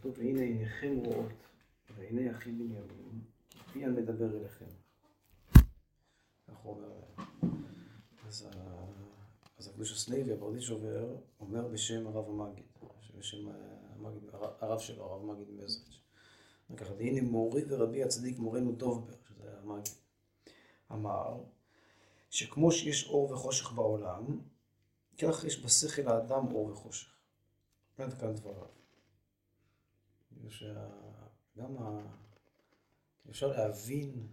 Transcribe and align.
כתוב, 0.00 0.18
והנה 0.18 0.40
עיניכם 0.40 0.96
רואות, 1.04 1.32
ועיני 1.96 2.30
אחי 2.30 2.52
בנימין, 2.52 3.20
פי 3.72 3.84
המדבר 3.84 4.38
אליכם. 4.38 4.64
כך 6.48 6.56
הוא 6.62 6.76
אומר 6.76 7.00
אז, 8.28 8.48
אז 9.58 9.68
הקדוש 9.68 9.92
הסלוי, 9.92 10.32
הברדיצ'ובר, 10.32 11.16
אומר 11.40 11.68
בשם 11.68 12.06
הרב 12.06 12.28
המגיד, 12.28 12.64
בשם 13.18 13.48
המגיד, 13.96 14.22
הרב 14.32 14.78
שלו, 14.78 15.04
הרב 15.04 15.30
המגיד 15.30 15.50
מזריץ'. 15.50 16.00
ככה, 16.76 16.94
והנה 16.94 17.22
מורי 17.22 17.62
ורבי 17.68 18.04
הצדיק 18.04 18.38
מורנו 18.38 18.72
דובבר, 18.72 19.14
שזה 19.28 19.58
המגיד, 19.58 19.94
אמר 20.92 21.40
שכמו 22.30 22.72
שיש 22.72 23.08
אור 23.08 23.32
וחושך 23.32 23.72
בעולם, 23.72 24.40
כך 25.18 25.44
יש 25.44 25.64
בשכל 25.64 26.08
האדם 26.08 26.46
אור 26.52 26.66
וחושך. 26.66 27.08
עד 27.98 28.14
כאן 28.14 28.34
דבריו. 28.34 28.79
גם 31.58 31.78
ה... 31.78 32.00
אפשר 33.30 33.46
להבין, 33.46 34.26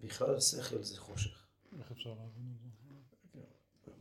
בכלל 0.00 0.40
שכל 0.40 0.82
זה 0.82 1.00
חושך. 1.00 1.46
איך 1.78 1.90
אפשר 1.90 2.10
להבין 2.10 2.54
את 2.54 2.60
זה? 2.60 3.40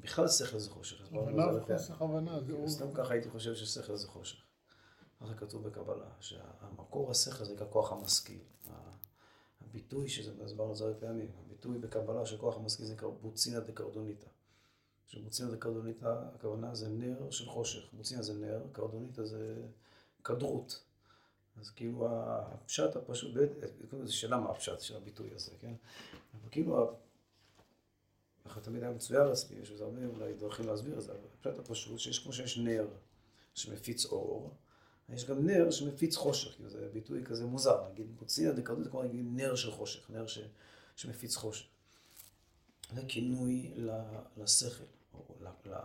בכלל 0.02 0.28
שכל 0.28 0.60
זה 0.60 0.70
חושך. 0.70 1.02
הבנה 1.14 1.54
זה 1.54 1.62
חוסך 1.62 2.02
הבנה. 2.02 2.40
סתם 2.68 2.94
ככה 2.94 3.14
הייתי 3.14 3.30
חושב 3.30 3.56
ששכל 3.56 3.96
זה 3.96 4.08
חושך. 4.08 4.38
ככה 5.22 5.34
כתוב 5.34 5.68
בקבלה, 5.68 6.10
שהמקור 6.20 7.12
השכל 7.12 7.46
זה 7.46 7.54
נקרא 7.54 7.68
כוח 7.70 7.92
המשכיל. 7.92 8.40
הביטוי, 9.62 10.10
שזה 10.10 10.44
הסברנו 10.44 10.72
את 10.72 10.78
זה 10.78 10.84
הרבה 10.84 11.00
פעמים, 11.00 11.32
הביטוי 11.46 11.78
בקבלה 11.78 12.26
של 12.26 12.38
כוח 12.38 12.58
המשכיל 12.58 12.86
זה 12.86 12.96
בוצינה 13.22 13.60
דקרדוניתא. 13.60 14.28
שבוצינה 15.08 15.52
דקרדוניתא, 15.52 16.16
הכוונה 16.36 16.76
זה 16.76 16.90
נר 16.90 17.32
של 17.32 17.50
חושך. 17.50 17.94
בוצינה 17.94 18.22
זה 18.22 18.34
נר, 18.34 18.64
קרדוניתא 18.72 19.24
זה 19.24 19.64
כדרות. 20.24 20.84
אז 21.60 21.70
כאילו 21.70 22.08
הפשט 22.10 22.96
הפשוט, 22.96 23.34
זו 24.04 24.18
שאלה 24.18 24.38
מה 24.38 24.50
הפשט 24.50 24.80
של 24.80 24.96
הביטוי 24.96 25.30
הזה, 25.36 25.52
כן? 25.60 25.74
אבל 26.34 26.50
כאילו, 26.52 26.92
ככה 28.46 28.62
תמיד 28.62 28.84
היה 28.84 28.92
מצויר 28.92 29.34
אצלי, 29.34 29.56
יש 29.56 29.72
לזה 29.72 29.84
הרבה 29.84 30.06
אולי 30.06 30.34
דרכים 30.34 30.68
להסביר 30.68 30.98
את 30.98 31.04
זה, 31.04 31.12
אבל 31.12 31.22
הפשט 31.40 31.60
הפשוט, 31.60 32.00
שיש 32.00 32.20
כמו 32.20 32.34
שיש 32.34 32.58
נר 32.58 32.88
שמפיץ 33.54 34.06
אור, 34.06 34.54
יש 35.10 35.26
גם 35.26 35.48
נר 35.48 35.72
שמפיץ 35.72 36.16
חושך, 36.16 36.56
כאילו 36.56 36.70
זה 36.70 36.90
ביטוי 36.94 37.26
כזה 37.26 37.46
מוזר, 37.46 37.90
נגיד 37.92 38.18
בוצינה 38.18 38.52
דקרדות, 38.52 38.88
כמו 38.88 39.04
נגיד 39.04 39.26
נר 39.28 39.56
של 39.56 39.72
חושך, 39.72 40.10
נר 40.10 40.28
ש, 40.28 40.40
שמפיץ 40.96 41.36
חושך. 41.36 41.66
זה 42.94 43.02
כינוי 43.08 43.74
לשכל, 44.38 44.84
או 45.14 45.36
ל, 45.42 45.48
ל, 45.70 45.76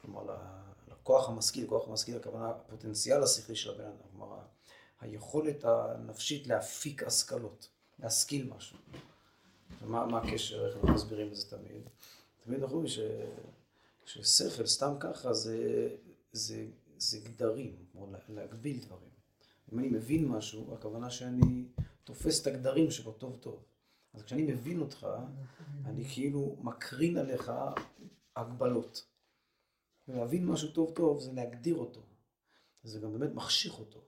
כלומר 0.00 0.36
לכוח 0.88 1.28
המשכיל, 1.28 1.66
כוח 1.66 1.88
המשכיל 1.88 2.16
הכוונה 2.16 2.48
הפוטנציאל 2.48 3.22
השכלי 3.22 3.56
של 3.56 3.70
הבן 3.70 3.84
אדם, 3.84 3.96
כלומר 4.10 4.38
היכולת 5.00 5.64
הנפשית 5.64 6.46
להפיק 6.46 7.02
השכלות, 7.02 7.68
להשכיל 7.98 8.50
משהו. 8.56 8.78
ומה 9.82 10.06
מה 10.06 10.18
הקשר, 10.18 10.66
איך 10.66 10.76
אנחנו 10.76 10.94
מסבירים 10.94 11.28
את 11.28 11.36
זה 11.36 11.50
תמיד? 11.50 11.88
תמיד 12.44 12.62
אנחנו 12.62 12.76
אומרים 12.76 12.92
ששכל 14.04 14.66
סתם 14.66 14.94
ככה 15.00 15.32
זה, 15.32 15.88
זה 16.32 16.66
זה 16.98 17.18
גדרים, 17.18 17.76
כמו 17.92 18.06
להגביל 18.28 18.80
דברים. 18.80 19.10
אם 19.72 19.78
אני 19.78 19.88
מבין 19.88 20.28
משהו, 20.28 20.74
הכוונה 20.74 21.10
שאני 21.10 21.64
תופס 22.04 22.42
את 22.42 22.46
הגדרים 22.46 22.90
שלו 22.90 23.12
טוב 23.12 23.38
טוב. 23.40 23.64
אז 24.14 24.22
כשאני 24.22 24.42
מבין 24.42 24.80
אותך, 24.80 25.06
אני 25.84 26.04
כאילו 26.04 26.56
מקרין 26.60 27.18
עליך 27.18 27.52
הגבלות. 28.36 29.06
ולהבין 30.08 30.46
משהו 30.46 30.72
טוב 30.72 30.92
טוב 30.94 31.20
זה 31.20 31.32
להגדיר 31.32 31.76
אותו. 31.76 32.00
זה 32.82 33.00
גם 33.00 33.18
באמת 33.18 33.34
מחשיך 33.34 33.78
אותו. 33.78 34.04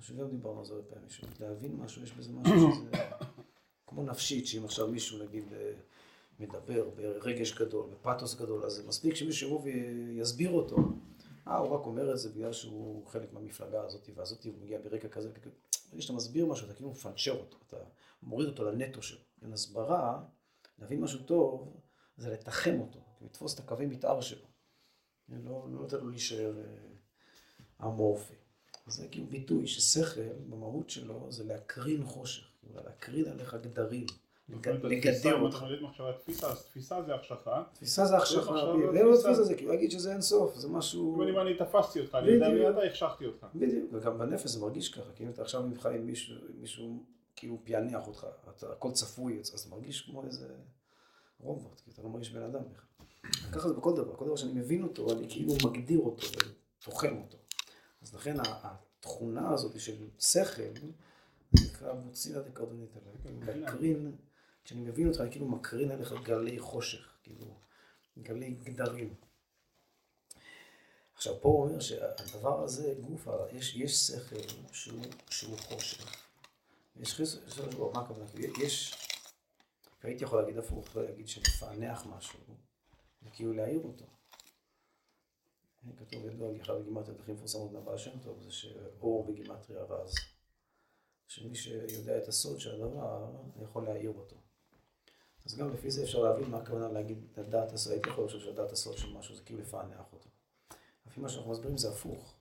שגם 0.00 0.30
דיברנו 0.30 0.58
על 0.58 0.64
זה 0.64 0.74
הרבה 0.74 0.86
פעמים, 0.86 1.08
להבין 1.40 1.76
משהו, 1.76 2.02
יש 2.02 2.12
בזה 2.12 2.32
משהו 2.32 2.72
שזה 2.74 2.90
כמו 3.86 4.02
נפשית, 4.02 4.46
שאם 4.46 4.64
עכשיו 4.64 4.88
מישהו 4.88 5.18
נגיד 5.24 5.44
מדבר 6.38 6.90
ברגש 6.90 7.54
גדול, 7.54 7.90
בפתוס 7.90 8.34
גדול, 8.34 8.64
אז 8.64 8.86
מספיק 8.86 9.14
שמישהו 9.14 9.48
יבוא 9.48 9.62
ויסביר 9.62 10.50
אותו. 10.50 10.76
אה, 11.48 11.56
הוא 11.56 11.68
רק 11.68 11.86
אומר 11.86 12.12
את 12.12 12.18
זה 12.18 12.28
בגלל 12.28 12.52
שהוא 12.52 13.06
חלק 13.06 13.32
מהמפלגה 13.32 13.82
הזאת 13.82 14.08
והזאתי, 14.14 14.48
הוא 14.48 14.58
מגיע 14.58 14.78
ברקע 14.78 15.08
כזה, 15.08 15.30
ברגע 15.90 16.02
שאתה 16.02 16.12
מסביר 16.12 16.46
משהו, 16.46 16.66
אתה 16.66 16.74
כאילו 16.74 16.90
מפנצ'ר 16.90 17.32
אותו, 17.32 17.56
אתה 17.66 17.76
מוריד 18.22 18.48
אותו 18.48 18.64
לנטו 18.64 19.02
שלו. 19.02 19.20
אין 19.42 19.52
הסברה, 19.52 20.22
להבין 20.78 21.00
משהו 21.00 21.22
טוב, 21.22 21.80
זה 22.16 22.30
לתחם 22.30 22.80
אותו, 22.80 23.00
לתפוס 23.20 23.54
את 23.54 23.58
הקווי 23.58 23.86
מתאר 23.86 24.20
שלו. 24.20 24.46
לא, 25.28 25.66
לא 25.70 25.98
לו 26.02 26.10
להישאר 26.10 26.58
אה, 26.58 27.86
אמורפי. 27.86 28.34
זה 28.86 29.08
כאילו 29.08 29.26
ביטוי 29.26 29.66
ששכל, 29.66 30.20
במהות 30.48 30.90
שלו, 30.90 31.26
זה 31.30 31.44
להקרין 31.44 32.04
חושך, 32.04 32.44
להקרין 32.74 33.28
עליך 33.28 33.54
גדרים. 33.54 34.06
לגדר 34.48 35.40
אותך. 35.40 35.64
תפיסה 36.64 37.02
זה 37.02 37.14
החשכה. 37.14 37.62
תפיסה 37.72 38.06
זה 38.06 38.16
החשכה. 38.16 38.52
לא 38.92 39.16
תפיסה 39.16 39.42
זה 39.42 39.54
כאילו 39.54 39.70
להגיד 39.70 39.90
שזה 39.90 40.12
אין 40.12 40.20
סוף, 40.20 40.54
זה 40.56 40.68
משהו... 40.68 41.22
אם 41.28 41.38
אני 41.38 41.54
תפסתי 41.54 42.00
אותך, 42.00 42.14
אני 42.14 42.30
יודע 42.30 42.48
מי 42.48 42.70
אתה, 42.70 42.84
החשכתי 42.84 43.26
אותך. 43.26 43.46
בדיוק, 43.54 43.90
וגם 43.92 44.18
בנפש 44.18 44.50
זה 44.50 44.60
מרגיש 44.60 44.88
ככה, 44.88 45.12
כי 45.14 45.24
אם 45.24 45.28
אתה 45.28 45.42
עכשיו 45.42 45.62
נבחר 45.62 45.90
עם 45.90 46.10
מישהו 46.60 47.04
כאילו 47.36 47.58
פענח 47.64 48.06
אותך, 48.06 48.26
הכל 48.62 48.90
צפוי, 48.90 49.40
אז 49.40 49.46
זה 49.46 49.70
מרגיש 49.70 50.00
כמו 50.00 50.24
איזה 50.24 50.48
רובוט, 51.40 51.80
כי 51.80 51.90
אתה 51.90 52.02
לא 52.02 52.08
מרגיש 52.08 52.30
בן 52.30 52.42
אדם 52.42 52.60
בכלל. 52.70 53.06
ככה 53.52 53.68
זה 53.68 53.74
בכל 53.74 53.96
דבר, 53.96 54.16
כל 54.16 54.24
דבר 54.24 54.36
שאני 54.36 54.52
מבין 54.52 54.82
אותו, 54.82 55.12
אני 55.12 55.26
כאילו 55.28 55.54
מגדיר 55.64 56.00
אותו 56.00 56.26
ותוחם 56.80 57.16
אותו. 57.16 57.38
אז 58.04 58.14
לכן 58.14 58.36
התכונה 58.40 59.50
הזאת 59.52 59.80
של 59.80 60.08
שכל, 60.18 60.62
נקרא 61.54 61.92
מוציאה 61.92 62.40
דקרדונית 62.40 62.90
עליי, 62.96 63.60
להקרין 63.60 64.16
כשאני 64.64 64.80
מבין 64.80 65.08
אותך, 65.08 65.20
אני 65.20 65.30
כאילו 65.30 65.48
מקרין 65.48 65.90
עליך 65.90 66.14
גלי 66.22 66.58
חושך, 66.58 67.08
כאילו, 67.22 67.46
גלי 68.18 68.50
גדרים. 68.50 69.14
עכשיו, 71.14 71.40
פה 71.40 71.48
הוא 71.48 71.64
אומר 71.64 71.80
שהדבר 71.80 72.64
הזה, 72.64 72.94
גוף, 73.00 73.28
יש, 73.52 73.76
יש 73.76 73.96
שכל 73.96 74.36
שהוא, 74.72 75.04
שהוא 75.30 75.58
חושך. 75.58 76.24
יש 76.96 77.14
חשב, 77.14 77.80
מה 77.94 78.00
הכוונה? 78.00 78.24
יש, 78.62 78.94
והייתי 80.02 80.24
יכול 80.24 80.40
להגיד 80.40 80.58
הפוך, 80.58 80.96
להגיד 80.96 81.28
שלפענח 81.28 82.06
משהו, 82.06 82.38
וכאילו 83.22 83.52
להעיר 83.52 83.80
אותו. 83.84 84.04
כתוב 85.98 86.26
ידוע, 86.26 86.48
אחד 86.62 86.74
הגימטריות 86.74 87.20
הכי 87.20 87.32
מפורסמות 87.32 87.72
מהבעל 87.72 87.98
שם 87.98 88.18
טוב, 88.18 88.42
זה 88.42 88.50
שאור 88.50 89.24
בגימטריה 89.26 89.82
רז. 89.82 90.14
שמי 91.28 91.54
שיודע 91.54 92.18
את 92.18 92.28
הסוד 92.28 92.60
של 92.60 92.74
הדבר, 92.74 93.30
יכול 93.62 93.84
להעיר 93.84 94.10
אותו. 94.10 94.36
אז 95.46 95.56
גם 95.56 95.72
לפי 95.72 95.90
זה 95.90 96.02
אפשר 96.02 96.22
להבין 96.22 96.50
מה 96.50 96.58
הכוונה 96.58 96.88
להגיד 96.88 97.18
לדעת 97.36 97.72
הסוד, 97.72 97.92
הייתי 97.92 98.08
יכול 98.08 98.24
לחשוב 98.24 98.40
שלדעת 98.40 98.72
הסוד 98.72 98.96
של 98.96 99.12
משהו 99.12 99.34
זה 99.34 99.42
כאילו 99.42 99.60
לפענח 99.60 100.12
אותו. 100.12 100.28
לפי 101.06 101.20
מה 101.20 101.28
שאנחנו 101.28 101.50
מסבירים 101.50 101.76
זה 101.76 101.88
הפוך. 101.88 102.34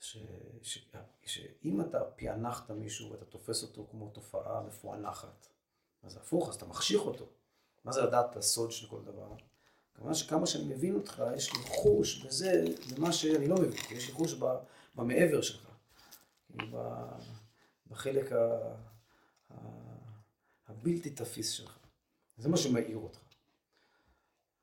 שאם 0.00 1.80
אתה 1.80 2.04
פענחת 2.04 2.70
מישהו 2.70 3.10
ואתה 3.10 3.24
תופס 3.24 3.62
אותו 3.62 3.86
כמו 3.90 4.10
תופעה 4.10 4.60
מפוענחת, 4.60 5.46
אז 6.02 6.12
זה 6.12 6.20
הפוך, 6.20 6.48
אז 6.48 6.54
אתה 6.54 6.66
מחשיך 6.66 7.00
אותו. 7.00 7.26
מה 7.84 7.92
זה 7.92 8.02
לדעת 8.02 8.30
את 8.30 8.36
הסוד 8.36 8.72
של 8.72 8.88
כל 8.88 9.04
דבר? 9.04 9.34
כמובן 10.00 10.14
שכמה 10.14 10.46
שאני 10.46 10.64
מבין 10.64 10.94
אותך, 10.94 11.22
יש 11.36 11.52
לי 11.52 11.58
חוש 11.58 12.24
בזה, 12.24 12.64
במה 12.96 13.12
שאני 13.12 13.48
לא 13.48 13.56
מבין, 13.56 13.80
יש 13.90 14.06
לי 14.06 14.12
חוש 14.12 14.34
במעבר 14.94 15.42
שלך, 15.42 15.70
בחלק 17.90 18.30
הבלתי 20.68 21.10
תפיס 21.10 21.50
שלך. 21.50 21.78
זה 22.38 22.48
מה 22.48 22.56
שמאיר 22.56 22.96
אותך. 22.96 23.18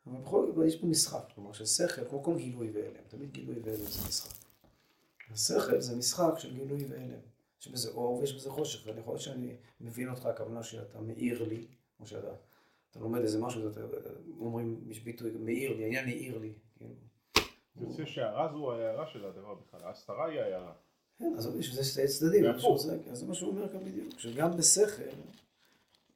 אבל 0.08 0.22
בכל 0.22 0.46
זאת 0.46 0.68
יש 0.68 0.75
פה 0.75 0.88
משחק, 0.88 1.24
כלומר 1.36 1.54
ששכל, 1.54 2.09
כמו 2.09 2.24
כל 2.24 2.38
גילוי 2.38 2.72
והלם, 2.72 3.04
תמיד 3.08 3.31
גילוי 3.31 3.59
והלם 3.59 3.86
זה 3.86 4.08
משחק. 4.08 4.36
השכל 5.31 5.81
זה 5.81 5.96
משחק 5.96 6.33
של 6.38 6.54
גילוי 6.54 6.86
והלם. 6.86 7.19
יש 7.62 7.68
בזה 7.68 7.90
אור 7.90 8.19
ויש 8.19 8.33
בזה 8.33 8.50
חושך, 8.50 8.88
ואני 8.88 9.00
יכול 9.00 9.13
להיות 9.13 9.22
שאני 9.22 9.56
מבין 9.81 10.10
אותך, 10.10 10.25
הכוונה 10.25 10.63
שאתה 10.63 11.01
מאיר 11.01 11.44
לי, 11.44 11.68
כמו 11.98 12.07
שאתה 12.07 12.28
אתה 12.97 13.05
לומד 13.05 13.21
איזה 13.21 13.39
משהו, 13.39 13.69
אתה, 13.71 13.79
אומרים, 14.39 14.81
יש 14.88 14.99
ביטוי, 14.99 15.31
מאיר 15.31 15.77
לי, 15.77 15.83
העניין 15.83 16.05
מאיר 16.05 16.38
לי. 16.38 16.53
כן. 16.79 16.85
יוצא 17.81 18.05
שההערה 18.05 18.51
זו 18.53 18.71
ההערה 18.71 19.07
של 19.07 19.25
הדבר 19.25 19.55
בכלל, 19.55 19.79
ההסתרה 19.83 20.25
היא 20.25 20.39
ההערה. 20.39 20.73
כן, 21.17 21.33
אז 21.38 21.55
יש 21.59 21.71
בזה 21.71 22.07
צדדים, 22.07 22.44
זה 23.13 23.25
מה 23.25 23.33
שהוא 23.33 23.49
אומר 23.49 23.69
כאן 23.69 23.83
בדיוק, 23.83 24.19
שגם 24.19 24.57
בשכל, 24.57 25.03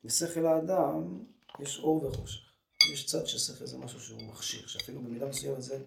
בשכל 0.03 0.45
האדם, 0.45 1.23
יש 1.59 1.79
אור 1.79 2.05
וחושך. 2.05 2.51
יש 2.93 3.05
צד 3.05 3.25
ששכל 3.25 3.65
זה 3.65 3.77
משהו 3.77 3.99
שהוא 3.99 4.21
מכשיר, 4.23 4.67
שאפילו 4.67 5.01
במידה 5.01 5.25
מסוימת 5.25 5.61
זה, 5.61 5.83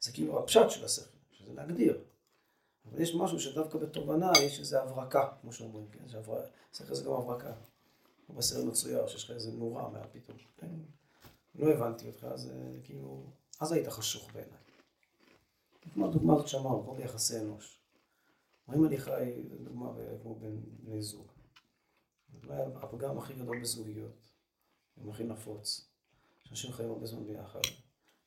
זה 0.00 0.12
כאילו 0.12 0.38
הפשט 0.38 0.70
של 0.70 0.84
השכל, 0.84 1.16
שזה 1.32 1.52
להגדיר. 1.54 2.00
אבל 2.86 3.00
יש 3.00 3.14
משהו 3.14 3.40
שדווקא 3.40 3.78
בתובנה 3.78 4.30
יש 4.42 4.60
איזו 4.60 4.78
הברקה, 4.78 5.28
כמו 5.40 5.52
שאומרים, 5.52 5.86
כן? 5.88 6.08
שכל 6.72 6.94
זה 6.94 7.04
גם 7.04 7.12
הברקה. 7.12 7.52
בסרט 8.34 8.64
מצויר, 8.64 9.06
שיש 9.06 9.24
לך 9.24 9.30
איזה 9.30 9.52
נורה 9.52 9.90
מה 9.90 10.06
פתאום. 10.06 10.38
כן? 10.56 10.70
לא 11.54 11.72
הבנתי 11.72 12.08
אותך, 12.08 12.24
אז 12.24 12.52
כאילו, 12.84 13.26
אז 13.60 13.72
היית 13.72 13.88
חשוך 13.88 14.32
בעיניי. 14.32 14.58
כמו 15.94 16.06
הדוגמה 16.06 16.34
הזאת 16.34 16.48
שאמרנו, 16.48 16.82
כמו 16.82 16.94
ביחסי 16.94 17.38
אנוש. 17.38 17.80
אם 18.74 18.84
אני 18.84 18.98
חי, 18.98 19.42
לדוגמה, 19.50 19.92
כמו 20.22 20.34
בין 20.34 20.62
בני 20.66 21.02
זוג, 21.02 21.26
אולי 22.42 22.62
הפגם 22.62 23.18
הכי 23.18 23.34
גדול 23.34 23.60
בזוגיות, 23.60 24.32
גם 25.00 25.10
הכי 25.10 25.24
נפוץ, 25.24 25.90
שאנשים 26.44 26.72
חיים 26.72 26.90
הרבה 26.90 27.06
זמן 27.06 27.26
ביחד, 27.26 27.60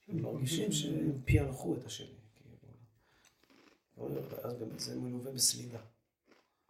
הם 0.07 0.21
מרגישים 0.21 0.71
שהם 0.71 1.21
פענחו 1.25 1.75
את 1.75 1.85
השני, 1.85 2.15
כאילו. 2.35 2.57
אז 4.43 4.53
באמת 4.53 4.79
זה 4.79 4.99
מלווה 4.99 5.31
בסלילה. 5.31 5.79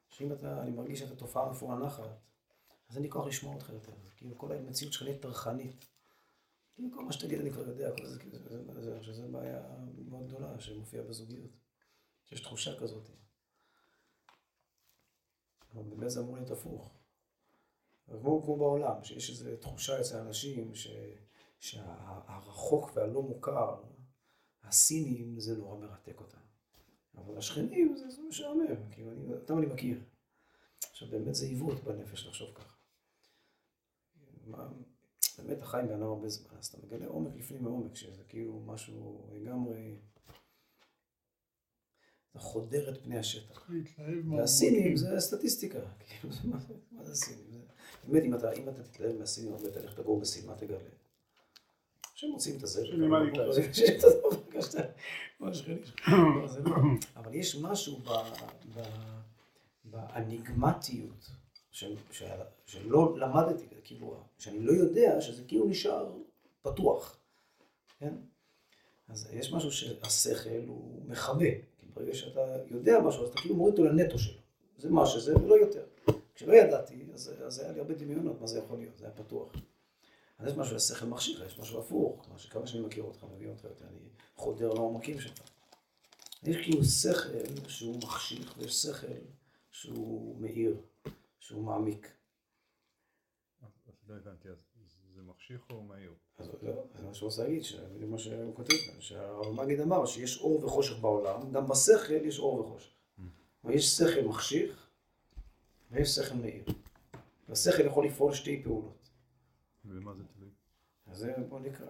שאם 0.09 0.33
אתה, 0.33 0.61
אני 0.61 0.71
מרגיש 0.71 0.99
שאתה 0.99 1.15
תופעה 1.15 1.51
מפוענחת, 1.51 2.09
אז 2.89 2.95
אין 2.95 3.03
לי 3.03 3.09
כוח 3.09 3.27
לשמוע 3.27 3.55
אותך 3.55 3.69
יותר. 3.69 3.91
כאילו 4.17 4.37
כל 4.37 4.51
המציאות 4.51 4.93
שלך 4.93 5.03
נהיית 5.03 5.21
טרחנית. 5.21 5.85
כאילו 6.73 6.89
כל 6.93 7.05
מה 7.05 7.13
שתגיד 7.13 7.39
אני 7.39 7.51
כבר 7.51 7.67
יודע, 7.67 7.91
כל 7.97 8.05
זה, 8.05 8.19
זה, 8.81 9.03
שזה 9.03 9.27
בעיה 9.27 9.61
מאוד 10.07 10.27
גדולה 10.27 10.59
שמופיעה 10.59 11.03
בזוגיות. 11.03 11.51
שיש 12.25 12.41
תחושה 12.41 12.79
כזאת. 12.79 13.09
אבל 15.73 15.83
באמת 15.83 16.09
זה 16.09 16.19
אמור 16.19 16.35
להיות 16.35 16.51
הפוך. 16.51 16.91
כמו, 18.07 18.43
כמו 18.43 18.57
בעולם, 18.57 19.03
שיש 19.03 19.29
איזו 19.29 19.57
תחושה 19.61 20.01
אצל 20.01 20.17
אנשים 20.17 20.75
ש, 20.75 20.87
שהרחוק 21.59 22.91
והלא 22.93 23.21
מוכר, 23.21 23.83
הסינים, 24.63 25.39
זה 25.39 25.57
נורא 25.57 25.77
מרתק 25.77 26.19
אותם. 26.19 26.37
אבל 27.17 27.37
השכנים 27.37 27.95
זה, 27.97 28.09
זה 28.09 28.21
משעמם, 28.29 28.91
כאילו, 28.91 29.11
אני, 29.11 29.33
אותם 29.33 29.57
אני 29.57 29.65
מכיר. 29.65 30.03
עכשיו 30.91 31.07
באמת 31.07 31.35
זה 31.35 31.45
עיוות 31.45 31.83
בנפש 31.83 32.25
לחשוב 32.25 32.49
ככה. 32.55 32.68
מה, 34.49 34.67
באמת 35.37 35.61
החיים 35.61 35.87
בן 35.87 36.01
הרבה 36.01 36.29
זמן, 36.29 36.57
אז 36.57 36.67
אתה 36.67 36.77
מגלה 36.85 37.07
עומק 37.07 37.35
לפנים 37.35 37.63
מעומק, 37.63 37.95
שזה 37.95 38.23
כאילו 38.23 38.59
משהו 38.59 39.27
לגמרי, 39.33 39.99
אתה 42.31 42.39
חודר 42.39 42.89
את 42.89 43.03
פני 43.03 43.19
השטח. 43.19 43.69
והסינים 44.37 44.97
זה 44.97 45.19
סטטיסטיקה, 45.19 45.79
כאילו, 45.99 46.33
מה 46.91 47.03
זה 47.03 47.15
סינים? 47.15 47.61
באמת, 48.07 48.23
אם 48.23 48.33
אתה, 48.33 48.51
אם 48.51 48.69
אתה 48.69 48.83
תתלהב 48.83 49.17
מהסינים 49.17 49.53
הרבה, 49.53 49.71
תלך 49.71 49.99
לגור 49.99 50.19
בסין, 50.19 50.47
מה 50.47 50.55
תגלה? 50.55 50.77
שהם 52.15 52.31
מוצאים 52.31 52.57
את 52.57 52.63
הזבל. 52.63 53.03
אבל 57.15 57.35
יש 57.35 57.55
משהו 57.55 57.99
באניגמטיות 59.83 61.31
שלא 61.71 63.17
למדתי, 63.17 63.65
כאילו, 63.83 64.15
שאני 64.37 64.59
לא 64.59 64.71
יודע 64.71 65.21
שזה 65.21 65.43
כאילו 65.47 65.65
נשאר 65.65 66.11
פתוח, 66.61 67.17
כן? 67.99 68.13
אז 69.07 69.29
יש 69.33 69.53
משהו 69.53 69.71
שהשכל 69.71 70.67
הוא 70.67 71.01
מכבה, 71.07 71.51
כי 71.77 71.85
ברגע 71.93 72.15
שאתה 72.15 72.57
יודע 72.71 72.99
משהו, 72.99 73.23
אז 73.23 73.29
אתה 73.29 73.41
כאילו 73.41 73.55
מוריד 73.55 73.79
אותו 73.79 73.83
לנטו 73.83 74.19
שלו. 74.19 74.39
זה 74.77 74.89
מה 74.89 75.05
שזה 75.05 75.37
ולא 75.37 75.55
יותר. 75.55 75.85
כשלא 76.35 76.53
ידעתי, 76.53 77.05
אז, 77.13 77.33
אז 77.45 77.59
היה 77.59 77.71
לי 77.71 77.79
הרבה 77.79 77.93
דמיונות 77.93 78.41
מה 78.41 78.47
זה 78.47 78.59
יכול 78.59 78.77
להיות, 78.77 78.97
זה 78.97 79.05
היה 79.05 79.13
פתוח. 79.13 79.51
אז 80.39 80.51
יש 80.51 80.57
משהו 80.57 80.75
לשכל 80.75 81.05
מכשיר, 81.05 81.45
יש 81.45 81.59
משהו 81.59 81.79
הפוך, 81.79 82.21
כלומר 82.23 82.37
שכמה 82.37 82.67
שאני 82.67 82.83
מכיר 82.83 83.03
אותך, 83.03 83.25
מביא 83.35 83.47
אותך 83.47 83.63
יותר, 83.63 83.85
אני 83.85 83.99
חודר 84.35 84.73
לעומקים 84.73 85.19
שלך. 85.19 85.41
יש 86.43 86.57
כאילו 86.57 86.83
שכל 86.83 87.69
שהוא 87.69 87.97
מחשיך, 87.97 88.55
ויש 88.57 88.73
שכל 88.81 89.07
שהוא 89.71 90.35
מאיר, 90.39 90.77
שהוא 91.49 91.63
מעמיק. 91.63 92.07
אז 93.61 93.93
לא 94.07 94.15
הבנתי, 94.15 94.49
אז 94.49 94.57
זה 95.15 95.21
מחשיך 95.21 95.69
או 95.69 95.83
מאיר? 95.83 96.13
אז 96.37 96.49
לא, 96.61 96.73
זה 96.95 97.05
מה 97.07 97.13
שהוא 97.13 97.29
רוצה 97.29 97.43
להגיד, 97.43 97.63
זה 97.99 98.05
מה 98.05 98.17
שהוא 98.17 98.55
כותב 98.55 98.73
כאן, 98.73 99.01
שהרב 99.01 99.51
מגיד 99.51 99.79
אמר 99.79 100.05
שיש 100.05 100.37
אור 100.37 100.65
וחושך 100.65 100.99
בעולם, 100.99 101.51
גם 101.51 101.67
בשכל 101.67 102.13
יש 102.13 102.39
אור 102.39 102.59
וחושך. 102.59 102.91
כלומר, 103.61 103.75
יש 103.75 103.85
שכל 103.85 104.27
מחשיך 104.27 104.89
ויש 105.91 106.09
שכל 106.09 106.35
מאיר. 106.35 106.63
והשכל 107.49 107.85
יכול 107.85 108.05
לפעול 108.05 108.33
שתי 108.33 108.63
פעולות. 108.63 109.09
ומה 109.85 110.13
זה 110.13 110.23
תלוי? 110.23 110.49
אז 111.07 111.17
זה 111.17 111.33
בוא 111.49 111.59
נקרא. 111.59 111.87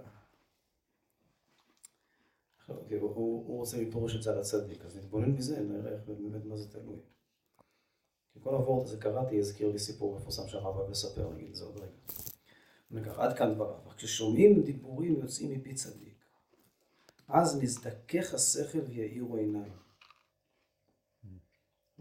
הוא, 2.68 3.46
הוא 3.48 3.58
רוצה 3.58 3.82
לפרוש 3.82 4.16
את 4.16 4.24
זה 4.24 4.32
על 4.32 4.40
הצדיק, 4.40 4.86
אז 4.86 4.98
נתבונן 4.98 5.32
מזה, 5.32 5.62
נראה 5.62 5.92
איך 5.92 6.02
באמת 6.08 6.46
מה 6.46 6.58
זה 6.58 6.72
תלוי. 6.72 7.00
כל 8.44 8.56
הוורט 8.56 8.86
הזה 8.86 8.98
קראתי, 8.98 9.40
הזכיר 9.40 9.72
לי 9.72 9.80
סיפור 9.80 10.16
מפורסם 10.16 10.48
שהרב 10.48 10.76
אוהב 10.76 10.90
לספר, 10.90 11.30
נגיד 11.30 11.48
את 11.50 11.56
זה 11.56 11.66
עוד 11.66 11.78
רגע. 11.78 11.92
נקרא, 12.92 13.24
עד 13.24 13.38
כאן 13.38 13.54
דבריו. 13.54 13.80
כששומעים 13.98 14.64
דיבורים 14.64 15.20
יוצאים 15.20 15.52
מפי 15.52 15.74
צדיק, 15.74 16.20
אז 17.28 17.62
נזדכך 17.62 18.34
השכל 18.34 18.80
ויאירו 18.80 19.36
עיניים. 19.36 19.74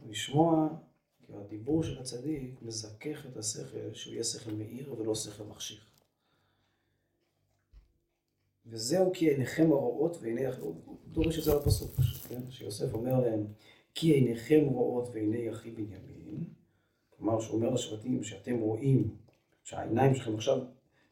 לשמוע, 0.07 0.69
כי 1.27 1.33
הדיבור 1.35 1.83
של 1.83 1.99
הצדיק 1.99 2.63
מזכך 2.63 3.27
את 3.27 3.37
השכל, 3.37 3.95
שהוא 3.95 4.13
יהיה 4.13 4.25
שכל 4.25 4.51
מאיר 4.51 4.95
ולא 5.01 5.15
שכל 5.15 5.45
מחשיך. 5.45 5.87
וזהו 8.67 9.13
כי 9.15 9.31
עיניכם 9.31 9.73
הרואות 9.73 10.17
ועיני 10.21 10.47
הוא 10.47 10.97
דורש 11.07 11.39
את 11.39 11.45
זה 11.45 11.53
על 11.53 11.59
הפסוק 11.59 11.91
פשוט, 11.97 12.27
כן? 12.27 12.51
שיוסף 12.51 12.95
אומר 12.95 13.21
להם, 13.21 13.47
כי 13.95 14.13
עיניכם 14.13 14.65
רואות 14.65 15.09
ועיני 15.13 15.51
אחי 15.51 15.71
בנימין, 15.71 16.18
כלומר 17.17 17.41
שהוא 17.41 17.57
אומר 17.57 17.71
לשבטים 17.71 18.23
שאתם 18.23 18.59
רואים 18.59 19.15
שהעיניים 19.65 20.15
שלכם 20.15 20.35
עכשיו 20.35 20.59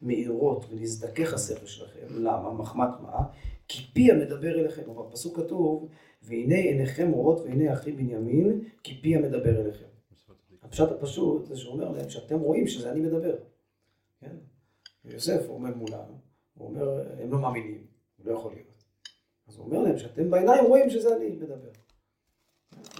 מאירות 0.01 0.65
ונזדכך 0.69 1.33
השכל 1.33 1.65
שלכם, 1.65 2.07
למה? 2.09 2.53
מחמת 2.53 2.89
מה? 3.01 3.23
כי 3.67 3.83
פי 3.93 4.11
המדבר 4.11 4.59
אליכם, 4.59 4.89
אבל 4.89 5.03
בפסוק 5.09 5.37
כתוב, 5.37 5.89
והנה 6.21 6.55
עיניכם 6.55 7.11
רואות 7.11 7.39
ועיני 7.39 7.73
אחי 7.73 7.91
בנימין, 7.91 8.63
כי 8.83 9.01
פי 9.01 9.15
המדבר 9.15 9.61
אליכם. 9.61 9.85
הפשט 10.63 10.91
הפשוט 10.91 11.45
זה 11.45 11.57
שהוא 11.57 11.73
אומר 11.73 11.91
להם 11.91 12.09
שאתם 12.09 12.39
רואים 12.39 12.67
שזה 12.67 12.91
אני 12.91 12.99
מדבר, 12.99 13.35
כן? 14.19 14.35
ויוסף 15.05 15.45
עומד 15.47 15.75
מולם, 15.75 16.03
הוא 16.53 16.67
אומר, 16.67 17.03
הם 17.21 17.31
לא 17.31 17.39
מאמינים, 17.39 17.85
לא 18.25 18.33
יכול 18.33 18.51
להיות. 18.53 18.83
אז 19.47 19.57
הוא 19.57 19.65
אומר 19.65 19.79
להם 19.79 19.97
שאתם 19.97 20.29
בעיניים 20.29 20.65
רואים 20.65 20.89
שזה 20.89 21.15
אני 21.15 21.29
מדבר. 21.29 21.69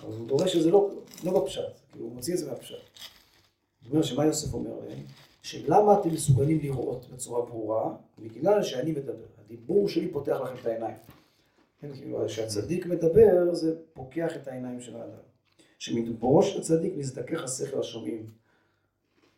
אז 0.07 0.17
הוא 0.17 0.27
דורש 0.27 0.53
שזה 0.53 0.71
לא, 0.71 0.89
לא 1.23 1.43
בפשט, 1.43 1.61
כי 1.93 1.99
הוא 1.99 2.11
מוציא 2.11 2.33
את 2.33 2.39
זה 2.39 2.51
מהפשט. 2.51 2.75
הוא 2.75 3.91
אומר 3.91 4.01
שמה 4.01 4.25
יוסף 4.25 4.53
אומר 4.53 4.79
להם? 4.79 5.03
שלמה 5.41 5.99
אתם 5.99 6.09
מסוגלים 6.09 6.59
לראות 6.59 7.09
בצורה 7.09 7.45
ברורה? 7.45 7.95
בגלל 8.19 8.63
שאני 8.63 8.91
מדבר. 8.91 9.25
הדיבור 9.45 9.89
שלי 9.89 10.11
פותח 10.11 10.37
לכם 10.43 10.55
את 10.61 10.65
העיניים. 10.65 10.97
כן, 11.81 11.93
כאילו, 11.93 12.25
כשהצדיק 12.27 12.85
מדבר, 12.85 13.53
זה 13.53 13.75
פוקח 13.93 14.35
את 14.35 14.47
העיניים 14.47 14.81
של 14.81 14.95
האדם. 14.95 15.19
שמדברו 15.79 16.43
של 16.43 16.59
הצדיק 16.59 16.93
נזדכך 16.97 17.43
השכל 17.43 17.79
השומעים. 17.79 18.31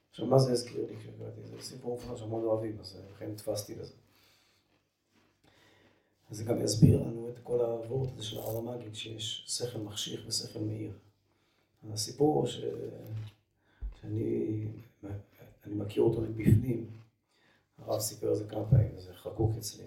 עכשיו, 0.09 0.25
מה 0.25 0.39
זה 0.39 0.51
הזכיר 0.51 0.85
לי 0.89 0.97
כשקראתי? 0.97 1.41
זה 1.43 1.55
סיפור 1.61 1.97
מפורסם 1.97 2.25
שמאוד 2.25 2.43
אוהבים, 2.43 2.77
אז 2.79 2.97
לכן 3.15 3.31
נתפסתי 3.31 3.75
לזה. 3.75 3.93
זה 6.31 6.43
גם 6.43 6.61
יסביר 6.61 7.01
לנו 7.01 7.29
את 7.29 7.39
כל 7.43 7.61
העבורת 7.61 8.09
הזה 8.13 8.23
של 8.23 8.39
המגיד, 8.39 8.95
שיש 8.95 9.45
שכל 9.47 9.79
מחשיך 9.79 10.23
ושכל 10.27 10.59
מאיר. 10.59 10.91
הסיפור 11.93 12.47
ש... 12.47 12.61
שאני 14.01 14.67
אני 15.69 15.75
מכיר 15.75 16.03
אותו 16.03 16.21
מבפנים, 16.21 16.89
הרב 17.77 17.99
סיפר 17.99 18.31
את 18.31 18.37
זה 18.37 18.47
כמה 18.47 18.65
פעמים, 18.69 18.99
זה 18.99 19.13
חקוק 19.13 19.51
אצלי, 19.57 19.85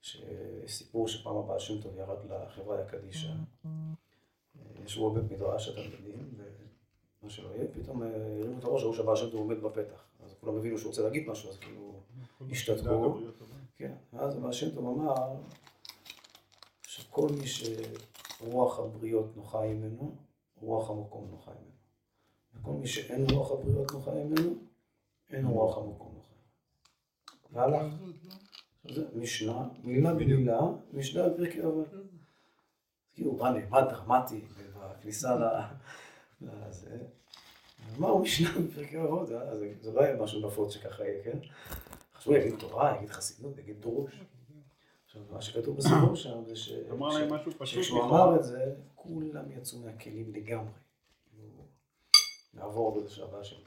שסיפור 0.00 1.08
שפעם 1.08 1.36
הבאה 1.36 1.60
שם 1.60 1.82
טוב 1.82 1.96
ירד 1.96 2.18
לחברה 2.30 2.82
הקדישא, 2.82 3.28
ישבו 4.84 5.10
בבית 5.10 5.32
מדרש 5.32 5.68
התלמידים, 5.68 6.28
ומה 7.22 7.30
שלא 7.30 7.48
יהיה, 7.48 7.68
פתאום 7.72 8.02
הרימו 8.02 8.58
את 8.58 8.64
הראש, 8.64 8.82
ראו 8.82 8.94
שהבעל 8.94 9.16
שם 9.16 9.30
טוב 9.30 9.40
עומד 9.40 9.60
בפתח, 9.62 10.04
אז 10.24 10.34
כולם 10.40 10.56
הבינו 10.56 10.78
שהוא 10.78 10.88
רוצה 10.88 11.02
להגיד 11.02 11.28
משהו, 11.28 11.50
אז 11.50 11.58
כאילו 11.58 12.00
השתתקו, 12.50 13.18
כן, 13.76 13.92
ואז 14.12 14.36
הבעל 14.36 14.52
שם 14.52 14.74
טוב 14.74 14.86
אמר 14.86 15.34
שכל 16.82 17.28
מי 17.38 17.46
שרוח 17.46 18.78
הבריות 18.78 19.36
נוחה 19.36 19.62
ממנו, 19.62 20.14
רוח 20.62 20.90
המקום 20.90 21.28
נוחה 21.30 21.50
ממנו. 21.50 21.72
וכל 22.54 22.70
מי 22.70 22.86
שאין 22.86 23.26
רוח 23.30 23.52
הבריות 23.52 23.92
נוחה 23.92 24.10
ממנו, 24.10 24.54
אין 25.30 25.46
רוח 25.46 25.78
המקום 25.78 26.14
נוחה. 26.14 26.34
והלך. 27.52 27.94
זה 28.90 29.04
משנה, 29.14 29.68
מילה 29.82 30.14
במילה, 30.14 30.60
משנה 30.92 31.28
בפרקי 31.28 31.60
אבות. 31.60 31.88
כאילו, 33.14 33.36
בא 33.36 33.50
נעמד 33.50 33.82
דרמטי 33.90 34.40
בכניסה 34.40 35.36
לזה. 36.40 36.98
אמר 37.98 38.16
משנה 38.16 38.50
בפרקי 38.68 38.98
אבות, 38.98 39.28
זה 39.80 39.92
לא 39.92 40.00
היה 40.00 40.22
משהו 40.22 40.46
נפוץ 40.46 40.72
שככה 40.72 41.04
יהיה, 41.04 41.24
כן? 41.24 41.38
חשבו 42.14 42.34
יגיד 42.34 42.54
תורה, 42.58 42.96
יגיד 42.96 43.10
חסידות, 43.10 43.58
יגיד 43.58 43.80
דרוש. 43.80 44.20
עכשיו, 45.12 45.22
מה 45.30 45.42
שכתוב 45.42 45.76
בסיפור 45.76 46.16
שם 46.16 46.44
זה 46.46 46.56
ש... 46.56 46.72
כשהוא 47.80 48.02
אמר 48.04 48.36
את 48.36 48.44
זה, 48.44 48.74
כולם 48.94 49.50
יצאו 49.50 49.78
מהכלים 49.78 50.34
לגמרי. 50.34 50.72
נעבור 52.54 53.08
של 53.08 53.22
הבא 53.22 53.42
שלו. 53.42 53.64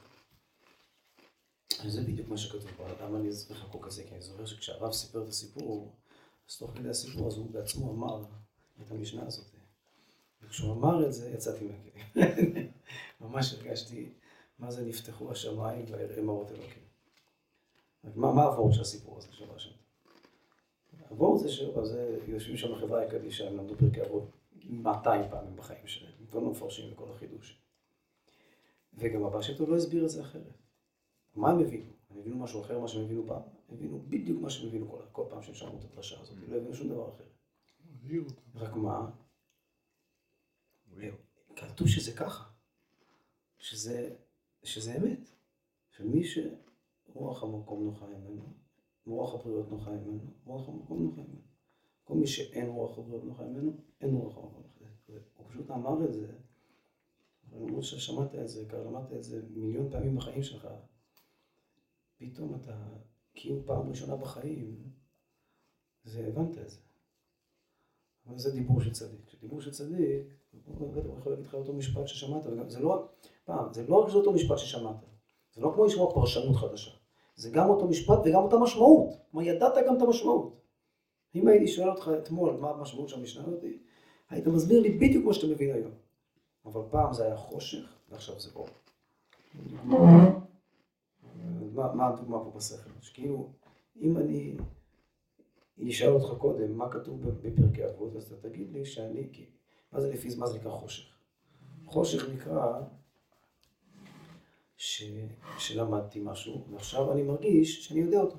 וזה 1.84 2.02
בדיוק 2.02 2.28
מה 2.28 2.36
שכתוב 2.36 2.70
פה, 2.76 2.84
למה 3.02 3.18
אני 3.18 3.32
זוכר 3.32 3.68
כל 3.70 3.78
כזה, 3.82 4.04
כי 4.04 4.14
אני 4.14 4.22
זוכר 4.22 4.46
שכשהרב 4.46 4.92
סיפר 4.92 5.22
את 5.22 5.28
הסיפור, 5.28 5.92
אז 6.48 6.58
תוך 6.58 6.70
כדי 6.70 6.88
הסיפור, 6.88 7.26
אז 7.26 7.36
הוא 7.36 7.50
בעצמו 7.50 7.92
אמר 7.92 8.24
את 8.82 8.90
המשנה 8.90 9.26
הזאת. 9.26 9.46
וכשהוא 10.42 10.72
אמר 10.72 11.06
את 11.06 11.12
זה, 11.12 11.30
יצאתי 11.30 11.64
מהכלים. 11.64 12.70
ממש 13.20 13.54
הרגשתי, 13.54 14.12
מה 14.58 14.70
זה 14.70 14.84
נפתחו 14.84 15.30
השמיים 15.30 15.84
ויראה 15.88 16.22
מרות 16.22 16.50
אלוקים. 16.50 16.82
מה, 18.04 18.32
מה 18.32 18.44
הוורד 18.44 18.72
של 18.72 18.80
הסיפור 18.80 19.18
הזה 19.18 19.28
של 19.32 19.50
השם? 19.56 19.85
הוורד 21.08 21.38
זה 21.38 21.48
שזה, 21.48 22.18
יושבים 22.26 22.56
שם 22.56 22.72
בחברה 22.72 23.02
הקדישה, 23.02 23.48
הם 23.48 23.56
למדו 23.56 23.76
פרקי 23.76 24.02
אבות 24.02 24.30
200 24.64 25.30
פעמים 25.30 25.56
בחיים 25.56 25.86
שלהם, 25.86 26.12
כבר 26.30 26.40
לא 26.40 26.50
מפרשים 26.50 26.90
בכל 26.90 27.10
החידוש. 27.10 27.62
וגם 28.94 29.24
הבא 29.24 29.42
שלו 29.42 29.66
לא 29.66 29.76
הסביר 29.76 30.04
את 30.04 30.10
זה 30.10 30.22
אחרת. 30.22 30.58
מה 31.34 31.50
הם 31.50 31.58
הבינו? 31.58 31.92
הם 32.10 32.18
הבינו 32.18 32.36
משהו 32.36 32.60
אחר 32.60 32.78
ממה 32.78 32.88
שהם 32.88 33.04
הבינו 33.04 33.26
פעם? 33.26 33.42
הם 33.68 33.74
הבינו 33.74 34.02
בדיוק 34.08 34.42
מה 34.42 34.50
שהם 34.50 34.68
הבינו 34.68 34.90
כל, 34.90 35.02
כל 35.12 35.24
פעם 35.30 35.42
שהם 35.42 35.54
שמעו 35.54 35.78
את 35.78 35.84
הדרשה 35.84 36.20
הזאת, 36.20 36.36
לא 36.48 36.56
הבינו 36.56 36.74
שום 36.74 36.88
דבר 36.88 37.08
אחר. 37.08 37.24
רק 38.54 38.76
מה? 38.76 39.10
כתוב 41.56 41.88
שזה 41.88 42.12
ככה, 42.12 42.44
שזה, 43.58 44.16
שזה 44.62 44.96
אמת, 44.96 45.30
שמי 45.90 46.22
שרוח 46.24 47.42
המקום 47.42 47.84
נוחה 47.84 48.06
ממנו, 48.06 48.42
רוח 49.06 49.34
הבריאות 49.34 49.70
נוחה 49.70 49.90
ממנו, 49.90 50.18
רוח 50.44 50.68
המקום 50.68 51.02
נוחה 51.02 51.20
ממנו. 51.20 51.40
כל 52.04 52.14
מי 52.14 52.26
שאין 52.26 52.68
רוח 52.68 52.98
הבריאות 52.98 53.24
נוחה 53.24 53.44
ממנו, 53.44 53.72
אין 54.00 54.14
רוח 54.14 54.36
המקום 54.36 54.62
נוחה 54.62 54.84
ממנו. 55.08 55.22
הוא 55.36 55.46
פשוט 55.48 55.70
אמר 55.70 56.04
את 56.04 56.12
זה, 56.12 56.32
למרות 57.52 57.84
ששמעת 57.84 58.34
את 58.34 58.48
זה, 58.48 58.68
כבר 58.68 58.84
למדת 58.84 59.12
את 59.12 59.24
זה 59.24 59.42
מיליון 59.50 59.90
פעמים 59.90 60.16
בחיים 60.16 60.42
שלך, 60.42 60.68
פתאום 62.16 62.54
אתה, 62.54 62.88
כאילו 63.34 63.66
פעם 63.66 63.88
ראשונה 63.88 64.16
בחיים, 64.16 64.90
זה 66.04 66.26
הבנת 66.26 66.58
את 66.58 66.70
זה. 66.70 66.80
אבל 68.26 68.38
זה 68.38 68.52
דיבור 68.52 68.80
של 68.80 68.92
צדיק. 68.92 69.26
כשדיבור 69.26 69.60
של 69.60 69.70
צדיק, 69.70 70.26
הוא 70.64 71.18
יכול 71.18 71.32
להגיד 71.32 71.46
לך 71.46 71.54
אותו 71.54 71.72
משפט 71.72 72.08
ששמעת, 72.08 72.46
וגם 72.46 72.68
זה 72.68 72.80
לא, 72.80 73.08
פעם, 73.44 73.72
זה 73.72 73.86
לא 73.86 73.96
רק 73.96 74.08
שזה 74.08 74.18
אותו 74.18 74.32
משפט 74.32 74.58
ששמעת, 74.58 74.96
זה 75.52 75.60
לא 75.60 75.72
כמו 75.74 75.84
לשמוע 75.84 76.14
פרשנות 76.14 76.56
חדשה, 76.56 76.90
זה 77.36 77.50
גם 77.50 77.68
אותו 77.68 77.88
משפט 77.88 78.18
וגם 78.24 78.42
אותה 78.42 78.56
משמעות, 78.58 79.08
כלומר 79.30 79.46
ידעת 79.46 79.72
גם 79.86 79.96
את 79.96 80.02
המשמעות. 80.02 80.60
אם 81.34 81.48
הייתי 81.48 81.68
שואל 81.68 81.88
אותך 81.88 82.10
אתמול 82.22 82.56
מה 82.60 82.70
המשמעות 82.70 83.08
של 83.08 83.18
המשנה 83.18 83.44
הזאת, 83.46 83.64
היית 84.30 84.46
מסביר 84.46 84.80
לי 84.80 84.90
בדיוק 84.90 85.24
מה 85.24 85.34
שאתה 85.34 85.46
מבין 85.46 85.74
היום. 85.74 85.92
אבל 86.64 86.80
פעם 86.90 87.12
זה 87.12 87.24
היה 87.24 87.36
חושך, 87.36 87.96
ועכשיו 88.08 88.40
זה 88.40 88.50
אור. 88.54 88.68
מה 91.74 92.08
הדוגמה 92.08 92.38
פה 92.38 92.52
בספר? 92.56 92.90
שכאילו, 93.00 93.52
אם 94.00 94.16
אני 94.16 94.56
אשאל 95.88 96.08
אותך 96.08 96.38
קודם 96.38 96.78
מה 96.78 96.90
כתוב 96.90 97.28
בפרקי 97.28 97.86
אבות, 97.86 98.16
אז 98.16 98.32
אתה 98.32 98.48
תגיד 98.48 98.72
לי 98.72 98.84
שאני, 98.84 99.28
מה 99.92 100.00
זה 100.00 100.12
לפי, 100.12 100.28
מה 100.38 100.46
זה 100.46 100.58
נקרא 100.58 100.70
חושך? 100.70 101.04
חושך 101.86 102.28
נקרא 102.34 102.80
ש, 104.76 105.04
שלמדתי 105.58 106.20
משהו, 106.22 106.66
ועכשיו 106.70 107.12
אני 107.12 107.22
מרגיש 107.22 107.84
שאני 107.84 108.00
יודע 108.00 108.20
אותו. 108.20 108.36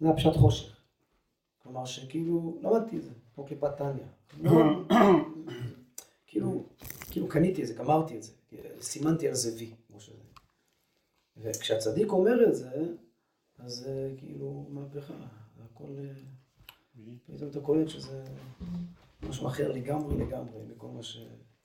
זה 0.00 0.10
הפשט 0.10 0.36
חושך. 0.36 0.76
כלומר 1.58 1.84
שכאילו 1.84 2.58
למדתי 2.62 2.96
את 2.96 3.02
זה, 3.02 3.10
כמו 3.34 3.46
כיפת 3.46 3.76
טניה. 3.76 4.06
כאילו, 6.26 6.66
כאילו 7.10 7.28
קניתי 7.28 7.62
את 7.62 7.66
זה, 7.66 7.74
גמרתי 7.74 8.16
את 8.16 8.22
זה, 8.22 8.32
סימנתי 8.80 9.28
על 9.28 9.34
זה 9.34 9.54
וי, 9.58 9.74
כמו 9.86 10.00
שזה. 10.00 10.22
וכשהצדיק 11.36 12.12
אומר 12.12 12.48
את 12.48 12.54
זה, 12.54 12.70
אז 13.58 13.72
זה 13.72 14.14
כאילו 14.16 14.66
מהפכה. 14.68 15.14
הכל, 15.64 15.96
אה, 15.98 16.12
פתאום 17.26 17.50
אתה 17.50 17.60
קולט 17.60 17.88
שזה 17.88 18.24
משהו 19.28 19.46
אחר 19.46 19.72
לגמרי 19.72 20.16
לגמרי 20.16 20.62
מכל 20.68 20.86
מה 20.86 21.02
ש... 21.02 21.18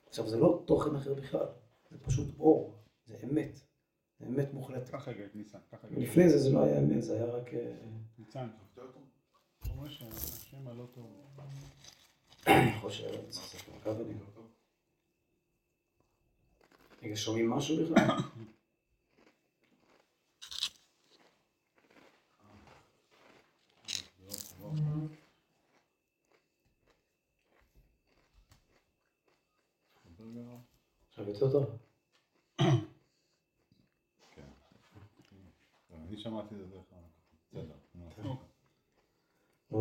עכשיו 0.06 0.28
זה 0.28 0.38
לא 0.38 0.62
תוכן 0.66 0.96
אחר 0.96 1.14
בכלל, 1.14 1.46
זה 1.90 1.98
פשוט 1.98 2.28
אור, 2.38 2.79
זה 3.10 3.16
אמת, 3.24 3.60
זה 4.18 4.26
אמת 4.26 4.54
מוחלטת. 4.54 4.88
ככה 4.88 5.10
הגעת 5.10 5.34
ניסן, 5.34 5.58
ככה 5.72 5.86
הגעת. 5.86 5.98
לפני 5.98 6.28
זה 6.28 6.38
זה 6.38 6.50
לא 6.50 6.64
היה 6.64 6.78
אמת, 6.78 7.02
זה 7.02 7.14
היה 7.14 7.24
רק... 7.24 7.54
אה, 7.54 7.74
ניצן, 8.18 8.48
אתה 8.74 9.70
אומר 9.70 9.88
שהשם 9.88 10.68
הלא 10.68 10.86
טוב. 10.94 11.26
אני 12.46 12.72
חושב, 12.80 13.30
ספר 13.30 13.72
מכוונים. 13.76 14.18
רגע, 17.02 17.16
שומעים 17.16 17.50
משהו 17.50 17.84
בכלל? 17.84 18.16
עכשיו 31.20 31.28
יותר 31.28 31.52
טוב? 31.52 31.78
כן. 34.30 34.48
אני 36.08 36.09
שמעתי 36.20 36.54
את 36.54 36.60
זה 36.60 36.66
דרך 36.66 36.82
בסדר. 37.52 37.74
לא 39.70 39.78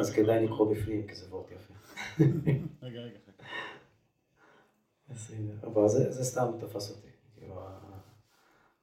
אז 0.00 0.10
כדאי 0.12 0.46
טוב. 0.46 0.52
לקרוא 0.52 0.74
בפנים, 0.74 1.06
כי 1.06 1.14
זה 1.14 1.34
וורט 1.34 1.50
יפה. 1.50 1.74
רגע, 2.82 3.00
רגע, 3.00 3.18
חכה. 3.26 3.44
אבל 5.66 5.88
זה 5.88 6.24
סתם 6.24 6.52
תפס 6.60 6.90
אותי. 6.90 7.08
כאילו, 7.34 7.60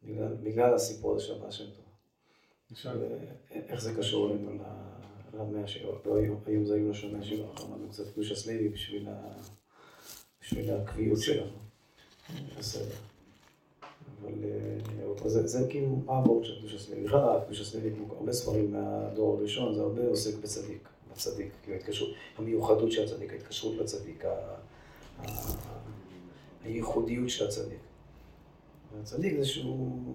בגלל- 0.03 0.73
הסיפור 0.73 1.15
הזה 1.15 1.25
של 1.25 1.33
שם 1.51 1.69
טוב. 1.75 1.85
איך 3.51 3.81
זה 3.81 3.93
קשור 3.97 4.31
אלינו 4.31 4.51
למאה 5.33 5.67
שלו? 5.67 6.01
לא 6.05 6.17
היום, 6.17 6.41
היום 6.45 6.65
זה 6.65 6.75
היו 6.75 6.89
לשנה 6.89 7.23
שלו, 7.23 7.53
אמרנו 7.65 7.89
קצת 7.89 8.13
קדוש 8.13 8.31
הסלוי 8.31 8.69
בשביל 8.69 9.07
ה- 9.09 9.41
בשביל 10.41 10.71
הקביעות 10.73 11.19
שלנו. 11.21 11.62
אבל 14.21 14.33
אה, 15.23 15.29
זה, 15.29 15.67
כאילו 15.69 15.87
מה 16.05 16.45
של 16.45 16.59
קדוש 16.59 16.73
הסלוי. 16.73 17.03
בכלל 17.03 17.39
קדוש 17.45 17.61
הסלוי, 17.61 17.91
כמו 17.95 18.13
הרבה 18.15 18.33
ספרים 18.33 18.71
מהדור 18.71 19.37
הראשון, 19.37 19.75
זה 19.75 19.81
הרבה 19.81 20.07
עוסק 20.07 20.35
בצדיק, 20.35 20.89
בצדיק, 21.11 21.51
כאילו 21.63 21.77
ההתקשרות, 21.77 22.09
המיוחדות 22.37 22.91
של 22.91 23.03
הצדיק, 23.03 23.33
ההתקשרות 23.33 23.75
לצדיק, 23.77 24.23
הייחודיות 26.63 27.29
של 27.29 27.47
הצדיק. 27.47 27.79
והצדיק 28.97 29.37
זה 29.37 29.45
שהוא, 29.45 30.13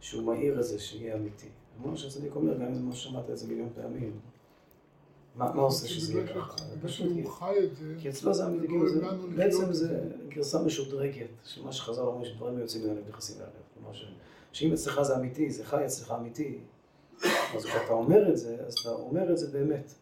שהוא 0.00 0.22
מאיר 0.22 0.60
שיהיה 0.78 1.14
אמיתי. 1.14 1.46
כמו 1.82 1.96
שהצדיק 1.96 2.36
אומר, 2.36 2.54
גם 2.54 2.66
אם 2.66 2.74
זה 2.74 2.80
מה 2.80 2.94
ששמעת 2.94 3.30
את 3.30 3.38
זה 3.38 3.48
מיליון 3.48 3.68
פעמים, 3.74 4.12
מה, 5.34 5.52
מה 5.52 5.62
עושה 5.62 5.88
שזה 5.88 6.12
יהיה 6.12 6.22
בגלל 6.24 6.34
ככה? 6.42 6.58
ש- 6.58 6.62
פשוט 6.82 7.08
שהוא 7.14 7.30
חי 7.30 7.54
את 7.64 7.76
זה, 7.76 7.94
כי 7.98 8.08
אצלו 8.08 8.34
זה 8.34 8.44
כאילו 8.60 8.84
לנו 8.86 9.00
לחיות 9.00 9.30
בעצם 9.30 9.72
זה 9.72 10.00
גרסה 10.28 10.62
משודרגת, 10.62 11.26
של 11.44 11.64
מה 11.64 11.72
שחז"ל 11.72 12.00
אומרים 12.02 12.24
שדברים 12.24 12.58
יוצאים 12.58 12.82
מן 12.84 12.90
הלב 12.90 13.08
נכנסים 13.08 13.36
ללב. 13.38 13.48
כלומר, 13.74 13.98
שאם 14.52 14.72
אצלך 14.72 15.02
זה 15.02 15.16
אמיתי, 15.16 15.50
זה 15.50 15.64
חי 15.64 15.84
אצלך 15.86 16.14
אמיתי, 16.20 16.58
אז 17.56 17.64
כשאתה 17.64 17.92
אומר 17.92 18.30
את 18.32 18.36
זה, 18.36 18.56
אז 18.66 18.74
אתה 18.80 18.90
אומר 18.90 19.32
את 19.32 19.38
זה 19.38 19.50
באמת. 19.50 19.92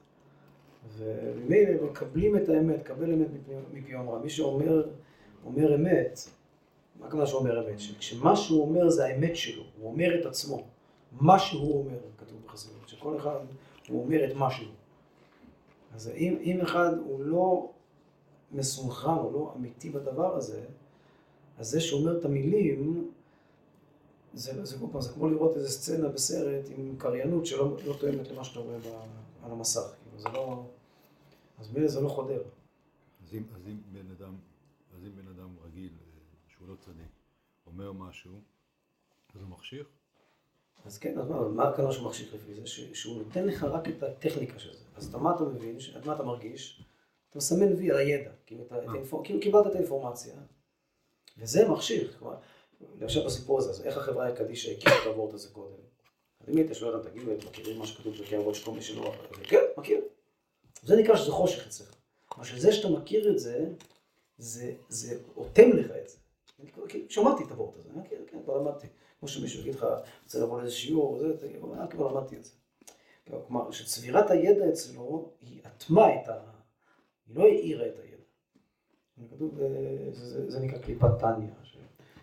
וממילא 0.98 1.84
מקבלים 1.84 2.36
את 2.36 2.48
האמת, 2.48 2.82
קבל 2.82 3.12
אמת 3.12 3.26
מפי- 3.72 3.94
אומרה. 3.94 4.18
מי 4.18 4.30
שאומר, 4.30 4.86
אומר 5.44 5.74
אמת, 5.74 6.18
מה 7.00 7.06
הכוונה 7.06 7.26
שהוא 7.26 7.40
אומר 7.40 7.68
אמת? 7.68 7.80
שכשמה 7.80 8.36
שהוא 8.36 8.62
אומר 8.62 8.90
זה 8.90 9.04
האמת 9.06 9.36
שלו, 9.36 9.62
הוא 9.78 9.90
אומר 9.90 10.20
את 10.20 10.26
עצמו. 10.26 10.64
מה 11.20 11.38
שהוא 11.38 11.78
אומר, 11.84 11.98
כתוב 12.18 12.38
בחסידות, 12.46 12.88
שכל 12.88 13.16
אחד 13.16 13.36
הוא 13.88 14.02
אומר 14.04 14.24
את 14.24 14.32
משהו. 14.36 14.66
אז 15.94 16.08
אם, 16.08 16.37
אם 16.40 16.61
אחד 16.61 16.90
הוא 16.99 17.25
לא 17.25 17.72
מסונכרן, 18.52 19.18
הוא 19.18 19.32
לא 19.32 19.54
אמיתי 19.56 19.90
בדבר 19.90 20.37
הזה, 20.37 20.64
אז 21.58 21.70
זה 21.70 21.80
שאומר 21.80 22.18
את 22.18 22.25
המילים, 22.25 23.11
זה, 24.34 24.64
זה, 24.64 24.64
זה, 24.64 24.87
זה 25.00 25.12
כמו 25.12 25.28
לראות 25.28 25.56
איזה 25.56 25.68
סצנה 25.68 26.08
בסרט 26.08 26.64
עם 26.76 26.94
קריינות 26.99 27.46
שלא 27.46 27.76
לא 27.87 27.96
תואמת 28.00 28.28
למה 28.28 28.44
שאתה 28.44 28.61
רואה 28.61 28.76
על 29.42 29.50
המסך. 29.50 29.80
כאילו, 29.80 30.22
זה 30.22 30.28
לא... 30.28 30.64
אז 31.58 31.72
מילא 31.72 31.88
זה 31.88 32.00
לא 32.00 32.08
חודר. 32.08 32.42
אז 33.22 33.34
אם, 33.34 33.42
אז 33.54 33.66
אם 33.66 33.76
בן 33.92 34.11
אדם, 34.11 34.34
אז 34.96 35.04
אם 35.04 35.11
בן 35.16 35.28
אדם 35.28 35.49
רגיל, 35.64 35.90
אה, 36.00 36.18
שהוא 36.49 36.68
לא 36.68 36.75
צדיק, 36.75 37.12
אומר 37.66 37.92
משהו, 37.92 38.32
אז 39.34 39.40
הוא 39.40 39.49
מחשיך? 39.49 39.87
אז 40.84 40.99
כן, 40.99 41.18
אז 41.18 41.28
מה, 41.28 41.49
מה 41.49 41.68
הכוונה 41.68 41.92
שהוא 41.92 42.06
מחשיך 42.06 42.34
לפי 42.34 42.54
זה? 42.54 42.66
ש, 42.66 42.80
שהוא 42.80 43.18
נותן 43.18 43.46
לך 43.46 43.64
רק 43.64 43.88
את 43.88 44.02
הטכניקה 44.02 44.58
של 44.58 44.72
זה. 44.72 44.81
אז 44.96 45.06
אתה, 45.08 45.18
מה 45.18 45.34
אתה 45.37 45.44
מבין? 45.44 45.80
ש, 45.80 45.96
מה 46.04 46.14
אתה 46.14 46.22
מרגיש? 46.22 46.82
אתה 47.30 47.38
מסמן 47.38 47.72
וי 47.72 47.90
על 47.90 47.96
הידע. 47.96 48.30
כאילו, 48.46 48.64
אתה, 48.64 48.78
את 48.78 49.08
כאילו 49.25 49.40
קיבלת 49.40 49.66
את 49.66 49.75
האינפורמציה, 49.75 50.34
וזה 51.38 51.68
מחשיך. 51.68 52.18
כלומר, 52.18 52.37
עכשיו 53.00 53.25
בסיפור 53.25 53.58
הזה, 53.58 53.70
אז 53.70 53.82
איך 53.82 53.96
החברה 53.96 54.28
הקדישא 54.28 54.70
הכירה 54.70 55.02
את 55.02 55.06
הוורט 55.06 55.34
הזה 55.34 55.49
קודם? 55.49 55.76
אז 56.40 56.49
אם 56.49 56.56
היית 56.56 56.75
שואל 56.75 56.94
אותם, 56.94 57.11
תגידו, 57.11 57.32
אתם 57.32 57.46
מכירים 57.46 57.78
מה 57.78 57.87
שכתוב 57.87 58.14
בפרקי 58.14 58.37
אבות 58.37 58.54
שכל 58.54 58.70
מי 58.70 58.82
שלא... 58.82 59.14
כן, 59.42 59.64
מכיר. 59.76 60.00
זה 60.82 60.96
נקרא 60.96 61.16
שזה 61.16 61.32
חושך 61.32 61.66
אצלך. 61.66 61.94
כלומר, 62.26 62.44
שזה 62.49 62.72
שאתה 62.72 62.88
מכיר 62.88 63.30
את 63.30 63.38
זה, 63.38 63.66
זה, 64.38 64.75
זה 64.88 65.18
אוטם 65.37 65.70
לך 65.70 65.90
את 66.02 66.08
זה. 66.08 66.16
כאילו, 66.88 67.06
שמעתי 67.08 67.44
את 67.44 67.50
הוורט 67.50 67.76
הזה, 67.76 67.88
אני 67.90 68.00
מכיר, 68.00 68.18
כן, 68.26 68.38
כבר 68.44 68.56
למדתי. 68.56 68.87
כמו 69.18 69.28
שמישהו 69.28 69.61
יגיד 69.61 69.75
לך, 69.75 69.87
רוצה 70.25 70.38
לבוא 70.38 70.61
לאיזה 70.61 70.75
שיעור, 70.75 71.18
זה, 71.18 71.49
כבר 71.90 72.12
למדתי 72.12 72.37
את 72.37 72.44
זה. 72.44 72.50
כלומר, 73.26 73.71
שצבירת 73.71 74.31
הידע 74.31 74.69
אצלו, 74.69 75.33
היא 75.41 75.61
אטמה 75.67 76.14
את 76.14 76.29
ה... 76.29 76.41
היא 77.26 77.37
לא 77.37 77.43
האירה 77.43 77.87
את 77.87 77.99
הידע. 77.99 78.23
כתוב, 79.35 79.61
אה, 79.61 79.67
זה, 80.12 80.26
זה, 80.26 80.50
זה 80.50 80.61
נקרא 80.61 80.79
קליפת 80.79 81.19
טניה, 81.21 81.55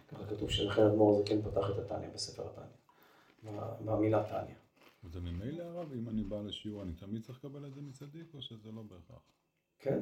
ככה 0.07 0.25
כתוב 0.25 0.49
שלכן 0.49 0.81
אדמו"ר 0.81 1.17
זה 1.17 1.23
כן 1.25 1.41
פתח 1.41 1.69
את 1.69 1.77
הטניה 1.79 2.09
בספר 2.09 2.47
הטניה, 2.47 3.61
במילה 3.85 4.23
טניה. 4.23 4.55
וזה 5.03 5.19
ממילא 5.19 5.63
הרב, 5.63 5.93
אם 5.93 6.09
אני 6.09 6.23
בא 6.23 6.41
לשיעור, 6.41 6.83
אני 6.83 6.93
תמיד 6.93 7.23
צריך 7.23 7.45
לקבל 7.45 7.65
את 7.65 7.73
זה 7.73 7.81
מצדיק, 7.81 8.33
או 8.33 8.41
שזה 8.41 8.71
לא 8.71 8.81
בהכרח? 8.81 9.21
כן, 9.79 9.99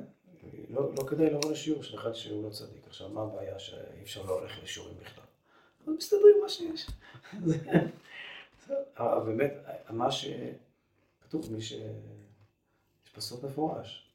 לא, 0.70 0.94
לא 0.94 1.04
כדאי 1.04 1.30
לבוא 1.30 1.52
לשיעור 1.52 1.84
של 1.84 1.96
אחד 1.98 2.14
שהוא 2.14 2.44
לא 2.44 2.50
צדיק. 2.50 2.88
עכשיו, 2.88 3.10
מה 3.10 3.22
הבעיה 3.22 3.60
שאי 3.60 4.02
אפשר 4.04 4.26
לא 4.26 4.42
ללכת 4.42 4.64
לשיעורים 4.64 4.98
בכלל? 4.98 5.24
אז 5.88 5.94
מסתדרים 5.98 6.36
מה 6.44 6.50
שיש. 6.50 6.88
אבל 8.98 9.26
באמת, 9.26 9.54
מה 9.90 10.12
שכתוב, 11.28 11.54
מי 11.54 11.62
ש... 11.62 11.72
יש 11.72 13.12
פסוק 13.16 13.44
מפורש. 13.44 14.12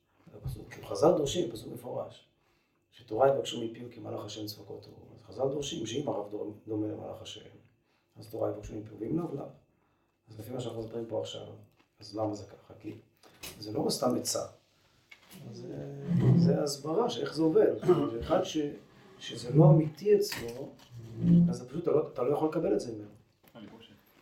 כאילו 0.70 0.86
חז"ל 0.86 1.12
דורשים, 1.16 1.50
פסוק 1.50 1.72
מפורש. 1.72 2.26
שתורה 2.92 3.28
יבקשו 3.28 3.64
מפיו 3.64 3.86
כי 3.90 4.00
מלאך 4.00 4.24
השם 4.24 4.46
צפקות 4.46 4.84
הוא. 4.84 4.94
אז 5.14 5.22
חז"ל 5.22 5.48
דורשים 5.48 5.86
שאם 5.86 6.08
הרב 6.08 6.30
דומה 6.66 6.86
למלאך 6.86 7.22
השם, 7.22 7.40
אז 8.16 8.28
תורה 8.30 8.50
יבקשו 8.50 8.74
מפיו, 8.74 8.98
ואם 9.00 9.18
לאו 9.18 9.34
לאו. 9.34 9.44
אז 10.30 10.40
לפי 10.40 10.52
מה 10.52 10.60
שאנחנו 10.60 10.82
מדברים 10.82 11.06
פה 11.08 11.20
עכשיו, 11.20 11.46
אז 12.00 12.16
למה 12.16 12.34
זה 12.34 12.44
ככה? 12.44 12.74
כי 12.80 12.94
זה 13.58 13.72
לא 13.72 13.90
סתם 13.90 14.16
עצה. 14.16 14.46
זה, 15.52 15.94
זה 16.36 16.62
הסברה 16.62 17.10
של 17.10 17.20
איך 17.20 17.34
זה 17.34 17.42
עובד. 17.42 17.72
אחד 18.20 18.42
ש, 18.42 18.58
שזה 19.18 19.50
לא 19.54 19.70
אמיתי 19.70 20.16
אצלו, 20.16 20.68
אז 21.50 21.68
פשוט, 21.68 21.82
אתה 21.82 21.90
לא, 21.90 22.08
אתה 22.12 22.22
לא 22.22 22.34
יכול 22.34 22.48
לקבל 22.48 22.74
את 22.74 22.80
זה 22.80 22.92
ממנו. 22.92 23.08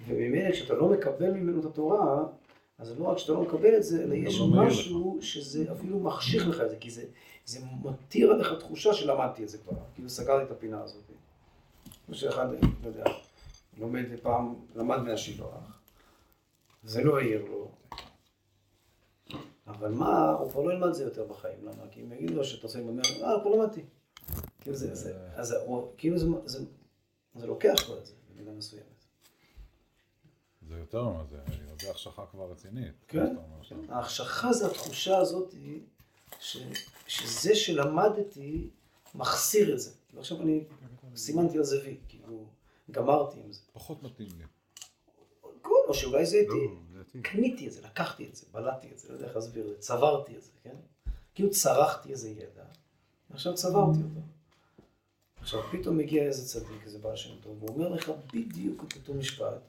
וממילא 0.08 0.52
כשאתה 0.52 0.74
לא 0.74 0.88
מקבל 0.88 1.30
ממנו 1.30 1.60
את 1.60 1.64
התורה, 1.64 2.26
אז 2.80 2.98
לא 2.98 3.04
רק 3.04 3.18
שאתה 3.18 3.32
לא 3.32 3.42
מקבל 3.42 3.76
את 3.76 3.82
זה, 3.82 4.02
אלא 4.02 4.14
יש 4.14 4.40
לא 4.40 4.46
משהו 4.46 5.18
שזה 5.20 5.72
אפילו 5.72 6.00
מחשיך 6.00 6.48
לך 6.48 6.60
את 6.60 6.70
זה, 6.70 6.76
כי 6.76 6.90
זה, 6.90 7.04
זה 7.44 7.60
מתיר 7.82 8.30
עליך 8.30 8.52
תחושה 8.58 8.94
שלמדתי 8.94 9.44
את 9.44 9.48
זה 9.48 9.58
כבר, 9.58 9.72
כאילו 9.94 10.08
סגרתי 10.08 10.44
את 10.44 10.50
הפינה 10.50 10.82
הזאת. 10.82 11.02
כמו 12.06 12.14
שאחד, 12.14 12.46
לא 12.82 12.88
יודע, 12.88 13.04
לומד 13.78 14.04
פעם, 14.22 14.54
למד 14.76 14.98
מהשילוח, 14.98 15.80
זה 16.84 17.04
לא 17.04 17.18
העיר 17.18 17.44
לו. 17.44 17.70
אבל 19.66 19.88
מה, 19.88 20.30
הוא 20.30 20.50
כבר 20.50 20.62
לא 20.62 20.72
ילמד 20.72 20.92
זה 20.92 21.04
יותר 21.04 21.26
בחיים, 21.26 21.58
למה? 21.62 21.88
כי 21.90 22.02
אם 22.02 22.12
יגידו 22.12 22.34
לו 22.34 22.44
שאתה 22.44 22.66
רוצה 22.66 22.78
ללמד, 22.78 23.04
אה, 23.22 23.40
כבר 23.42 23.50
למדתי. 23.50 23.80
כאילו 24.60 24.76
זה, 24.76 24.94
זה, 24.94 25.14
אז 25.34 25.52
הוא, 25.52 25.88
כאילו 25.96 26.18
זה, 26.18 26.26
זה, 26.44 26.64
זה 27.34 27.46
לוקח 27.46 27.88
לו 27.88 27.98
את 27.98 28.06
זה, 28.06 28.12
במידה 28.34 28.52
מסוימת. 28.52 28.99
זה 30.70 30.78
יותר 30.78 31.08
מזה, 31.08 31.36
זה 31.80 31.90
החשכה 31.90 32.26
כבר 32.26 32.50
רצינית. 32.50 32.92
כן, 33.08 33.36
ההחשכה 33.88 34.52
זה 34.52 34.66
התחושה 34.66 35.18
הזאת, 35.18 35.54
ש, 36.40 36.56
שזה 37.06 37.54
שלמדתי 37.54 38.70
מחסיר 39.14 39.74
את 39.74 39.80
זה. 39.80 39.90
ועכשיו 40.14 40.42
אני 40.42 40.64
סימנתי 41.16 41.58
על 41.58 41.64
זה 41.64 41.80
וי, 41.84 41.96
כאילו, 42.08 42.44
גמרתי 42.90 43.40
עם 43.40 43.52
זה. 43.52 43.60
פחות 43.72 44.02
מתאים 44.02 44.28
לי. 44.38 44.44
או 45.88 45.94
שאולי 45.94 46.26
זה 46.26 46.36
איתי. 46.36 46.66
לא, 46.94 47.20
קניתי 47.22 47.66
את 47.66 47.72
זה, 47.72 47.82
לקחתי 47.82 48.28
את 48.28 48.36
זה, 48.36 48.46
בלעתי 48.52 48.88
את 48.92 48.98
זה, 48.98 49.08
לא 49.08 49.14
יודע 49.14 49.26
איך 49.26 49.36
להסביר 49.36 49.64
את 49.64 49.70
זה, 49.70 49.78
צברתי 49.78 50.36
את 50.36 50.42
זה, 50.42 50.50
כן? 50.62 50.76
כאילו 51.34 51.50
צרחתי 51.50 52.12
איזה 52.12 52.30
ידע, 52.30 52.64
ועכשיו 53.30 53.54
צברתי 53.54 53.98
אותו. 53.98 54.20
עכשיו 55.40 55.62
פתאום 55.72 55.98
מגיע 55.98 56.22
איזה 56.22 56.46
צדיק, 56.46 56.82
איזה 56.84 56.98
בעל 56.98 57.16
שם 57.16 57.40
טוב, 57.40 57.62
והוא 57.62 57.74
אומר 57.74 57.88
לך 57.88 58.12
בדיוק 58.32 58.84
את 58.84 58.96
אותו 58.96 59.14
משפט, 59.14 59.62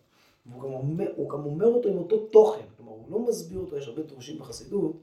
והוא 0.45 0.63
גם 0.63 0.71
אומר, 0.71 1.05
גם 1.17 1.45
אומר 1.45 1.65
אותו 1.65 1.89
עם 1.89 1.97
אותו 1.97 2.25
תוכן, 2.25 2.65
כלומר 2.77 2.91
הוא 2.91 3.11
לא 3.11 3.19
מסביר 3.19 3.59
אותו, 3.59 3.77
יש 3.77 3.87
הרבה 3.87 4.01
דורשים 4.01 4.39
בחסידות, 4.39 4.95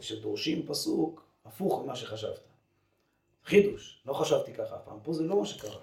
שדורשים 0.00 0.66
פסוק 0.66 1.22
הפוך 1.44 1.82
ממה 1.82 1.96
שחשבת. 1.96 2.40
חידוש, 3.44 4.02
לא 4.06 4.12
חשבתי 4.12 4.54
ככה 4.54 4.76
אף 4.76 4.84
פעם, 4.84 4.98
פה 5.02 5.12
זה 5.12 5.22
לא 5.22 5.40
מה 5.40 5.46
שקרה. 5.46 5.80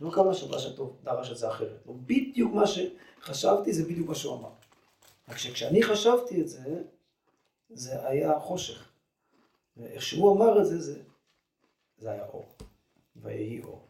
לא 0.00 0.10
קרה 0.10 0.34
שבא 0.34 0.58
שטוב 0.58 0.96
דרש 1.04 1.30
את 1.30 1.36
זה 1.36 1.48
אחרת. 1.48 1.86
לא 1.86 1.92
בדיוק 2.06 2.54
מה 2.54 2.64
שחשבתי 2.66 3.72
זה 3.72 3.84
בדיוק 3.84 4.08
מה 4.08 4.14
שהוא 4.14 4.34
אמר. 4.34 4.50
רק 5.28 5.38
שכשאני 5.38 5.82
חשבתי 5.82 6.40
את 6.40 6.48
זה, 6.48 6.82
זה 7.70 8.08
היה 8.08 8.40
חושך. 8.40 8.88
ואיך 9.76 10.02
שהוא 10.02 10.36
אמר 10.36 10.60
את 10.60 10.66
זה, 10.66 10.80
זה, 10.80 11.02
זה 11.98 12.10
היה 12.10 12.26
אור. 12.26 12.48
ויהי 13.16 13.62
אור. 13.62 13.87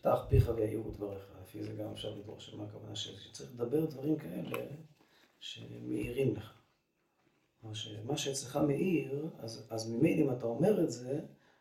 פתח 0.00 0.24
פיך 0.28 0.50
ויהיו 0.56 0.82
דבריך. 0.82 1.24
לפי 1.42 1.62
זה 1.62 1.72
גם 1.72 1.90
אפשר 1.92 2.14
לדרוש 2.14 2.54
מה 2.54 2.64
הכוונה 2.64 2.96
שלי. 2.96 3.16
שצריך 3.16 3.50
לדבר 3.54 3.84
דברים 3.84 4.16
כאלה 4.16 4.66
שמאירים 5.40 6.36
לך. 6.36 6.52
מה 8.04 8.16
שאצלך 8.16 8.56
מאיר, 8.56 9.28
אז, 9.38 9.66
אז 9.70 9.90
ממילא 9.90 10.20
אם 10.24 10.32
אתה 10.32 10.46
אומר 10.46 10.84
את 10.84 10.90
זה, 10.90 11.20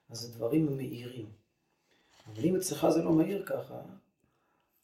אז 0.09 0.19
זה 0.19 0.33
דברים 0.33 0.77
מאירים. 0.77 1.29
אבל 2.27 2.45
אם 2.45 2.55
אצלך 2.55 2.87
זה 2.89 3.03
לא 3.03 3.13
מהיר 3.13 3.45
ככה, 3.45 3.81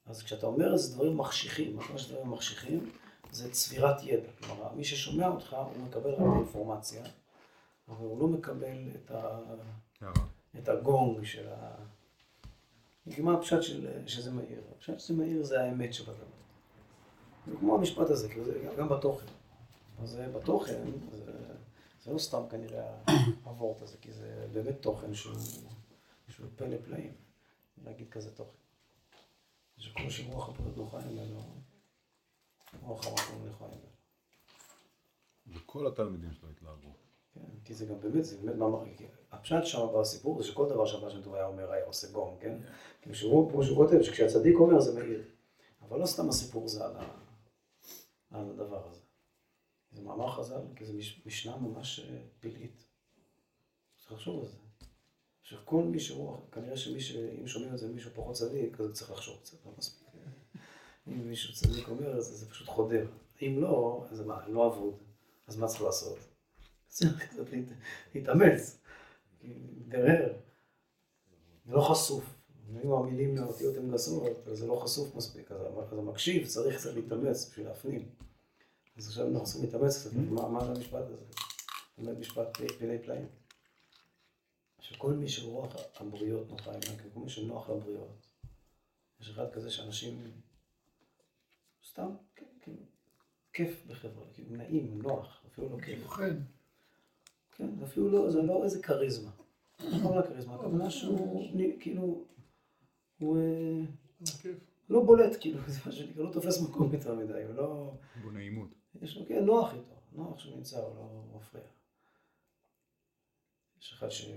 אז 0.06 0.24
כשאתה 0.24 0.46
אומר 0.46 0.74
איזה 0.74 0.96
דברים 0.96 1.18
מחשיכים, 1.18 1.76
מה 1.76 1.98
זה 1.98 2.14
דברים 2.14 2.32
מחשיכים? 2.32 2.90
זה 3.32 3.52
צבירת 3.52 4.04
ידע. 4.04 4.32
כלומר, 4.44 4.74
מי 4.74 4.84
ששומע 4.84 5.28
אותך, 5.28 5.54
הוא 5.54 5.84
מקבל 5.84 6.12
רק 6.12 6.38
אינפורמציה, 6.38 7.04
אבל 7.88 8.06
הוא 8.06 8.20
לא 8.20 8.28
מקבל 8.28 8.90
את, 8.96 9.12
ה... 9.12 9.40
את 10.58 10.70
הגונג 10.70 11.24
של 11.24 11.48
ה... 11.50 11.76
מה 13.06 13.34
הפשט 13.34 13.62
של... 13.62 14.08
שזה 14.08 14.32
מהיר? 14.32 14.62
הפשט 14.76 15.00
שזה 15.00 15.14
מהיר 15.14 15.44
זה 15.44 15.62
האמת 15.64 15.94
שבדבר. 15.94 16.26
זה 17.48 17.56
כמו 17.60 17.76
המשפט 17.76 18.10
הזה, 18.10 18.30
כאילו 18.30 18.46
זה 18.46 18.74
גם 18.78 18.90
בתוכן. 18.90 19.26
אז 20.04 20.20
בתוכן, 20.36 20.84
זה, 21.12 21.32
זה 22.04 22.14
לא 22.14 22.20
סתם 22.20 22.42
כנראה 22.50 22.96
הוורט 23.44 23.82
הזה, 23.82 23.98
כי 24.02 24.12
זה 24.12 24.48
באמת 24.54 24.76
תוכן 24.82 25.14
שהוא, 25.14 25.36
שהוא 26.30 26.48
פלא 26.56 26.78
פלאים. 26.86 27.14
להגיד 27.84 28.10
כזה 28.10 28.36
תוכן. 28.36 28.58
שכל 29.78 30.10
שרוח 30.10 30.50
הפרט 30.50 30.78
לא 30.78 30.88
חי 30.92 30.98
ממנו, 31.12 31.44
רוח 32.82 33.08
המקום 33.08 33.48
לא 33.48 33.54
חי 33.54 33.66
ממנו. 33.66 33.94
וכל 35.48 35.88
התלמידים 35.88 36.34
שלו 36.34 36.50
התלהבו. 36.50 36.94
כן, 37.34 37.42
כי 37.66 37.74
זה 37.74 37.86
גם 37.86 38.00
באמת, 38.00 38.26
זה 38.26 38.38
באמת 38.38 38.56
מאמר, 38.56 38.84
הפשט 39.32 39.64
שם 39.64 39.88
בסיפור 40.00 40.42
זה 40.42 40.48
שכל 40.48 40.70
דבר 40.70 40.86
שהבא 40.86 41.10
שם 41.10 41.22
טוב 41.22 41.36
היה 41.36 41.46
אומר, 41.46 41.72
היה 41.72 41.86
עושה 41.86 42.12
גום, 42.12 42.38
כן? 42.40 42.58
כאילו 43.02 43.16
שהוא, 43.16 43.52
כמו 43.52 43.64
שהוא 43.64 43.78
כותב, 43.78 44.02
שכשהצדיק 44.02 44.56
אומר 44.56 44.80
זה 44.80 45.00
מאיר. 45.00 45.24
אבל 45.82 46.00
לא 46.00 46.06
סתם 46.06 46.30
הסיפור 46.30 46.68
זה 46.68 46.86
על, 46.86 46.96
ה... 46.98 47.18
על 48.32 48.50
הדבר 48.50 48.88
הזה. 48.88 49.00
זה 49.92 50.02
מאמר 50.02 50.32
חז"ל, 50.32 50.62
כי 50.76 50.86
זה 50.86 50.94
משנה 51.26 51.58
ממש 51.58 52.00
אה, 52.00 52.22
פלאית. 52.40 52.86
צריך 53.98 54.12
לחשוב 54.12 54.40
על 54.40 54.48
זה. 54.48 54.58
שכל 55.42 55.84
מי 55.84 56.00
שהוא, 56.00 56.38
כנראה 56.52 56.78
שמי 56.78 57.00
ש... 57.00 57.16
אם 57.16 57.48
שומעים 57.48 57.74
את 57.74 57.80
זה 57.80 57.88
מישהו 57.88 58.12
פחות 58.14 58.36
צדיק, 58.36 58.80
אז 58.80 58.92
צריך 58.92 59.12
לחשוב 59.12 59.40
קצת, 59.42 59.66
לא 59.66 59.72
מספיק. 59.78 60.08
אם 61.08 61.28
מישהו 61.30 61.54
צדיק 61.54 61.90
אומר 61.90 62.18
את 62.18 62.24
זה, 62.24 62.36
זה 62.36 62.50
פשוט 62.50 62.68
חודר. 62.68 63.08
אם 63.42 63.58
לא, 63.62 64.06
אז 64.12 64.22
מה, 64.22 64.48
לא 64.48 64.68
אבוד, 64.68 65.04
אז 65.48 65.58
מה 65.58 65.68
צריך 65.68 65.82
לעשות? 65.82 66.33
צריך 66.94 67.24
קצת 67.30 67.46
להתאמץ, 68.16 68.80
דרר. 69.88 70.34
זה 71.66 71.72
לא 71.72 71.82
חשוף. 71.82 72.26
אם 72.84 72.92
המילים 72.92 73.38
לאותיות 73.38 73.78
הן 73.78 73.92
גסות, 73.92 74.48
אז 74.48 74.58
זה 74.58 74.68
לא 74.68 74.76
חשוף 74.76 75.16
מספיק, 75.16 75.52
אז 75.52 75.98
המקשיב 76.00 76.48
צריך 76.48 76.78
קצת 76.78 76.94
להתאמץ 76.94 77.50
בשביל 77.50 77.68
להפנים. 77.68 78.10
אז 78.98 79.08
עכשיו 79.08 79.28
אנחנו 79.28 79.44
צריכים 79.44 79.64
להתאמץ 79.64 80.00
קצת, 80.00 80.10
מה 80.32 80.66
זה 80.66 80.72
המשפט 80.72 81.04
הזה? 81.10 81.26
באמת 81.98 82.18
משפט 82.18 82.58
פלאי 82.58 83.00
פלאים. 83.00 83.28
שכל 84.80 85.14
מי 85.14 85.30
שרוח 85.30 85.76
הבריות 85.96 86.50
נוחה 86.50 86.72
עימה, 86.72 87.02
כל 87.14 87.20
מי 87.20 87.30
שנוח 87.30 87.70
לבריות. 87.70 88.28
יש 89.20 89.30
אחד 89.30 89.52
כזה 89.54 89.70
שאנשים, 89.70 90.32
סתם, 91.90 92.10
כן, 92.36 92.46
כן, 92.62 92.72
כיף 93.54 93.86
בחברה, 93.88 94.26
כאילו 94.34 94.56
נעים, 94.56 95.02
נוח, 95.02 95.44
אפילו 95.48 95.70
לא 95.70 95.82
כיף. 95.82 96.00
כן, 97.56 97.70
אפילו 97.84 98.10
לא, 98.10 98.30
זה 98.30 98.42
לא 98.42 98.64
איזה 98.64 98.82
כריזמה. 98.84 99.32
לא 99.80 100.18
רק 100.18 100.28
כריזמה, 100.28 100.56
הכוונה 100.56 100.90
שהוא, 100.90 101.44
כאילו, 101.80 102.26
הוא 103.20 103.38
אה, 103.38 103.82
לא 104.90 105.04
בולט, 105.04 105.38
כאילו, 105.40 105.60
זה 105.68 105.80
מה 105.86 105.92
שנקרא, 105.92 106.24
לא 106.24 106.34
תופס 106.34 106.62
מקום 106.62 106.94
יותר 106.94 107.16
מדי, 107.16 107.44
הוא 107.44 107.54
לא... 107.54 107.94
בנעימות. 108.24 108.76
יש 109.02 109.18
לו, 109.18 109.26
כן, 109.26 109.46
נוח 109.46 109.74
איתו, 109.74 109.96
נוח 110.12 110.40
שהוא 110.40 110.56
נמצא, 110.56 110.80
הוא 110.80 110.96
לא 110.96 111.24
מפריע. 111.36 111.64
יש 113.80 113.94
אחד 113.94 114.10
ש... 114.10 114.30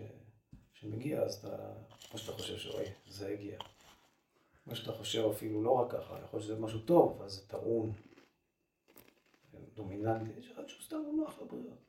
שמגיע, 0.72 1.22
אז 1.22 1.34
אתה, 1.34 1.72
מה 2.12 2.18
שאתה 2.18 2.32
חושב 2.32 2.56
שאוי, 2.56 2.84
זה 3.06 3.28
הגיע. 3.28 3.58
מה 4.66 4.74
שאתה 4.74 4.92
חושב 4.92 5.28
אפילו 5.30 5.62
לא 5.62 5.70
רק 5.70 5.92
ככה, 5.92 6.20
יכול 6.24 6.38
להיות 6.38 6.42
שזה 6.42 6.60
משהו 6.60 6.80
טוב, 6.80 7.22
אז 7.22 7.32
זה 7.32 7.48
טעון, 7.48 7.92
דומיננטי, 9.74 10.30
יש 10.38 10.50
אחד 10.50 10.68
שהוא 10.68 10.82
סתם 10.82 10.96
נוח 11.16 11.38
לבריאות. 11.42 11.85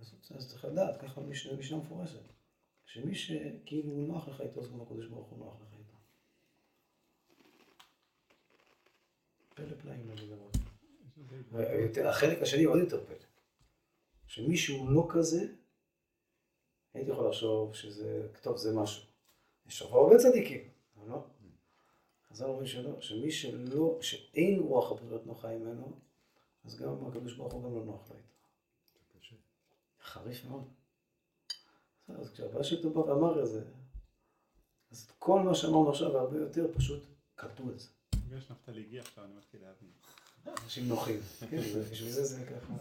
אז, 0.00 0.14
אז 0.36 0.48
צריך 0.50 0.64
לדעת, 0.64 1.00
ככה 1.00 1.20
משנה, 1.20 1.78
מפורשת. 1.78 2.20
שמי 2.84 3.14
שכאילו 3.14 3.92
הוא 3.92 4.08
נוח 4.08 4.28
לך 4.28 4.40
איתו, 4.40 4.60
אז 4.60 4.68
גם 4.72 4.80
הקדוש 4.80 5.06
ברוך 5.06 5.28
הוא 5.28 5.38
נוח 5.38 5.54
לך 5.60 5.72
איתו. 5.78 5.96
פלא 9.54 9.76
פלאים 9.80 10.08
לא 10.08 10.14
לגמרי. 10.14 10.50
ויותר- 11.50 12.08
החלק 12.08 12.42
השני 12.42 12.64
עוד 12.64 12.78
יותר 12.78 13.06
פלא. 13.06 13.16
שמישהו 14.26 14.90
לא 14.90 15.06
כזה, 15.10 15.46
הייתי 16.94 17.10
יכול 17.10 17.28
לחשוב 17.28 17.74
שזה, 17.74 18.28
טוב, 18.42 18.56
זה 18.56 18.74
משהו. 18.74 19.02
יש 19.66 19.82
הרבה 19.82 19.96
הרבה 19.98 20.16
צדיקים, 20.18 20.68
אבל 20.96 21.08
לא. 21.08 21.24
חז"ל 22.28 22.44
אומרים 22.44 22.66
שלא, 22.66 23.00
שמי 23.00 23.30
שלא, 23.30 23.98
שאין 24.02 24.58
רוח 24.60 24.92
הבריאות 24.92 25.26
נוחה 25.26 25.48
ממנו, 25.48 26.00
אז 26.64 26.76
גם 26.78 27.06
הקדוש 27.06 27.34
ברוך 27.34 27.52
הוא 27.52 27.62
גם 27.64 27.74
לא 27.74 27.84
נוח 27.84 28.10
לו 28.10 28.16
איתו. 28.16 28.35
חריף 30.16 30.44
מאוד. 30.44 30.64
אז 32.08 32.30
כשהבא 32.32 32.62
שלו 32.62 32.90
בא 32.90 32.98
ואמר 32.98 33.42
את 33.42 33.46
זה, 33.48 33.62
אז 34.90 35.10
כל 35.18 35.40
מה 35.40 35.54
שאמרנו 35.54 35.90
עכשיו 35.90 36.12
והרבה 36.12 36.38
יותר, 36.38 36.66
פשוט 36.74 37.02
קלטו 37.34 37.70
את 37.70 37.78
זה. 37.80 37.88
יש 38.36 38.50
נפתלי 38.50 38.80
הגיע 38.80 39.00
עכשיו, 39.02 39.24
אני 39.24 39.32
מתחיל 39.34 39.60
להבין. 39.62 39.90
אנשים 40.64 40.88
נוחים. 40.88 41.20
כן, 41.50 41.62
בשביל 41.90 42.10
זה 42.10 42.24
זה 42.24 42.44
ככה. 42.46 42.72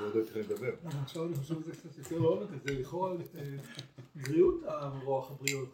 לא 0.00 0.04
יודע 0.06 0.20
איך 0.20 0.36
לדבר. 0.36 0.72
עכשיו 1.02 1.24
אני 1.26 1.34
חושב 1.36 1.54
שזה 1.62 1.72
קצת 1.72 1.98
יותר 1.98 2.18
לעומק, 2.18 2.48
זה 2.64 2.72
לכאורה 2.72 3.12
אה, 3.12 3.42
בריאות 4.14 4.60
הרוח 4.66 5.30
הבריאות. 5.30 5.68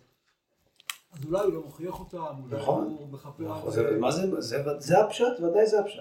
אז 1.12 1.24
אולי 1.24 1.44
הוא 1.44 1.52
לא 1.54 1.62
מוכיח 1.62 2.00
אותם, 2.00 2.36
אולי 2.42 2.56
נכון. 2.62 2.84
הוא 2.84 3.08
מכפר 3.08 3.42
נכון, 3.44 3.64
על 3.68 3.70
זה- 3.70 3.90
זה. 3.94 3.98
מה 3.98 4.10
זה, 4.10 4.40
זה, 4.40 4.62
זה 4.78 4.98
הפשט, 5.04 5.40
ודאי 5.42 5.66
זה 5.66 5.80
הפשט. 5.80 6.00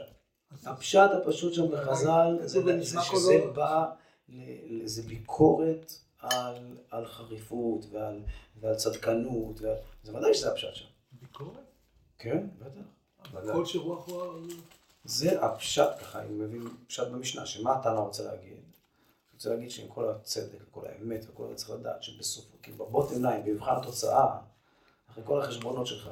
הפשט 0.65 1.09
הפשוט 1.23 1.53
שם 1.53 1.71
בחז"ל, 1.71 2.37
זה 2.41 2.61
שזה 3.03 3.45
בא, 3.55 3.91
ל- 4.29 4.83
ל- 4.83 4.87
זה 4.87 5.01
ביקורת 5.01 5.93
על, 6.19 6.77
על 6.89 7.05
חריפות 7.05 7.85
ועל, 7.91 8.21
ועל 8.59 8.75
צדקנות, 8.75 9.61
ועל, 9.61 9.75
זה 10.03 10.15
ודאי 10.17 10.33
שזה 10.33 10.51
הפשט 10.51 10.75
שם. 10.75 10.85
ביקורת? 11.11 11.57
כן, 12.17 12.47
בטח. 12.59 13.53
כל 13.53 13.65
שרוח 13.65 14.07
הוא... 14.07 14.41
זה 15.05 15.45
הפשט, 15.45 15.89
ככה, 16.01 16.21
אני 16.21 16.29
מבין 16.33 16.63
פשט 16.87 17.07
במשנה, 17.07 17.45
שמה 17.45 17.75
התנא 17.79 17.99
רוצה 17.99 18.23
להגיד? 18.23 18.53
הוא 18.57 18.63
רוצה 19.33 19.49
להגיד 19.49 19.71
שעם 19.71 19.87
כל 19.87 20.09
הצדק 20.09 20.59
וכל 20.69 20.87
האמת 20.87 21.25
וכל 21.29 21.47
זה 21.49 21.55
צריך 21.55 21.69
לדעת 21.69 22.03
שבסוף, 22.03 22.45
כי 22.61 22.71
ב 22.71 22.79
bottom 22.79 23.25
line, 23.25 23.45
במבחן 23.45 23.75
התוצאה, 23.77 24.37
אחרי 25.11 25.23
כל 25.25 25.41
החשבונות 25.41 25.87
שלך, 25.87 26.09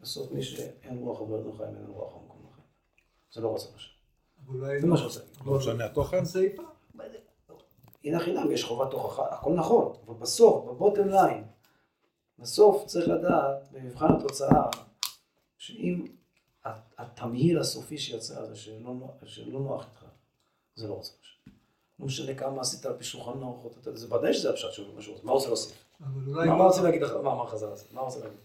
בסוף 0.00 0.32
מי 0.32 0.42
שאין 0.42 0.98
רוח 0.98 1.18
עוברת 1.18 1.44
נוחה, 1.44 1.64
אין 1.64 1.86
רוח 1.88 2.12
המקום 2.14 2.38
נוחה. 2.42 2.60
זה 3.32 3.40
לא 3.40 3.48
רוצה 3.48 3.68
משהו. 3.76 3.92
אבל 4.46 4.56
אולי 4.56 4.80
זה 4.80 4.86
מה 4.86 4.96
שרוצה 4.96 5.20
להגיד. 5.20 5.36
לא 5.46 5.56
משנה 5.58 5.84
התוכן? 5.84 6.22
הסיפה? 6.22 6.62
הנה 8.04 8.20
חינם, 8.20 8.50
יש 8.52 8.64
חובת 8.64 8.92
הוכחה, 8.92 9.26
הכל 9.34 9.52
נכון, 9.52 9.92
אבל 10.06 10.14
בסוף, 10.14 10.64
ב 10.64 10.70
bottom 10.70 11.08
line, 11.08 11.44
בסוף 12.38 12.84
צריך 12.86 13.08
לדעת, 13.08 13.68
במבחן 13.72 14.06
התוצאה, 14.16 14.62
שאם 15.58 16.06
התמהיל 16.98 17.58
הסופי 17.58 17.98
שיצא 17.98 18.44
זה 18.46 18.56
שלא, 18.56 18.92
שלא 19.26 19.60
נוח 19.60 19.84
איתך, 19.84 20.04
זה 20.74 20.88
לא 20.88 20.94
רוצה 20.94 21.12
משהו. 21.22 21.52
לא 22.00 22.06
משנה 22.06 22.34
כמה 22.34 22.60
עשית 22.60 22.86
על 22.86 22.96
פי 22.98 23.04
שולחן 23.04 23.38
אתה- 23.80 23.96
זה 23.96 24.14
ודאי 24.14 24.34
שזה 24.34 24.50
הפשט 24.50 24.72
שלו, 24.72 24.92
מה 24.94 25.02
שהוא 25.02 25.12
רוצה, 25.14 25.26
מה 25.26 25.32
הוא 25.32 25.36
רוצה 25.36 25.48
להוסיף? 25.48 25.84
מה 26.46 26.64
רוצה 26.64 26.82
להגיד 26.82 27.02
לך, 27.02 27.12
מה 27.12 27.32
אמר 27.32 27.46
חז"ל 27.46 27.66
הזה? 27.66 27.84
מה 27.92 28.00
רוצה 28.00 28.18
להגיד? 28.18 28.38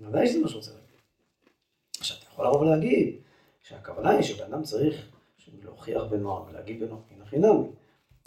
ודאי 0.00 0.26
שזה 0.28 0.40
מה 0.40 0.48
שהוא 0.48 0.58
רוצה 0.58 0.70
להגיד. 0.70 0.86
עכשיו, 1.98 2.16
אתה 2.16 2.26
יכול 2.32 2.46
לבוא 2.46 2.60
ולהגיד 2.60 3.16
שהכוונה 3.62 4.10
היא 4.10 4.22
שבן 4.22 4.44
אדם 4.52 4.62
צריך 4.62 5.08
להוכיח 5.62 6.02
בנועם 6.02 6.42
ולהגיד 6.48 6.80
בנועם, 6.80 7.00
הנה 7.10 7.24
חינמי. 7.26 7.68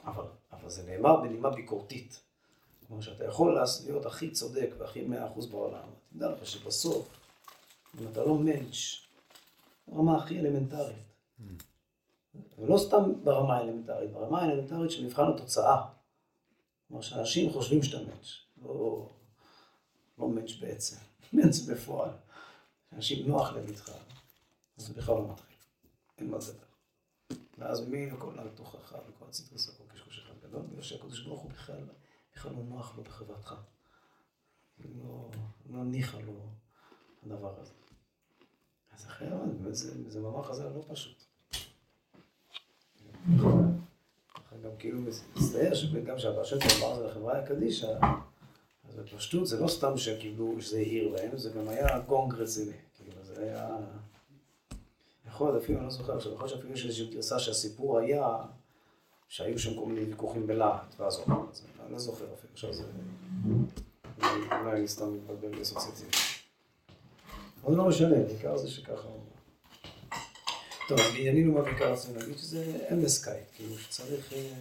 אבל, 0.06 0.26
אבל 0.52 0.70
זה 0.70 0.84
נאמר 0.84 1.22
בנימה 1.22 1.50
ביקורתית. 1.50 2.22
כלומר 2.88 3.02
שאתה 3.02 3.26
יכול 3.26 3.58
להיות 3.86 4.06
הכי 4.06 4.32
צודק 4.32 4.70
והכי 4.78 5.02
מאה 5.02 5.28
אחוז 5.28 5.46
בעולם. 5.46 5.90
תדע 6.14 6.32
לך 6.32 6.46
שבסוף, 6.46 7.10
אם 8.02 8.08
אתה 8.12 8.24
לא 8.24 8.36
מענץ', 8.36 8.76
ברמה 9.88 10.18
הכי 10.18 10.40
אלמנטרית, 10.40 10.98
ולא 12.58 12.78
סתם 12.78 13.24
ברמה 13.24 13.58
האלמנטרית, 13.58 14.12
ברמה 14.12 14.42
האלמנטרית 14.42 14.92
של 14.92 15.06
מבחן 15.06 15.32
התוצאה. 15.34 15.86
כלומר 16.88 17.02
שאנשים 17.02 17.52
חושבים 17.52 17.84
שאתה 17.84 18.04
מענץ', 18.04 18.28
לא, 18.62 19.10
לא 20.18 20.28
מענץ' 20.28 20.56
בעצם, 20.60 20.98
מענץ' 21.34 21.60
בפועל. 21.60 22.12
שאנשים 22.90 23.28
נוח 23.28 23.54
להם 23.54 23.68
איתך, 23.68 23.92
אז 24.78 24.88
זה 24.88 24.94
בכלל 24.94 25.16
לא 25.16 25.32
מתחיל. 25.32 25.56
אין 26.18 26.32
מה 26.32 26.38
לדבר. 26.38 26.70
ואז 27.58 27.88
ממי 27.88 28.10
כל 28.20 28.34
התוכחה 28.40 28.98
וכל 28.98 29.26
הציטוס 29.30 29.70
הכל 29.70 29.84
גדול, 30.50 30.62
בגלל 30.62 30.82
שהקדוש 30.82 31.22
ברוך 31.22 31.42
הוא 31.42 31.52
בכלל, 31.52 31.84
בכלל 32.36 32.52
לא 32.52 32.64
נוח 32.64 32.98
לו 32.98 33.04
בחברתך. 33.04 33.56
לא, 34.80 35.30
לא 35.70 35.84
ניחא 35.84 36.18
לו 36.18 36.34
הדבר 37.26 37.60
הזה. 37.60 37.72
אז 38.94 39.06
אחרי 39.06 39.28
זה, 39.72 40.12
זה 40.12 40.20
מאמר 40.20 40.44
חז"ל 40.44 40.68
לא 40.68 40.84
פשוט. 40.88 41.24
ככה 43.38 44.58
גם 44.64 44.72
כאילו 44.80 45.02
מצטייר 45.02 45.74
שגם 45.74 46.16
טוב 46.16 46.84
אמר 46.84 46.96
זה 46.96 47.08
לחברה 47.08 47.40
הקדישא, 47.40 48.00
אז 48.90 48.96
בפשטות 48.96 49.48
זה 49.48 49.60
לא 49.60 49.68
סתם 49.68 49.98
שהם 49.98 50.20
קיבלו, 50.20 50.62
שזה 50.62 50.78
העיר 50.78 51.12
להם, 51.12 51.38
זה 51.38 51.50
גם 51.50 51.68
היה 51.68 52.00
גונג 52.00 52.34
רציני. 52.34 52.78
כאילו 52.98 53.24
זה 53.24 53.44
היה... 53.44 53.78
יכול 55.28 55.48
להיות 55.48 55.64
אפילו, 55.64 55.78
אני 55.78 55.86
לא 55.86 55.92
זוכר 55.92 56.16
עכשיו, 56.16 56.34
יכול 56.34 56.46
להיות 56.46 56.58
שאפילו 56.58 56.74
יש 56.74 56.86
איזושהי 56.86 57.08
גרסה 57.08 57.40
שהסיפור 57.40 57.98
היה 57.98 58.38
שהיו 59.30 59.60
שם 59.60 59.76
כל 59.76 59.86
מיני 59.86 60.06
ויכוחים 60.06 60.48
בלהט, 60.48 60.96
ואז 61.00 61.16
הוא 61.16 61.26
אמר 61.28 61.44
את 61.50 61.56
זה. 61.56 61.64
אני 61.84 61.92
לא 61.94 62.00
זוכר 62.00 62.26
אפילו, 62.34 62.54
עכשיו 62.54 62.74
זה... 62.74 62.84
אולי 64.22 64.80
אני 64.80 64.88
סתם 64.88 65.14
מתבלבל 65.14 65.58
באסוציאציה. 65.58 66.08
אבל 67.64 67.76
לא 67.76 67.88
משנה, 67.88 68.16
בעיקר 68.28 68.58
זה 68.58 68.72
שככה... 68.72 69.08
טוב, 70.88 71.00
אז 71.00 71.14
לענייננו 71.14 71.54
מה 71.54 71.62
בעיקר 71.62 71.94
רצינו 71.94 72.20
להגיד 72.20 72.38
שזה 72.38 72.88
אמס 72.94 73.24
קייט, 73.24 73.48
כאילו 73.56 73.78
שצריך... 73.78 74.34
אה, 74.34 74.54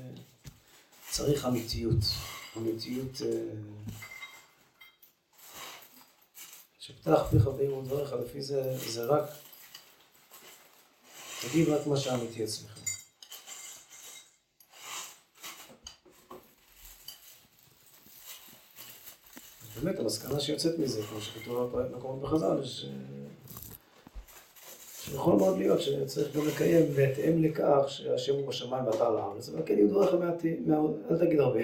צריך 1.10 1.46
אמיתיות. 1.46 2.04
אמיתיות... 2.56 3.22
אה, 3.22 3.28
שפתח 6.78 7.22
פיך 7.30 7.46
ויראו 7.56 7.82
דבריך, 7.82 8.12
לפי 8.12 8.42
זה, 8.42 8.78
זה 8.78 9.04
רק... 9.04 9.24
תגיד 11.42 11.68
רק 11.68 11.86
מה 11.86 11.96
שאמיתי 11.96 12.44
אצלך. 12.44 12.77
באמת, 19.82 19.98
המסקנה 19.98 20.40
שיוצאת 20.40 20.78
מזה, 20.78 21.02
כמו 21.02 21.20
שכתוב 21.20 21.76
במקומות 21.76 22.20
בחז"ל, 22.20 22.64
ש... 22.64 22.86
שיכול 25.02 25.36
מאוד 25.36 25.58
להיות 25.58 25.80
שצריך 25.80 26.36
גם 26.36 26.46
לקיים 26.46 26.86
בהתאם 26.96 27.42
לכך 27.42 27.84
שהשם 27.88 28.34
הוא 28.34 28.48
בשמיים 28.48 28.86
ואתה 28.86 29.06
על 29.06 29.16
הארץ, 29.16 29.48
אבל 29.48 29.62
כן 29.66 29.74
יהיו 29.74 29.88
דבריך 29.88 30.14
מעטים, 30.14 30.66
אל 31.10 31.18
תגיד 31.18 31.40
הרבה. 31.40 31.60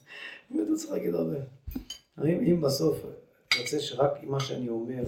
באמת 0.50 0.68
לא 0.68 0.76
צריך 0.76 0.92
להגיד 0.92 1.14
הרבה. 1.14 1.36
אם, 2.24 2.44
אם 2.46 2.60
בסוף 2.60 2.98
יוצא 3.58 3.78
שרק 3.78 4.22
מה 4.22 4.40
שאני 4.40 4.68
אומר, 4.68 5.04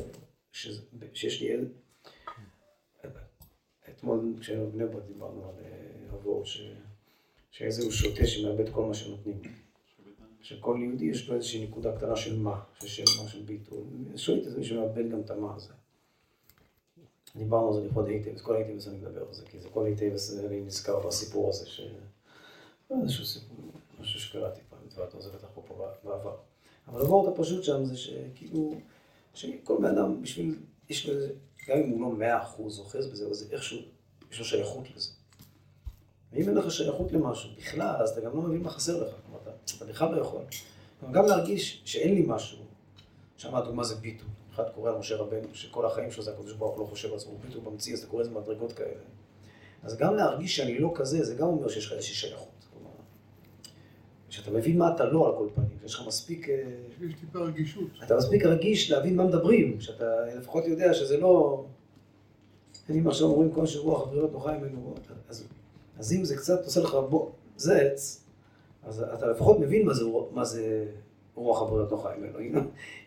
שיש 1.13 1.43
לי 1.43 1.49
ילד, 1.49 1.69
אתמול 3.89 4.35
כשהיינו 4.41 4.67
בבני 4.67 4.87
ברק 4.87 5.07
דיברנו 5.07 5.49
על 5.49 5.65
אה, 5.65 6.15
אבות, 6.15 6.47
ש... 6.47 6.63
שאיזה 7.51 7.83
הוא 7.83 7.93
שוטה 7.93 8.27
שמאבד 8.27 8.69
כל 8.69 8.85
מה 8.85 8.95
שנותנים. 8.95 9.41
שכל 10.43 10.77
יהודי 10.81 11.05
יש 11.05 11.29
לו 11.29 11.35
איזושהי 11.35 11.67
נקודה 11.67 11.97
קטנה 11.97 12.17
של 12.17 12.39
מה, 12.39 12.61
של 12.81 12.87
שם 12.87 13.23
מה, 13.23 13.29
של 13.29 13.43
ביטול. 13.43 13.85
שואלת 14.17 14.47
את 14.47 14.59
מי 14.59 14.65
שמאבד 14.65 15.11
גם 15.11 15.21
את 15.21 15.31
המה 15.31 15.55
הזה. 15.57 15.73
דיברנו 17.37 17.69
על 17.69 17.75
זה 17.75 17.87
לכבוד 17.87 18.07
היטב, 18.09 18.39
כל 18.39 18.57
היטב 18.57 18.89
אני 18.89 18.99
מדבר 18.99 19.21
על 19.29 19.35
זה, 19.35 19.45
כי 19.47 19.61
זה 19.61 19.69
כל 19.69 19.87
היטב 19.87 20.13
אני 20.47 20.61
נזכר 20.61 21.07
בסיפור 21.07 21.49
הזה, 21.49 21.67
ש... 21.67 21.81
לא 22.91 22.97
איזשהו 23.03 23.25
סיפור, 23.25 23.57
משהו 24.01 24.21
שקראתי 24.21 24.61
פעם, 24.71 25.07
הזה 25.19 25.31
בטח 25.31 25.49
פה 25.55 25.63
פה 25.69 25.87
בעבר. 26.05 26.37
אבל 26.89 27.01
הוורט 27.01 27.35
הפשוט 27.35 27.65
שם 27.65 27.85
זה 27.85 27.97
שכאילו, 27.97 28.75
שכל 29.35 29.77
בן 29.81 29.99
אדם 29.99 30.23
בשביל, 30.23 30.59
יש 30.89 31.09
לו 31.09 31.15
איזה, 31.15 31.33
גם 31.69 31.79
אם 31.79 31.91
הוא 31.91 32.01
לא 32.01 32.09
מאה 32.09 32.43
אחוז 32.43 32.79
אוחז 32.79 33.07
בזה, 33.07 33.27
אבל 33.27 33.35
זה 33.35 33.45
איכשהו, 33.51 33.79
יש 34.33 34.39
לו 34.39 34.45
שייכות 34.45 34.85
לזה. 34.97 35.11
ואם 36.33 36.49
אין 36.49 36.55
לך 36.55 36.71
שייכות 36.71 37.13
למשהו 37.13 37.51
בכלל, 37.57 37.97
אז 38.03 38.11
אתה 38.11 38.21
גם 38.21 38.37
לא 38.37 38.43
מבין 38.43 38.63
מה 38.63 38.71
חסר 38.71 39.03
לך. 39.03 39.15
אתה, 39.65 39.73
אתה 39.77 39.85
בכלל 39.85 40.15
לא 40.15 40.21
יכול. 40.21 40.43
גם 41.13 41.27
להרגיש 41.27 41.83
שאין 41.85 42.15
לי 42.15 42.25
משהו, 42.27 42.59
שם 43.37 43.55
הדוגמה 43.55 43.85
זה 43.85 43.95
ביטול. 43.95 44.29
אחד 44.55 44.65
קורא 44.75 44.91
על 44.91 44.99
משה 44.99 45.17
רבנו, 45.17 45.49
שכל 45.53 45.87
החיים 45.87 46.11
שלו 46.11 46.23
זה 46.23 46.31
הקדוש 46.31 46.53
ברוך 46.53 46.79
לא 46.79 46.85
חושב 46.85 47.09
על 47.09 47.15
עצמו, 47.15 47.33
הוא 47.33 47.41
ביטול 47.41 47.63
ממציא, 47.73 47.95
אז 47.95 47.99
אתה 47.99 48.09
קורא 48.09 48.23
לזה 48.23 48.31
מדרגות 48.31 48.73
כאלה. 48.73 49.03
אז 49.83 49.97
גם 49.97 50.15
להרגיש 50.15 50.57
שאני 50.57 50.79
לא 50.79 50.93
כזה, 50.95 51.25
זה 51.25 51.35
גם 51.35 51.47
אומר 51.47 51.69
שיש 51.69 51.87
לך 51.87 51.93
איזושהי 51.93 52.15
שייכות. 52.15 52.49
שאתה 54.31 54.51
מבין 54.51 54.79
מה 54.79 54.95
אתה 54.95 55.05
לא 55.05 55.27
על 55.27 55.35
כל 55.39 55.49
פנים, 55.55 55.79
שיש 55.83 55.95
לך 55.95 56.07
מספיק... 56.07 56.49
אה, 56.49 56.63
יש 57.01 57.15
טיפה 57.21 57.39
רגישות. 57.39 57.89
אתה 58.05 58.17
מספיק 58.17 58.45
רגיש 58.45 58.91
להבין 58.91 59.17
מה 59.17 59.25
מדברים, 59.25 59.81
שאתה 59.81 60.05
לפחות 60.39 60.65
יודע 60.65 60.95
שזה 60.95 61.17
לא... 61.17 61.65
אם 62.91 63.09
עכשיו 63.09 63.27
אומרים 63.27 63.53
כל 63.53 63.67
שרוח 63.67 64.03
הבריאות 64.03 64.33
נוחה 64.33 64.59
ממנו, 64.59 64.95
אז, 65.29 65.45
אז 65.99 66.13
אם 66.13 66.25
זה 66.25 66.37
קצת 66.37 66.65
עושה 66.65 66.81
לך 66.81 66.95
בו, 67.11 67.33
זץ, 67.57 68.25
אז 68.83 69.03
אתה 69.03 69.27
לפחות 69.27 69.59
מבין 69.59 69.87
מה 69.87 69.95
זה, 69.95 70.05
מה 70.33 70.45
זה 70.45 70.87
רוח 71.35 71.63
הבריות 71.63 71.93
לא 71.93 71.97
חי 71.97 72.15
ממנו. 72.19 72.39
אם, 72.39 72.55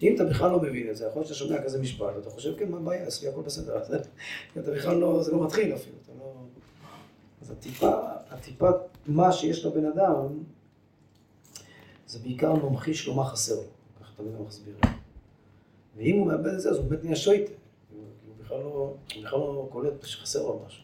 אם 0.01 0.15
אתה 0.15 0.23
בכלל 0.23 0.51
לא 0.51 0.59
מבין 0.59 0.89
את 0.89 0.95
זה, 0.95 1.05
יכול 1.05 1.19
להיות 1.19 1.27
שאתה 1.27 1.39
שומע 1.39 1.63
כזה 1.63 1.81
משפט, 1.81 2.15
ואתה 2.15 2.29
חושב, 2.29 2.57
כן, 2.57 2.71
מה 2.71 2.77
הבעיה, 2.77 3.07
אצלי 3.07 3.29
הכל 3.29 3.41
בסדר. 3.41 3.81
אתה 4.57 4.71
בכלל 4.71 4.97
לא, 4.97 5.23
זה 5.23 5.31
לא 5.31 5.43
מתחיל 5.45 5.75
אפילו, 5.75 5.95
אתה 6.03 6.11
לא... 6.19 6.33
אז 7.41 7.51
הטיפה, 7.51 7.91
הטיפה, 8.29 8.69
מה 9.07 9.31
שיש 9.31 9.65
לבן 9.65 9.85
אדם, 9.85 10.43
זה 12.07 12.19
בעיקר 12.19 12.53
ממחיש 12.53 13.07
לו 13.07 13.13
מה 13.13 13.25
חסר 13.25 13.55
לו, 13.55 13.61
ככה 14.01 14.11
תמיד 14.17 14.35
הוא 14.37 14.47
מסביר. 14.47 14.75
ואם 15.97 16.17
הוא 16.17 16.27
מאבד 16.27 16.53
את 16.53 16.61
זה, 16.61 16.69
אז 16.69 16.77
הוא 16.77 16.85
באמת 16.85 17.03
נהיה 17.03 17.15
שויטה. 17.15 17.51
הוא 18.27 18.35
בכלל 18.39 18.57
לא, 18.57 18.93
בכלל 19.09 19.39
לא 19.39 19.67
קולט 19.71 20.05
שחסר 20.05 20.43
לו 20.43 20.61
משהו. 20.67 20.83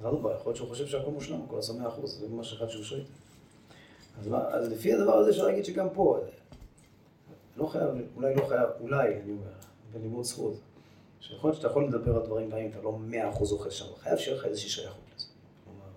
אז 0.00 0.06
אדרבה, 0.06 0.34
יכול 0.34 0.50
להיות 0.50 0.56
שהוא 0.56 0.68
חושב 0.68 0.86
שהכל 0.86 1.10
מושלם, 1.10 1.42
הכל 1.42 1.58
עשה 1.58 1.72
מאה 1.72 1.88
אחוז, 1.88 2.18
זה 2.20 2.28
ממש 2.28 2.52
אחד 2.52 2.68
שהוא 2.68 2.84
שויטה. 2.84 3.19
אז, 4.18 4.28
מה, 4.28 4.48
אז 4.48 4.68
לפי 4.68 4.94
הדבר 4.94 5.14
הזה 5.14 5.30
אפשר 5.30 5.46
להגיד 5.46 5.64
שגם 5.64 5.86
פה, 5.94 6.18
לא 7.56 7.66
חייב, 7.66 7.90
אולי 8.16 8.34
לא 8.34 8.46
חייב, 8.48 8.68
אולי, 8.80 9.20
אני 9.20 9.32
אומר, 9.32 9.50
בלימוד 9.92 10.24
זכות, 10.24 10.60
שיכול 11.20 11.50
להיות 11.50 11.56
שאתה 11.56 11.70
יכול 11.70 11.86
לדבר 11.86 12.16
על 12.16 12.26
דברים 12.26 12.50
גם 12.50 12.56
אם 12.56 12.70
אתה 12.70 12.82
לא 12.82 12.98
מאה 12.98 13.30
אחוז 13.30 13.52
אוכל 13.52 13.70
שם, 13.70 13.84
חייב 13.98 14.18
שיהיה 14.18 14.36
לך 14.36 14.44
איזושהי 14.44 14.70
שייכות 14.70 15.04
לזה. 15.16 15.26
כלומר, 15.64 15.90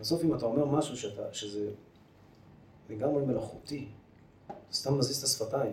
בסוף 0.00 0.24
אם 0.24 0.34
אתה 0.34 0.46
אומר 0.46 0.64
משהו 0.64 0.96
שאתה, 0.96 1.34
שזה 1.34 1.70
לגמרי 2.90 3.22
מלאכותי, 3.22 3.88
אתה 4.46 4.54
סתם 4.72 4.98
מזיז 4.98 5.18
את 5.18 5.24
השפתיים, 5.24 5.72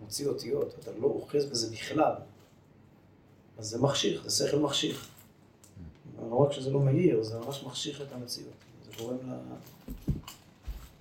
מוציא 0.00 0.28
אותיות, 0.28 0.74
אתה 0.78 0.90
לא 0.98 1.06
אוחז 1.06 1.44
בזה 1.44 1.72
בכלל, 1.72 2.12
אז 3.58 3.66
זה 3.66 3.78
מחשיך, 3.78 4.22
זה 4.28 4.46
שכל 4.46 4.58
מחשיך. 4.58 5.08
לא 6.30 6.36
רק 6.36 6.52
שזה 6.52 6.70
לא 6.70 6.80
מהיר, 6.80 7.22
זה 7.22 7.38
ממש 7.38 7.64
מחשיך 7.64 8.02
את 8.02 8.12
המציאות. 8.12 8.52
גורם 8.98 9.16
ל... 9.16 9.34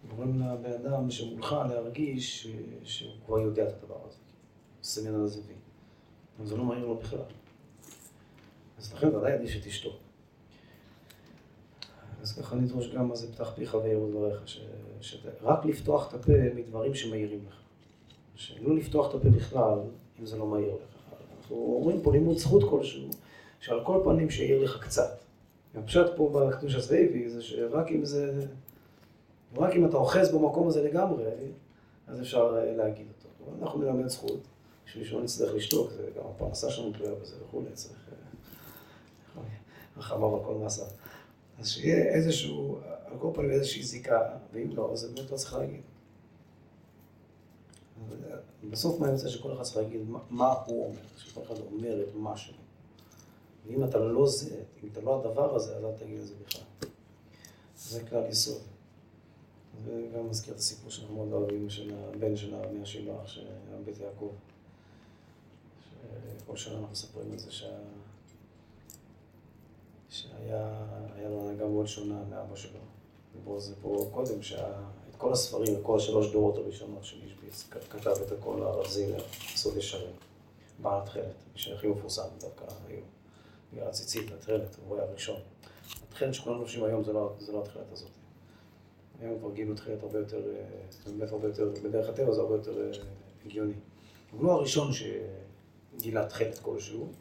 גורם 0.09 0.41
לבן 0.41 0.71
אדם 0.71 1.11
שמולך 1.11 1.55
להרגיש. 1.69 2.47
שהוא 2.83 3.11
כבר 3.25 3.39
יודע 3.39 3.69
את 3.69 3.73
הדבר 3.83 3.99
הזה. 4.07 4.17
עושה 4.79 5.01
ממנו 5.01 5.23
הזוי. 5.23 5.43
אבל 6.37 6.47
זה 6.47 6.57
לא 6.57 6.65
מהיר 6.65 6.85
לו 6.85 6.95
בכלל. 6.95 7.19
אז 8.77 8.93
לכן 8.93 9.15
ודאי 9.15 9.31
עדיף 9.31 9.49
שתשתוק. 9.49 9.95
אז 12.21 12.39
ככה 12.39 12.55
נדרוש 12.55 12.87
גם 12.87 13.07
מה 13.07 13.15
זה 13.15 13.33
פתח 13.33 13.51
פיך 13.55 13.73
ויראו 13.83 14.11
דבריך. 14.11 14.41
שרק 15.01 15.65
לפתוח 15.65 16.09
את 16.09 16.13
הפה 16.13 16.33
מדברים 16.55 16.95
שמאירים 16.95 17.45
לך. 17.47 17.55
שלא 18.35 18.75
לפתוח 18.75 19.09
את 19.09 19.15
הפה 19.15 19.29
בכלל, 19.29 19.79
אם 20.19 20.25
זה 20.25 20.37
לא 20.37 20.47
מהיר 20.47 20.75
לך. 20.75 21.13
אנחנו 21.37 21.55
אומרים 21.55 22.01
פה 22.01 22.11
לימוד 22.11 22.37
זכות 22.37 22.69
כלשהו, 22.69 23.09
שעל 23.59 23.83
כל 23.83 24.01
פנים 24.03 24.29
שיעיר 24.29 24.63
לך 24.63 24.83
קצת. 24.83 25.26
הפשט 25.75 26.05
פה 26.15 26.47
בקדוש 26.49 26.75
הסביבי 26.75 27.29
זה 27.29 27.41
שרק 27.41 27.91
אם 27.91 28.05
זה, 28.05 28.45
רק 29.55 29.73
אם 29.75 29.85
אתה 29.85 29.97
אוחז 29.97 30.31
במקום 30.31 30.67
הזה 30.67 30.83
לגמרי, 30.83 31.23
אז 32.07 32.21
אפשר 32.21 32.51
להגיד 32.51 33.05
אותו. 33.07 33.51
אנחנו 33.61 33.81
נלמד 33.81 34.07
זכות, 34.07 34.47
בשביל 34.85 35.03
שלא 35.03 35.23
נצטרך 35.23 35.55
לשתוק, 35.55 35.91
זה 35.91 36.09
גם 36.17 36.23
הפרנסה 36.35 36.69
שלנו 36.71 36.91
תלויה 36.91 37.15
בזה 37.15 37.35
וכולי, 37.43 37.71
צריך... 37.73 38.07
רחמה 39.97 40.25
וכל 40.25 40.55
מעשה. 40.55 40.83
אז 41.59 41.69
שיהיה 41.69 42.15
איזשהו, 42.15 42.79
על 43.05 43.19
כל 43.19 43.31
פנים 43.33 43.51
איזושהי 43.51 43.83
זיקה, 43.83 44.19
ואם 44.53 44.75
לא, 44.75 44.89
אז 44.93 45.03
באמת 45.03 45.31
לא 45.31 45.37
צריך 45.37 45.53
להגיד. 45.53 45.81
בסוף 48.69 48.99
מה 48.99 49.09
יוצא 49.09 49.29
שכל 49.29 49.53
אחד 49.53 49.63
צריך 49.63 49.77
להגיד 49.77 50.01
מה 50.29 50.53
הוא 50.65 50.85
אומר, 50.85 50.99
שכל 51.17 51.41
אחד 51.41 51.55
אומר 51.71 52.03
את 52.03 52.15
מה 52.15 52.37
שלו. 52.37 52.57
ואם 53.67 53.83
אתה 53.83 53.97
לא 53.97 54.27
זה, 54.27 54.55
אם 54.83 54.89
אתה 54.91 55.01
לא 55.01 55.19
הדבר 55.19 55.55
הזה, 55.55 55.77
אז 55.77 55.85
אל 55.85 55.91
תגיד 55.91 56.19
את 56.19 56.27
זה 56.27 56.33
בכלל. 56.45 56.63
זה 57.77 58.03
כלל 58.09 58.29
יסוד. 58.29 58.61
וגם 59.85 60.29
מזכיר 60.29 60.53
את 60.53 60.59
הסיפור 60.59 60.91
שאנחנו 60.91 61.15
מאוד 61.15 61.33
אוהבים 61.33 61.69
של 61.69 61.93
הבן 61.95 62.35
של 62.35 62.55
הרמי 62.55 62.81
השילוח, 62.81 63.27
שהיה 63.27 63.47
בית 63.85 63.99
יעקב. 63.99 64.31
שכל 66.39 66.57
שנה 66.57 66.73
אנחנו 66.73 66.91
מספרים 66.91 67.33
את 67.33 67.39
זה 67.39 67.51
שה... 67.51 67.77
שהיה 70.09 71.29
לו 71.29 71.41
הנהגה 71.41 71.67
מאוד 71.67 71.87
שונה 71.87 72.23
מאבא 72.29 72.55
שלו. 72.55 72.79
דיברו 73.33 73.53
על 73.53 73.59
זה 73.59 73.75
פה 73.81 74.09
קודם, 74.13 74.41
שאת 74.41 75.15
כל 75.17 75.33
הספרים, 75.33 75.75
את 75.75 75.79
כל 75.83 75.97
השלוש 75.97 76.31
דורות 76.31 76.57
הראשונות 76.57 77.05
של 77.05 77.17
אישביץ, 77.23 77.67
כתב 77.89 78.13
את 78.27 78.31
הכל 78.31 78.61
הרב 78.61 78.87
זילר, 78.87 79.23
סוד 79.55 79.77
ישרים, 79.77 80.15
בעל 80.81 81.01
התכלת, 81.01 81.35
מי 81.53 81.59
שהכי 81.59 81.87
מפורסם 81.87 82.27
דווקא 82.39 82.65
היום. 82.87 83.16
בגלל 83.73 83.87
הציצית, 83.87 84.31
התכלת, 84.31 84.77
הוא 84.87 84.99
הראשון. 84.99 85.39
התכלת 86.09 86.33
שכולנו 86.33 86.59
לובשים 86.59 86.83
היום 86.83 87.03
זה 87.03 87.13
לא, 87.13 87.33
זה 87.39 87.51
לא 87.51 87.63
התכלת 87.63 87.91
הזאת. 87.91 88.09
היום 89.21 89.39
כבר 89.39 89.51
גילו 89.51 89.75
תכלת 89.75 90.03
הרבה 90.03 90.19
יותר, 90.19 90.41
באמת 91.07 91.31
הרבה 91.31 91.47
יותר, 91.47 91.71
בדרך 91.83 92.09
הטבע 92.09 92.33
זה 92.33 92.41
הרבה 92.41 92.55
יותר 92.55 92.91
הגיוני. 93.45 93.73
הוא 94.31 94.45
לא 94.45 94.51
הראשון 94.51 94.91
שגילה 94.93 96.25
תכלת 96.25 96.59
כלשהו, 96.59 97.11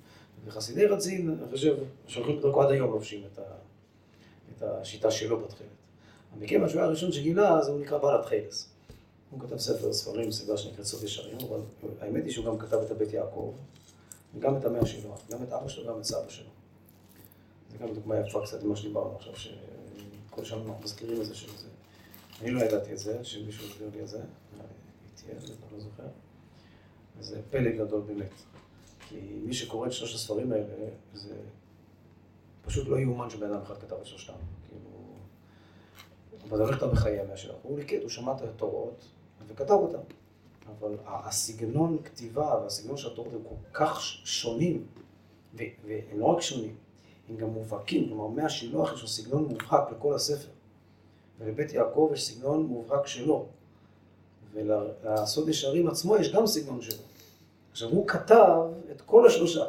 וחסידי 0.44 0.86
רצין, 0.86 1.38
אני 1.42 1.50
חושב, 1.50 1.76
שהולכים 2.06 2.38
בדרכו 2.38 2.62
עד 2.62 2.70
היום 2.70 2.90
לובשים 2.90 3.24
את, 3.32 3.38
ה, 3.38 3.42
את 4.56 4.62
השיטה 4.62 5.10
שלו 5.10 5.40
בתכלת. 5.40 5.66
מכיוון 6.38 6.68
שהוא 6.68 6.78
היה 6.78 6.88
הראשון 6.88 7.12
שגילה, 7.12 7.58
אז 7.58 7.68
הוא 7.68 7.80
נקרא 7.80 7.98
בעל 7.98 8.20
התכלס. 8.20 8.68
הוא 9.30 9.40
כתב 9.40 9.58
ספר 9.58 9.92
ספרים, 9.92 10.32
סדרה 10.32 10.56
שנקראת 10.56 10.86
סוף 10.86 11.02
ישרים, 11.02 11.36
אבל 11.48 11.60
האמת 12.00 12.24
היא 12.24 12.32
שהוא 12.32 12.44
גם 12.44 12.58
כתב 12.58 12.76
את 12.76 12.90
הבית 12.90 13.12
יעקב. 13.12 13.54
וגם 14.36 14.56
את 14.56 14.64
המאה 14.64 14.86
שלו, 14.86 15.14
גם 15.30 15.42
את 15.42 15.52
אבא 15.52 15.68
שלו, 15.68 15.92
גם 15.92 15.98
את 15.98 16.04
סבא 16.04 16.28
שלו. 16.28 16.50
זה 17.70 17.78
גם 17.78 17.94
דוגמה 17.94 18.16
יפה 18.18 18.40
קצת 18.44 18.62
ממה 18.62 18.76
שדיברנו 18.76 19.16
עכשיו, 19.16 19.32
שכל 19.36 20.44
שנה 20.44 20.58
אנחנו 20.58 20.84
מזכירים 20.84 21.20
את 21.20 21.26
זה 21.26 21.34
שזה... 21.34 21.68
אני 22.42 22.50
לא 22.50 22.60
ידעתי 22.60 22.92
את 22.92 22.98
זה, 22.98 23.24
שמישהו 23.24 23.66
הסביר 23.66 23.90
לי 23.94 24.02
את 24.02 24.08
זה, 24.08 24.18
הייתי 24.18 25.30
ילד, 25.30 25.42
אני 25.42 25.72
לא 25.72 25.80
זוכר. 25.80 26.06
זה 27.20 27.40
פלא 27.50 27.70
גדול 27.70 28.00
באמת. 28.00 28.32
כי 29.08 29.16
מי 29.44 29.54
שקורא 29.54 29.86
את 29.86 29.92
שלושת 29.92 30.14
הספרים 30.14 30.52
האלה, 30.52 30.88
זה 31.14 31.34
פשוט 32.64 32.88
לא 32.88 32.98
יאומן 32.98 33.30
שבן 33.30 33.52
אדם 33.52 33.62
אחד 33.62 33.78
כתב 33.78 33.96
את 34.00 34.06
שלושתם. 34.06 34.32
כאילו... 34.68 36.56
זה 36.56 36.64
לא 36.64 36.70
נכתב 36.70 36.86
בחיי 36.86 37.20
המאה 37.20 37.36
שלו. 37.36 37.54
הוא 37.62 37.78
ליקט, 37.78 38.02
הוא 38.02 38.10
שמע 38.10 38.32
את 38.32 38.42
התורות 38.42 39.04
וכתב 39.46 39.70
אותם. 39.70 39.98
אבל 40.70 40.96
הסגנון 41.06 41.98
כתיבה 42.04 42.60
והסגנון 42.62 42.96
של 42.96 43.12
התורות 43.12 43.32
הם 43.34 43.40
כל 43.48 43.54
כך 43.72 44.00
שונים, 44.24 44.86
והם 45.54 45.74
לא 46.14 46.26
רק 46.26 46.40
שונים, 46.40 46.74
הם 47.28 47.36
גם 47.36 47.48
מובהקים, 47.48 48.08
כלומר 48.08 48.26
מהשילוח 48.26 48.92
יש 48.92 49.02
לו 49.02 49.08
סגנון 49.08 49.44
מובהק 49.44 49.92
לכל 49.92 50.14
הספר, 50.14 50.48
ולבית 51.38 51.72
יעקב 51.72 52.10
יש 52.14 52.26
סגנון 52.26 52.66
מובהק 52.66 53.06
שלו, 53.06 53.46
ולסוד 54.52 55.48
ישרים 55.48 55.88
עצמו 55.88 56.16
יש 56.16 56.32
גם 56.32 56.46
סגנון 56.46 56.82
שלו. 56.82 57.02
עכשיו 57.70 57.88
הוא 57.88 58.08
כתב 58.08 58.62
את 58.90 59.00
כל 59.00 59.26
השלושה. 59.26 59.64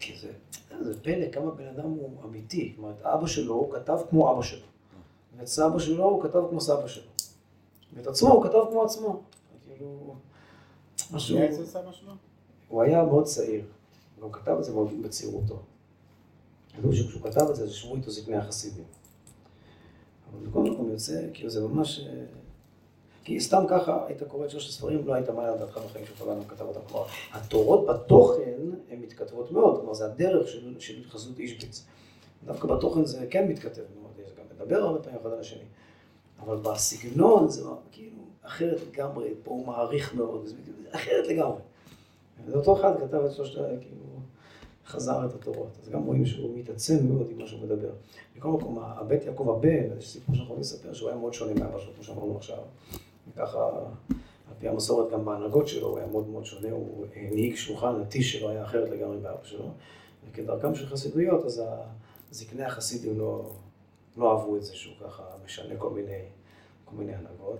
כי 0.00 0.18
זה, 0.18 0.32
זה 0.80 1.00
פלא 1.02 1.30
כמה 1.32 1.50
בן 1.50 1.66
אדם 1.66 1.90
הוא 1.90 2.10
אמיתי, 2.24 2.72
כלומר 2.76 2.90
את 2.90 3.02
אבא 3.02 3.26
שלו 3.26 3.54
הוא 3.54 3.72
כתב 3.72 3.98
כמו 4.10 4.32
אבא 4.32 4.42
שלו, 4.42 4.66
ואת 5.36 5.46
סבא 5.46 5.78
שלו 5.78 6.04
הוא 6.04 6.22
כתב 6.22 6.40
כמו 6.50 6.60
סבא 6.60 6.88
שלו. 6.88 7.10
ואת 7.96 8.06
עצמו 8.06 8.32
הוא 8.32 8.44
כתב 8.44 8.58
כמו 8.70 8.82
עצמו. 8.82 9.22
כאילו, 9.66 10.14
משהו... 11.12 11.38
אצל 11.38 11.66
סבא 11.66 11.92
שלו? 11.92 12.12
הוא 12.68 12.82
היה 12.82 13.04
מאוד 13.04 13.24
צעיר. 13.24 13.64
הוא 14.20 14.32
כתב 14.32 14.56
את 14.58 14.64
זה 14.64 14.72
מאוד 14.72 15.02
בצעירותו. 15.02 15.62
כתוב 16.76 16.94
שכשהוא 16.94 17.22
כתב 17.22 17.46
את 17.50 17.56
זה, 17.56 17.66
זה 17.66 17.72
שמעו 17.72 17.96
איתו 17.96 18.10
זקני 18.10 18.36
החסידים. 18.36 18.84
אבל 20.30 20.46
בכל 20.46 20.62
מקום 20.62 20.90
יוצא, 20.90 21.26
כאילו 21.34 21.50
זה 21.50 21.60
ממש... 21.60 22.00
כי 23.24 23.40
סתם 23.40 23.64
ככה 23.68 24.06
היית 24.06 24.22
קורא 24.22 24.44
את 24.44 24.50
שלושת 24.50 24.68
הספרים, 24.68 25.06
לא 25.06 25.14
היית 25.14 25.28
מעלה 25.28 25.52
על 25.52 25.58
דעתך 25.58 25.78
בחיים 25.78 26.06
שלך 26.06 26.20
ואני 26.26 26.44
כתב 26.48 26.64
אותם. 26.64 26.80
כלומר, 26.88 27.06
התורות 27.32 27.86
בתוכן 27.86 28.60
הן 28.90 29.00
מתכתבות 29.00 29.50
מאוד, 29.50 29.76
כלומר 29.76 29.94
זה 29.94 30.04
הדרך 30.04 30.48
של, 30.48 30.74
של 30.78 31.04
חזות 31.04 31.38
אישביץ. 31.38 31.86
דווקא 32.44 32.68
בתוכן 32.68 33.04
זה 33.04 33.26
כן 33.30 33.48
מתכתב 33.48 33.82
מאוד, 34.00 34.12
זה 34.16 34.34
גם 34.38 34.44
מדבר 34.56 34.82
הרבה 34.82 34.98
פעמים 34.98 35.18
אחד 35.20 35.32
על 35.32 35.40
השני. 35.40 35.64
אבל 36.40 36.56
בסגנון 36.56 37.48
זה 37.48 37.62
כאילו 37.92 38.22
אחרת 38.42 38.80
לגמרי, 38.92 39.34
פה 39.42 39.50
הוא 39.50 39.66
מעריך 39.66 40.14
מאוד, 40.14 40.46
זה 40.46 40.54
אחרת 40.90 41.26
לגמרי. 41.26 41.60
ואותו 42.46 42.80
אחד 42.80 42.92
כתב 43.00 43.14
את 43.14 43.32
שלושת, 43.32 43.58
כאילו, 43.58 44.06
חזר 44.86 45.26
את 45.26 45.34
התורות. 45.34 45.78
אז 45.82 45.88
גם 45.88 46.02
רואים 46.02 46.26
שהוא 46.26 46.58
מתעצם 46.58 47.08
מאוד 47.08 47.30
עם 47.30 47.38
מה 47.38 47.46
שהוא 47.46 47.60
מדבר. 47.60 47.90
מכל 48.36 48.48
מקום, 48.48 48.78
הבית 48.78 49.24
יעקב 49.24 49.50
הבן, 49.50 49.98
יש 49.98 50.08
סיפור 50.08 50.34
שאנחנו 50.34 50.44
יכולים 50.44 50.60
לספר, 50.60 50.92
שהוא 50.92 51.08
היה 51.08 51.18
מאוד 51.18 51.34
שונה 51.34 51.54
מהאבא 51.54 51.78
שלו, 51.78 51.92
כמו 51.94 52.04
שאמרנו 52.04 52.36
עכשיו. 52.36 52.58
וככה, 53.32 53.68
על 54.48 54.54
פי 54.58 54.68
המסורת, 54.68 55.12
גם 55.12 55.24
בהנהגות 55.24 55.68
שלו, 55.68 55.88
הוא 55.88 55.98
היה 55.98 56.06
מאוד 56.06 56.28
מאוד 56.28 56.44
שונה, 56.44 56.70
הוא 56.70 57.06
הנהיג 57.16 57.54
שולחן, 57.54 58.00
הטיש 58.00 58.32
שלו 58.32 58.50
היה 58.50 58.64
אחרת 58.64 58.88
לגמרי 58.88 59.16
מאבא 59.16 59.44
שלו. 59.44 59.70
וכדרכם 60.30 60.74
של 60.74 60.86
חסידויות, 60.86 61.44
אז 61.44 61.62
זקני 62.30 62.64
החסידים 62.64 63.18
לא... 63.18 63.50
לא 64.16 64.32
אהבו 64.32 64.56
את 64.56 64.64
זה 64.64 64.76
שהוא 64.76 64.94
ככה 65.04 65.22
משנה 65.44 65.76
כל 65.78 65.90
מיני, 65.90 66.22
כל 66.84 66.96
מיני 66.96 67.14
הנהגות. 67.14 67.58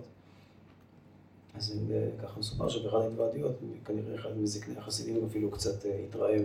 אז 1.55 1.79
ככה 2.23 2.39
מסופר 2.39 2.69
שבאחד 2.69 2.97
ההתוועדויות, 2.97 3.55
כנראה 3.85 4.15
אחד 4.15 4.37
מזקני 4.37 4.77
החסידים 4.77 5.25
אפילו 5.25 5.51
קצת 5.51 5.85
התרעם, 6.07 6.43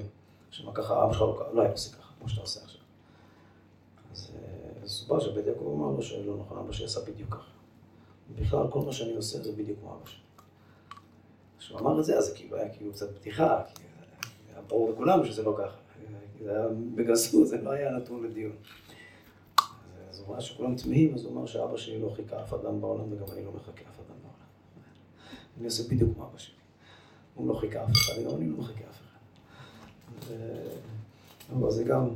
שמה 0.50 0.72
ככה 0.74 1.04
אבא 1.04 1.12
שלך 1.12 1.20
לא, 1.22 1.54
לא 1.54 1.60
היה 1.60 1.70
עושה 1.70 1.96
ככה, 1.96 2.12
כמו 2.18 2.28
שאתה 2.28 2.40
עושה 2.40 2.60
עכשיו. 2.64 2.80
אז 4.12 4.32
מסופר 4.84 5.20
שבית 5.20 5.46
יעקב 5.46 5.74
אמר 5.76 5.96
לו 5.96 6.02
שלא 6.02 6.36
נכון, 6.36 6.58
אבא 6.58 6.72
שעשה 6.72 7.00
בדיוק 7.00 7.34
ככה. 7.34 7.50
בכלל, 8.40 8.66
כל 8.70 8.80
מה 8.80 8.92
שאני 8.92 9.14
עושה 9.14 9.42
זה 9.42 9.52
בדיוק 9.52 9.78
כמו 9.80 9.94
אבא 9.94 10.06
שלי. 10.06 10.20
כשהוא 11.58 11.80
אמר 11.80 12.00
את 12.00 12.04
זה, 12.04 12.18
אז 12.18 12.24
זה 12.24 12.34
כאילו 12.34 12.56
היה 12.56 12.68
כאילו 12.68 12.92
קצת 12.92 13.10
בדיחה, 13.20 13.62
כי 13.74 13.82
היה 14.52 14.62
ברור 14.68 14.90
לכולם 14.92 15.24
שזה 15.24 15.42
לא 15.42 15.56
ככה. 15.58 15.76
זה 16.42 16.50
היה 16.50 16.68
בגסות, 16.94 17.48
זה 17.48 17.62
לא 17.62 17.70
היה 17.70 17.90
נתון 17.90 18.24
לדיון. 18.24 18.52
הוא 20.26 20.32
ראה 20.34 20.40
שכולם 20.40 20.76
תמהים, 20.76 21.14
אז 21.14 21.24
הוא 21.24 21.32
אמר 21.32 21.46
שאבא 21.46 21.76
שלי 21.76 21.98
לא 21.98 22.12
חיכה 22.16 22.42
אף 22.42 22.52
אדם 22.52 22.80
בעולם, 22.80 23.12
וגם 23.12 23.26
אני 23.32 23.44
לא 23.44 23.52
מחכה 23.52 23.82
אף 23.90 24.00
אדם 24.00 24.16
בעולם. 24.22 24.46
אני 25.58 25.64
עושה 25.64 25.82
בדיוק 25.94 26.14
כמו 26.14 26.24
אבא 26.24 26.38
שלי. 26.38 26.54
הוא 27.34 27.48
לא 27.48 27.54
חיכה 27.54 27.84
אף 27.84 27.90
אחד, 27.90 28.12
אני 28.16 28.24
לא 28.24 28.58
מחכה 28.58 28.84
אף 28.90 29.00
אחד. 29.00 29.18
אבל 31.52 31.70
זה 31.70 31.84
גם 31.84 32.08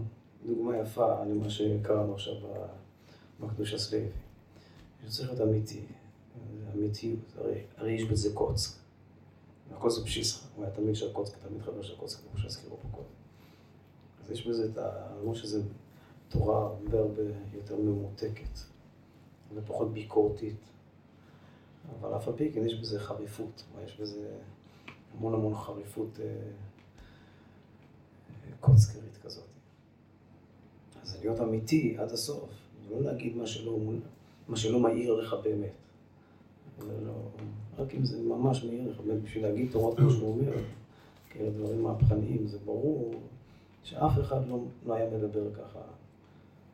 דוגמה 0.46 0.76
יפה 0.76 1.24
למה 1.24 1.50
שקראנו 1.50 2.14
עכשיו 2.14 2.34
בקדוש 3.40 3.74
הסלוי. 3.74 4.08
שצריך 5.06 5.28
להיות 5.28 5.40
אמיתי, 5.40 5.80
אמיתיות, 6.74 7.18
הרי, 7.36 7.60
הרי 7.76 7.92
יש 7.92 8.04
בזה 8.04 8.34
קוץ. 8.34 8.78
הקוץ 9.72 9.94
זה 9.94 10.04
פשיסחה, 10.04 10.46
הוא 10.56 10.64
היה 10.64 10.74
תמיד 10.74 10.96
של 10.96 11.10
הקוץ, 11.10 11.30
תמיד 11.48 11.62
חבר 11.62 11.82
של 11.82 11.94
הקוץ, 11.94 12.14
כמו 12.14 12.40
שהזכירו 12.40 12.76
פה 12.82 12.88
קודם. 12.90 13.06
אז 14.24 14.30
יש 14.30 14.46
בזה 14.46 14.68
את 14.72 14.78
ה... 14.78 14.90
למרות 15.20 15.36
שזו 15.36 15.60
תורה 16.28 16.66
הרבה 16.66 16.98
הרבה 16.98 17.22
יותר 17.54 17.76
ממותקת, 17.76 18.58
ופחות 19.54 19.92
ביקורתית, 19.92 20.56
אבל 22.00 22.16
אף 22.16 22.28
על 22.28 22.34
פי 22.36 22.52
כן 22.52 22.66
יש 22.66 22.80
בזה 22.80 23.00
חריפות, 23.00 23.64
יש 23.84 24.00
בזה 24.00 24.38
המון 25.14 25.34
המון 25.34 25.54
חריפות 25.54 26.20
אה, 26.20 26.50
קוצקרית 28.60 29.16
כזאת. 29.22 29.44
אז 31.02 31.16
להיות 31.20 31.40
אמיתי 31.40 31.96
עד 31.98 32.12
הסוף, 32.12 32.50
לא 32.90 33.00
להגיד 33.00 33.36
מה 33.36 33.46
שלא, 33.46 33.78
מה 34.48 34.56
שלא 34.56 34.80
מאיר 34.80 35.14
לך 35.14 35.36
באמת. 35.42 35.72
לא, 36.78 37.12
רק 37.78 37.94
אם 37.94 38.04
זה 38.04 38.22
ממש 38.22 38.64
מאיר 38.64 38.90
לך, 38.90 39.00
באמת 39.00 39.22
בשביל 39.22 39.46
להגיד 39.46 39.72
תורת 39.72 39.96
כמו 39.96 40.10
שהוא 40.10 40.32
אומר, 40.32 40.52
כאלה 41.30 41.50
דברים 41.50 41.82
מהפכניים, 41.82 42.46
זה 42.46 42.58
ברור 42.64 43.14
שאף 43.82 44.18
אחד 44.20 44.48
לא, 44.48 44.58
לא 44.86 44.94
היה 44.94 45.10
מדבר 45.10 45.54
ככה. 45.54 45.78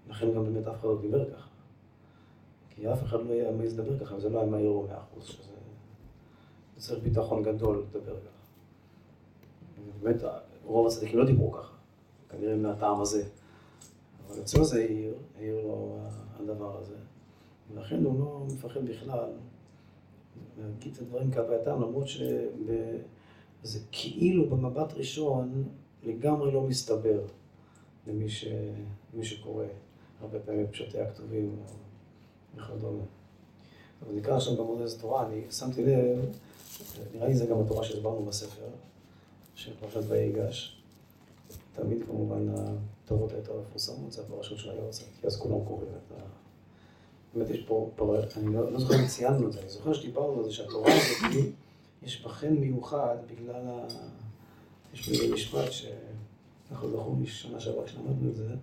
לכן 0.08 0.34
גם 0.34 0.44
באמת 0.44 0.66
אף 0.66 0.80
אחד 0.80 0.88
לא 0.88 1.00
דיבר 1.00 1.30
ככה. 1.30 1.48
כי 2.70 2.92
אף 2.92 3.02
אחד 3.02 3.18
לא 3.26 3.32
היה 3.32 3.52
מעז 3.52 3.78
לדבר 3.78 3.98
ככה, 3.98 4.14
וזה 4.14 4.28
לא 4.28 4.38
היה 4.38 4.50
מהיר 4.50 4.70
לו 4.70 4.86
מאה 4.88 4.98
אחוז, 4.98 5.24
שזה... 5.24 5.52
צריך 6.76 7.02
ביטחון 7.02 7.42
גדול 7.42 7.84
לדבר 7.88 8.16
ככה. 8.20 8.42
באמת, 10.02 10.22
רוב 10.64 10.86
הצדיקים 10.86 11.18
לא 11.18 11.24
דיברו 11.24 11.52
ככה, 11.52 11.74
כנראה 12.28 12.56
מהטעם 12.56 13.00
הזה. 13.00 13.24
אבל 14.26 14.40
אצלו 14.40 14.64
זה 14.64 14.78
העיר, 14.78 15.14
העיר 15.36 15.66
לו 15.66 15.98
הדבר 16.38 16.78
הזה. 16.78 16.96
ולכן 17.70 18.04
הוא 18.04 18.20
לא 18.20 18.46
מפחד 18.54 18.84
בכלל 18.84 19.30
להגיד 20.58 20.92
את 20.92 21.02
הדברים 21.02 21.32
כהווייתם, 21.32 21.82
למרות 21.82 22.08
שזה 22.08 23.78
כאילו 23.92 24.50
במבט 24.50 24.92
ראשון 24.92 25.68
לגמרי 26.02 26.52
לא 26.52 26.62
מסתבר 26.62 27.24
למי 28.06 28.28
ש... 28.28 28.44
שקורא 29.22 29.64
הרבה 30.22 30.38
פעמים 30.38 30.66
פשוטי 30.70 31.00
הכתובים 31.00 31.56
וכדומה. 32.56 33.02
אבל 34.02 34.14
נקרא 34.14 34.36
עכשיו 34.36 34.56
במוד 34.56 34.80
איזה 34.80 35.00
תורה, 35.00 35.26
אני 35.26 35.42
שמתי 35.50 35.84
לב, 35.84 36.18
נראה 37.14 37.28
לי 37.28 37.34
זה 37.34 37.46
גם 37.46 37.60
התורה 37.60 37.84
שהסברנו 37.84 38.24
בספר, 38.24 38.68
של 39.54 39.72
פרשת 39.80 40.00
ויגש. 40.08 40.82
תמיד 41.74 42.02
כמובן 42.06 42.48
הטובות 42.48 43.32
היותר 43.32 43.60
מפורסמות, 43.60 44.12
זה 44.12 44.22
הפרשות 44.22 44.58
של 44.58 44.70
היועצת, 44.70 45.04
כי 45.20 45.26
אז 45.26 45.36
כולם 45.36 45.64
קוראים 45.64 45.88
את 45.88 46.12
ה... 46.12 46.24
באמת 47.34 47.50
יש 47.50 47.60
פה, 47.60 47.90
אני 48.36 48.54
לא, 48.54 48.72
לא 48.72 48.78
זוכר 48.78 48.94
אם 48.94 49.06
ציינו 49.06 49.46
את 49.46 49.52
זה, 49.52 49.60
אני 49.60 49.68
זוכר 49.68 49.92
שדיברנו 49.92 50.38
על 50.38 50.44
זה 50.44 50.52
שהתורה 50.52 50.92
הזאת, 50.92 51.44
יש 52.02 52.22
בה 52.24 52.28
חן 52.28 52.54
מיוחד 52.54 53.16
בגלל 53.30 53.66
ה... 53.66 53.86
יש 54.94 55.08
בזה 55.08 55.34
משפט 55.34 55.72
שככה 55.72 56.88
זכור 56.88 57.16
לי 57.20 57.26
שנה 57.26 57.60
שעברה 57.60 57.84
כשלמדנו 57.84 58.30
את 58.30 58.36
זה, 58.36 58.54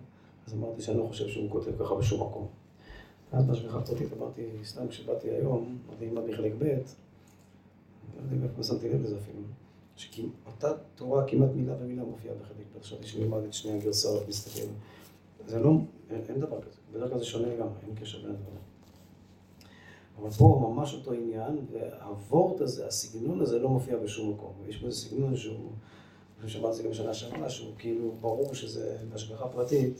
אז 0.46 0.54
אמרתי 0.54 0.82
שאני 0.82 0.98
לא 0.98 1.06
חושב 1.06 1.28
שהוא 1.28 1.50
כותב 1.50 1.70
ככה 1.78 1.94
בשום 1.94 2.22
מקום. 2.22 2.46
ואז 3.32 3.44
בהשגחה 3.46 3.80
פרטית 3.80 4.08
אמרתי, 4.18 4.42
סתם 4.64 4.88
כשבאתי 4.88 5.30
היום, 5.30 5.78
אמא 6.02 6.20
בחלק 6.20 6.52
ב', 6.58 6.64
לא 6.64 8.34
יודע 8.34 8.46
איפה 8.46 8.62
שמתי 8.62 8.88
לב 8.88 9.02
לזה 9.02 9.16
אפילו, 9.16 9.40
שאותה 9.96 10.72
תורה 10.94 11.24
כמעט 11.26 11.50
מילה 11.54 11.74
במילה 11.74 12.04
מופיעה 12.04 12.34
בחלק 12.34 12.66
ב', 12.76 12.82
חשבתי 12.82 13.06
שנלמד 13.06 13.42
את 13.44 13.52
שני 13.52 13.72
הגרסאות, 13.72 14.28
מסתכל. 14.28 14.66
זה 15.46 15.58
לא, 15.58 15.70
אין, 16.10 16.20
אין 16.28 16.40
דבר 16.40 16.60
כזה, 16.60 16.76
בדרך 16.92 17.10
כלל 17.10 17.18
זה 17.18 17.24
שונה 17.24 17.48
לגמרי, 17.48 17.74
אין 17.86 17.94
קשר 17.94 18.18
בין 18.18 18.30
הדברים. 18.30 18.60
אבל 20.20 20.30
פה 20.30 20.68
ממש 20.70 20.94
אותו 20.94 21.12
עניין, 21.12 21.58
והוורט 21.72 22.60
הזה, 22.60 22.86
הסגנון 22.86 23.40
הזה 23.40 23.58
לא 23.58 23.68
מופיע 23.68 23.96
בשום 23.96 24.30
מקום. 24.30 24.52
יש 24.68 24.82
בזה 24.82 24.96
סגנון 24.96 25.36
שהוא, 25.36 25.70
אני 26.42 26.68
את 26.68 26.74
זה 26.74 26.82
גם 26.82 26.94
שנה 26.94 27.14
שעברה, 27.14 27.50
שהוא 27.50 27.74
כאילו 27.78 28.12
ברור 28.20 28.54
שזה 28.54 28.96
בהשגחה 29.12 29.48
פרטית, 29.48 29.94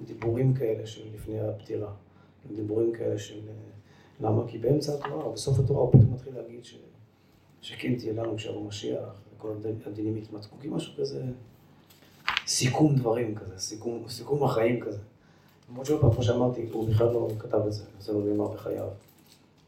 דיבורים 0.00 0.54
כאלה 0.54 0.86
של 0.86 1.02
לפני 1.14 1.40
הפטירה. 1.40 1.92
דיבורים 2.56 2.92
כאלה 2.92 3.18
של 3.18 3.40
למה? 4.20 4.42
כי 4.48 4.58
באמצע 4.58 4.94
התורה, 4.94 5.24
או 5.24 5.32
בסוף 5.32 5.58
התורה, 5.58 5.80
הוא 5.80 5.92
פתאום 5.92 6.14
מתחיל 6.14 6.34
להגיד 6.34 6.64
ש, 6.64 6.76
שכן 7.60 7.94
תהיה 7.94 8.12
לנו 8.12 8.36
כשיבוא 8.36 8.68
משיח, 8.68 9.20
וכל 9.36 9.52
הדינים 9.86 10.16
יתמתקו, 10.16 10.56
כי 10.60 10.68
משהו 10.68 10.92
כזה, 10.98 11.24
סיכום 12.46 12.96
דברים 12.96 13.34
כזה, 13.34 13.58
סיכום, 13.58 14.04
סיכום 14.08 14.44
החיים 14.44 14.80
כזה. 14.80 14.98
למרות 15.70 15.86
שעוד 15.86 16.00
פעם, 16.00 16.12
כמו 16.12 16.22
שאמרתי, 16.22 16.68
הוא 16.72 16.88
בכלל 16.88 17.06
לא 17.06 17.28
כתב 17.38 17.60
את 17.66 17.72
זה, 17.72 17.84
זה 18.00 18.12
לא 18.12 18.24
נאמר 18.24 18.48
בחייו. 18.48 18.88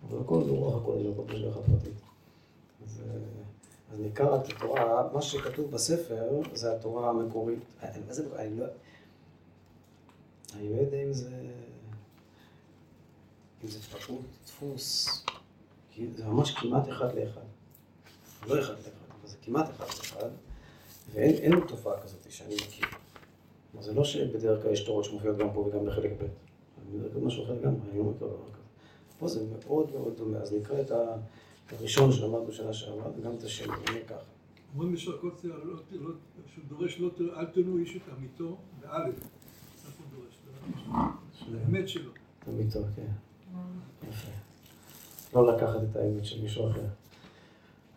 אבל 0.08 0.18
הכל 0.20 0.44
זה 0.44 0.50
רוח 0.50 0.82
הקודש, 0.82 1.06
הכל 1.06 1.22
בשגחה 1.22 1.60
פרטית. 1.60 2.00
אז, 2.86 3.02
אז 3.92 4.00
נקרא 4.00 4.34
רק 4.34 4.46
את 4.46 4.56
התורה, 4.56 5.08
מה 5.12 5.22
שכתוב 5.22 5.70
בספר 5.70 6.40
זה 6.54 6.76
התורה 6.76 7.10
המקורית. 7.10 7.58
מה 7.82 8.12
זה, 8.12 8.24
אני 8.36 8.60
לא, 8.60 8.66
אני 10.54 10.76
לא 10.76 10.80
יודע 10.80 11.02
אם 11.02 11.12
זה, 11.12 11.30
אם 13.64 13.68
זה 13.68 13.78
פשוט 13.80 14.20
דפוס, 14.46 15.24
זה 16.16 16.26
ממש 16.26 16.50
כמעט 16.50 16.88
אחד 16.88 17.14
לאחד. 17.14 17.40
לא 18.48 18.60
אחד 18.60 18.72
לאחד, 18.72 18.90
אבל 19.20 19.28
זה 19.28 19.36
כמעט 19.42 19.70
אחד 19.70 19.84
לאחד, 19.84 20.30
ואין 21.12 21.52
לו 21.52 21.68
תופעה 21.68 22.02
כזאת 22.02 22.26
שאני 22.30 22.54
מכיר. 22.54 22.86
זה 23.80 23.94
לא 23.94 24.04
שבדרך 24.04 24.62
כלל 24.62 24.72
יש 24.72 24.80
תורות 24.80 25.04
שמופיעות 25.04 25.38
גם 25.38 25.52
פה 25.52 25.60
וגם 25.60 25.86
בחלק 25.86 26.10
ב'. 26.10 26.22
אני 26.22 26.98
מדבר 26.98 27.20
משהו 27.20 27.44
אחר 27.44 27.62
גם, 27.62 27.74
אני 27.90 27.98
לא 27.98 28.04
מכיר 28.04 28.28
דבר 28.28 28.44
כזה. 28.52 28.62
פה 29.18 29.28
זה 29.28 29.44
מאוד 29.66 29.92
מאוד 29.92 30.16
דומה, 30.16 30.38
אז 30.38 30.52
נקרא 30.52 30.80
את 30.80 30.92
הראשון 31.72 32.12
שלמדנו 32.12 32.46
בשנה 32.46 32.72
שעברה, 32.72 33.10
וגם 33.16 33.34
את 33.34 33.42
השני, 33.42 33.72
נראה 33.90 34.04
ככה. 34.04 34.16
אומרים 34.74 34.94
הקוצר, 35.14 35.60
שהוא 36.54 36.64
דורש, 36.68 37.00
אל 37.36 37.46
תנו 37.46 37.78
איש 37.78 37.96
את 37.96 38.02
עמיתו, 38.16 38.56
באלף. 38.80 39.14
הוא 40.74 40.94
דורש? 40.94 41.44
האמת 41.66 41.88
שלו. 41.88 42.10
את 42.42 42.48
עמיתו, 42.48 42.80
כן. 42.96 43.02
יפה. 44.08 44.28
לא 45.34 45.54
לקחת 45.54 45.80
את 45.90 45.96
האמת 45.96 46.24
של 46.24 46.42
מישהו 46.42 46.70
אחר. 46.70 46.84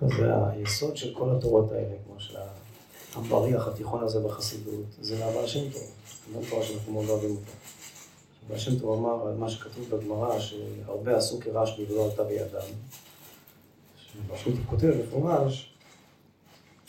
זה 0.02 0.48
היסוד 0.48 0.98
של 0.98 1.14
כל 1.14 1.36
התורות 1.36 1.72
האלה, 1.72 1.96
כמו 2.06 2.20
של 2.20 2.38
הבריח 3.16 3.68
התיכון 3.68 4.04
הזה 4.04 4.20
בחסידות, 4.20 4.86
זה 5.02 5.20
מהבעל 5.20 5.48
שם 5.48 5.72
טוב, 5.72 5.82
זו 6.34 6.50
תורה 6.50 6.64
שאנחנו 6.64 6.94
מאוד 6.94 7.10
אוהבים 7.10 7.32
אותה. 7.32 7.52
הבעל 8.46 8.60
שם 8.60 8.80
טוב 8.80 9.00
אמר 9.00 9.28
על 9.28 9.38
מה 9.38 9.50
שכתוב 9.50 9.90
בגמרא, 9.90 10.40
שהרבה 10.40 11.18
עשו 11.18 11.40
כרשב"י 11.40 11.86
ולא 11.90 12.06
עלתה 12.06 12.24
בידם. 12.24 12.62
שם 13.98 14.20
טוב 14.44 14.66
כותב 14.66 14.88
במפורש, 14.88 15.74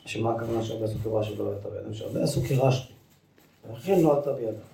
שמה 0.07 0.35
הכוונה 0.35 0.65
שהרבה 0.65 0.85
עשו 0.85 0.99
כרשב"י 1.05 1.41
ולא 1.41 1.53
עלתה 1.53 1.69
בידם, 1.71 1.95
שהרבה 1.95 2.23
עשו 2.23 2.41
כרשב"י, 2.49 2.93
ולכן 3.69 4.01
לא 4.01 4.17
עלתה 4.17 4.33
בידם. 4.33 4.72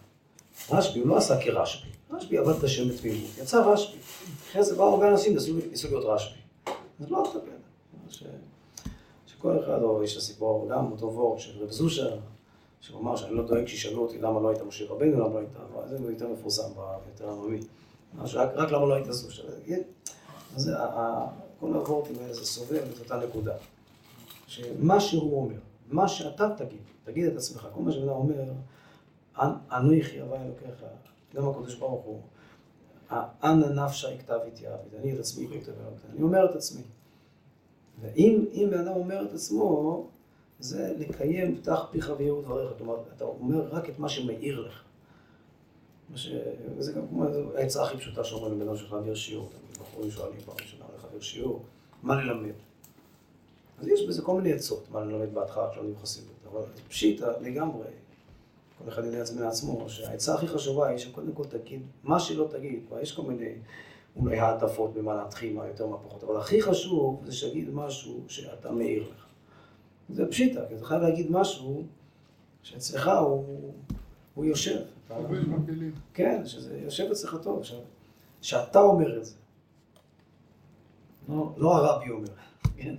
רשב"י 0.70 1.00
הוא 1.00 1.08
לא 1.08 1.16
עשה 1.16 1.40
כרשב"י, 1.40 1.88
רשב"י 2.10 2.38
עבד 2.38 2.56
את 2.58 2.64
השם 2.64 2.88
בתמימות, 2.88 3.30
יצא 3.42 3.64
רשב"י. 3.64 3.98
אחרי 4.50 4.64
זה 4.64 4.76
באו 4.76 4.88
הרבה 4.88 5.08
אנשים 5.10 5.34
ניסו 5.70 5.88
להיות 5.88 6.04
רשב"י. 6.04 6.38
אז 7.00 7.10
לא 7.10 7.18
עלתה 7.26 7.38
בידם. 7.38 8.28
שכל 9.26 9.58
אחד, 9.64 9.82
או 9.82 10.04
יש 10.04 10.16
לסיפור 10.16 10.68
גם 10.70 10.92
אותו 10.92 11.06
וורט 11.06 11.38
של 11.38 11.62
רב 11.62 11.70
זושה, 11.70 12.06
שהוא 12.80 13.00
אמר 13.00 13.16
שאני 13.16 13.34
לא 13.34 13.46
דואג 13.46 13.66
שישאלו 13.66 14.02
אותי 14.02 14.18
למה 14.18 14.40
לא 14.40 14.48
היית 14.48 14.62
משה 14.62 14.84
רבנו, 14.88 15.20
למה 15.20 15.34
לא 15.34 15.38
היית, 15.38 15.50
זה 15.88 16.10
יותר 16.12 16.28
מפורסם, 16.28 16.70
יותר 17.12 17.30
עממי. 17.30 17.60
רק 18.34 18.72
למה 18.72 18.86
לא 18.86 18.94
היית 18.94 19.12
זושה. 19.12 19.42
אז 20.56 20.70
כל 21.60 21.72
הוורטים 21.72 22.16
האלה 22.20 22.34
זה 22.34 22.46
סובב 22.46 22.82
את 22.94 22.98
אותה 23.00 23.16
נקודה. 23.16 23.54
שמה 24.46 25.00
שהוא 25.00 25.42
אומר, 25.42 25.58
מה 25.90 26.08
שאתה 26.08 26.48
תגיד, 26.56 26.80
תגיד 27.04 27.26
את 27.26 27.36
עצמך, 27.36 27.68
כל 27.74 27.82
מה 27.82 27.92
שבן 27.92 28.08
אומר, 28.08 28.34
אנוכי 29.72 30.20
הווה 30.20 30.44
אלוקיך, 30.44 30.84
גם 31.34 31.48
הקדוש 31.48 31.74
ברוך 31.74 32.04
הוא, 32.04 32.20
אנא 33.44 33.84
נפשי 33.84 34.18
כתב 34.18 34.38
התייעבד, 34.46 34.94
אני 35.00 35.14
את 35.14 35.18
עצמי 35.18 35.48
כותב, 35.48 35.72
אני 36.10 36.22
אומר 36.22 36.44
את 36.50 36.56
עצמי. 36.56 36.82
ואם 38.00 38.68
בן 38.70 38.78
אדם 38.78 38.94
אומר 38.94 39.24
את 39.24 39.32
עצמו, 39.32 40.06
זה 40.60 40.94
לקיים 40.98 41.56
פתח 41.56 41.86
פיך 41.90 42.12
ויהיו 42.18 42.42
דבריך. 42.42 42.70
כלומר, 42.78 42.96
אתה 43.16 43.24
אומר 43.24 43.68
רק 43.70 43.88
את 43.88 43.98
מה 43.98 44.08
שמאיר 44.08 44.60
לך. 44.60 44.82
ש... 46.14 46.28
וזה 46.76 46.92
גם 46.92 47.08
כמו 47.08 47.24
העצה 47.54 47.82
הכי 47.82 47.98
פשוטה 47.98 48.24
שאומרים 48.24 48.52
לבן 48.52 48.68
אדם 48.68 48.76
שלך 48.76 48.92
להעביר 48.92 49.14
שיעור. 49.14 49.48
תמיד 49.48 49.78
בחורים 49.78 50.10
שואלים 50.10 50.40
פעם 50.40 50.54
ראשונה, 50.62 50.84
להעביר 51.02 51.20
שיעור, 51.20 51.64
מה 52.02 52.22
ללמד. 52.22 52.52
אז 53.78 53.88
יש 53.88 54.06
בזה 54.08 54.22
כל 54.22 54.40
מיני 54.40 54.52
עצות, 54.52 54.90
מה 54.90 55.00
ללמד 55.00 55.34
בהתחלה 55.34 55.70
כשלומדים 55.70 55.96
חסידות, 56.02 56.46
אבל 56.52 56.60
פשיטא 56.88 57.32
לגמרי, 57.40 57.86
כל 58.84 58.88
אחד 58.88 59.04
יודע 59.04 59.24
זה 59.24 59.44
מעצמו, 59.44 59.88
שהעצה 59.88 60.34
הכי 60.34 60.48
חשובה 60.48 60.88
היא 60.88 60.98
שקודם 60.98 61.32
כל 61.32 61.44
תגיד, 61.44 61.82
מה 62.04 62.20
שלא 62.20 62.48
תגיד, 62.50 62.82
כבר 62.88 63.00
יש 63.00 63.12
כל 63.12 63.22
מיני 63.22 63.52
אולי 64.16 64.38
העדפות 64.38 64.94
במה 64.94 65.14
להתחיל, 65.14 65.56
מה 65.56 65.66
יותר, 65.66 65.86
מה 65.86 65.98
פחות, 65.98 66.24
אבל 66.24 66.36
הכי 66.36 66.62
חשוב 66.62 67.22
זה 67.26 67.32
שתגיד 67.32 67.70
משהו 67.70 68.20
שאתה 68.28 68.72
מאיר 68.72 69.02
לך. 69.02 69.24
זה 70.10 70.26
פשיטא, 70.30 70.60
כי 70.68 70.74
אתה 70.74 70.84
חייב 70.84 71.02
להגיד 71.02 71.30
משהו 71.30 71.82
שאצלך 72.62 73.10
הוא, 73.20 73.72
הוא 74.34 74.44
יושב. 74.44 74.80
אתה- 75.06 75.20
בכלים. 75.20 75.92
כן, 76.14 76.42
שזה 76.46 76.78
יושב 76.84 77.04
אצלך 77.10 77.36
טוב, 77.42 77.58
עכשיו, 77.58 77.78
שאתה 78.42 78.80
אומר 78.80 79.18
את 79.18 79.24
זה. 79.24 79.34
לא, 81.28 81.52
לא 81.56 81.76
הרבי 81.76 82.10
אומר, 82.10 82.28
כן? 82.76 82.94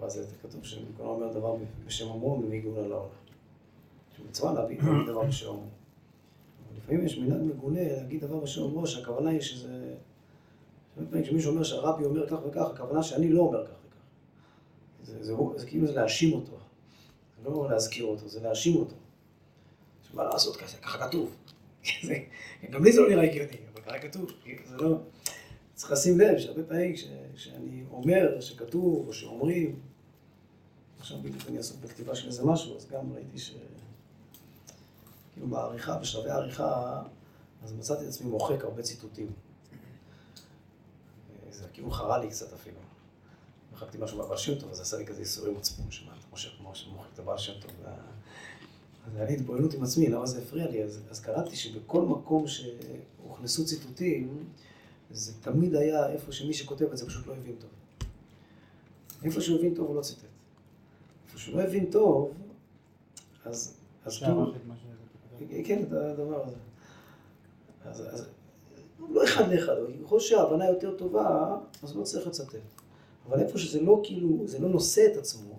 ואז 0.00 0.12
זה 0.12 0.24
כתוב 0.42 0.64
שכל 0.64 0.80
אומר 1.02 1.32
דבר 1.32 1.56
בשם 1.86 2.08
אומרו 2.08 2.36
מביא 2.36 2.62
גאולה 2.62 2.88
לעולם. 2.88 3.08
שמצווה 4.18 4.52
להביא 4.52 4.76
להגיד 4.82 5.06
דבר 5.06 5.24
בשם 5.24 5.54
לפעמים 6.76 7.06
יש 7.06 7.18
מנהג 7.18 7.40
מגונה 7.42 7.80
להגיד 7.96 8.24
דבר 8.24 8.40
בשם 8.40 8.62
אומרו, 8.62 8.86
שהכוונה 8.86 9.30
היא 9.30 9.40
שזה... 9.40 9.94
הרבה 10.96 11.10
פעמים 11.10 11.24
כשמישהו 11.24 11.50
אומר 11.50 11.62
שהרבי 11.62 12.04
אומר 12.04 12.28
כך 12.28 12.36
וכך, 12.46 12.70
הכוונה 12.74 13.02
שאני 13.02 13.28
לא 13.32 13.40
אומר 13.40 13.66
כך 13.66 13.70
וכך. 13.70 13.96
זה, 15.02 15.24
זה, 15.24 15.24
זה, 15.24 15.34
זה 15.56 15.66
כאילו 15.66 15.86
זה 15.86 15.92
להאשים 15.92 16.32
אותו. 16.32 16.58
זה 17.42 17.50
לא 17.50 17.70
להזכיר 17.70 18.04
אותו, 18.04 18.28
זה 18.28 18.40
להאשים 18.40 18.76
אותו. 18.76 18.94
מה 20.14 20.24
לעשות 20.24 20.56
כזה, 20.56 20.76
ככה 20.76 21.08
כתוב. 21.08 21.36
גם 22.72 22.84
לי 22.84 22.92
זה 22.92 23.00
לא 23.00 23.08
נראה 23.08 23.24
הגיוני, 23.24 23.56
אבל 23.74 23.82
ככה 23.82 23.98
כתוב. 23.98 24.30
זה 24.64 24.76
לא... 24.76 24.96
צריך 25.74 25.92
לשים 25.92 26.20
לב 26.20 26.38
שהרבה 26.38 26.62
פעמים 26.64 26.94
כש- 26.94 27.08
כשאני 27.34 27.84
אומר 27.90 28.40
שכתוב 28.40 29.08
או 29.08 29.12
שאומרים, 29.12 29.78
עכשיו 30.98 31.18
בדיוק 31.22 31.42
אני 31.48 31.58
עסוק 31.58 31.80
בכתיבה 31.80 32.14
של 32.14 32.26
איזה 32.26 32.44
משהו, 32.44 32.76
אז 32.76 32.88
גם 32.90 33.12
ראיתי 33.12 33.38
ש... 33.38 33.54
כאילו 35.38 35.50
בעריכה, 35.50 35.98
בשלבי 35.98 36.30
העריכה, 36.30 37.02
אז 37.62 37.72
מצאתי 37.72 38.04
את 38.04 38.08
עצמי 38.08 38.30
מוחק 38.30 38.64
הרבה 38.64 38.82
ציטוטים. 38.82 39.32
זה 41.50 41.64
כאילו 41.72 41.90
חרה 41.90 42.18
לי 42.18 42.28
קצת 42.28 42.52
אפילו. 42.52 42.76
מחקתי 43.72 43.98
משהו 44.00 44.18
מהבעל 44.18 44.36
שם 44.36 44.58
טוב, 44.58 44.70
אז 44.70 44.80
עשה 44.80 44.96
לי 44.96 45.06
כזה 45.06 45.20
ייסורי 45.20 45.50
מצפון, 45.50 45.90
שמה, 45.90 46.12
אתה 46.12 46.26
מושך 46.30 46.50
כמו 46.58 46.74
שמוחק 46.74 47.08
את 47.14 47.18
הבעל 47.18 47.38
שם 47.38 47.52
טוב. 47.60 47.70
אז 49.06 49.16
היה 49.16 49.24
לי 49.24 49.34
התבוננות 49.34 49.74
עם 49.74 49.82
עצמי, 49.82 50.08
למה 50.08 50.26
זה 50.26 50.42
הפריע 50.42 50.70
לי? 50.70 50.84
אז, 50.84 51.00
אז 51.10 51.20
קראתי 51.20 51.56
שבכל 51.56 52.02
מקום 52.02 52.44
שהוכנסו 52.46 53.66
ציטוטים, 53.66 54.44
זה 55.10 55.32
תמיד 55.40 55.74
היה 55.74 56.08
איפה 56.08 56.32
שמי 56.32 56.54
שכותב 56.54 56.86
את 56.92 56.96
זה 56.96 57.06
פשוט 57.06 57.26
לא 57.26 57.32
הבין 57.32 57.54
טוב. 57.60 57.70
איפה 59.24 59.40
שהוא 59.40 59.58
הבין 59.58 59.74
טוב 59.74 59.86
הוא 59.86 59.96
לא 59.96 60.00
ציטט. 60.00 60.22
איפה 61.26 61.38
שהוא 61.38 61.56
לא 61.56 61.62
הבין 61.62 61.90
טוב, 61.90 62.32
אז... 63.44 63.74
אז 64.04 64.18
כאילו... 64.18 64.52
כן, 65.64 65.82
את 65.82 65.92
הדבר 65.92 66.42
הזה. 66.42 66.56
אז, 67.84 68.02
אז 68.14 68.26
לא 69.10 69.24
אחד 69.24 69.52
לאחד, 69.52 69.72
אבל 69.72 69.92
ככל 70.04 70.20
שההבנה 70.20 70.68
יותר 70.68 70.96
טובה, 70.96 71.56
אז 71.82 71.96
לא 71.96 72.02
צריך 72.02 72.26
לצטט. 72.26 72.54
אבל 73.28 73.40
איפה 73.40 73.58
שזה 73.58 73.80
לא 73.80 74.00
כאילו, 74.04 74.46
זה 74.46 74.58
לא 74.58 74.68
נושא 74.68 75.06
את 75.12 75.16
עצמו, 75.16 75.58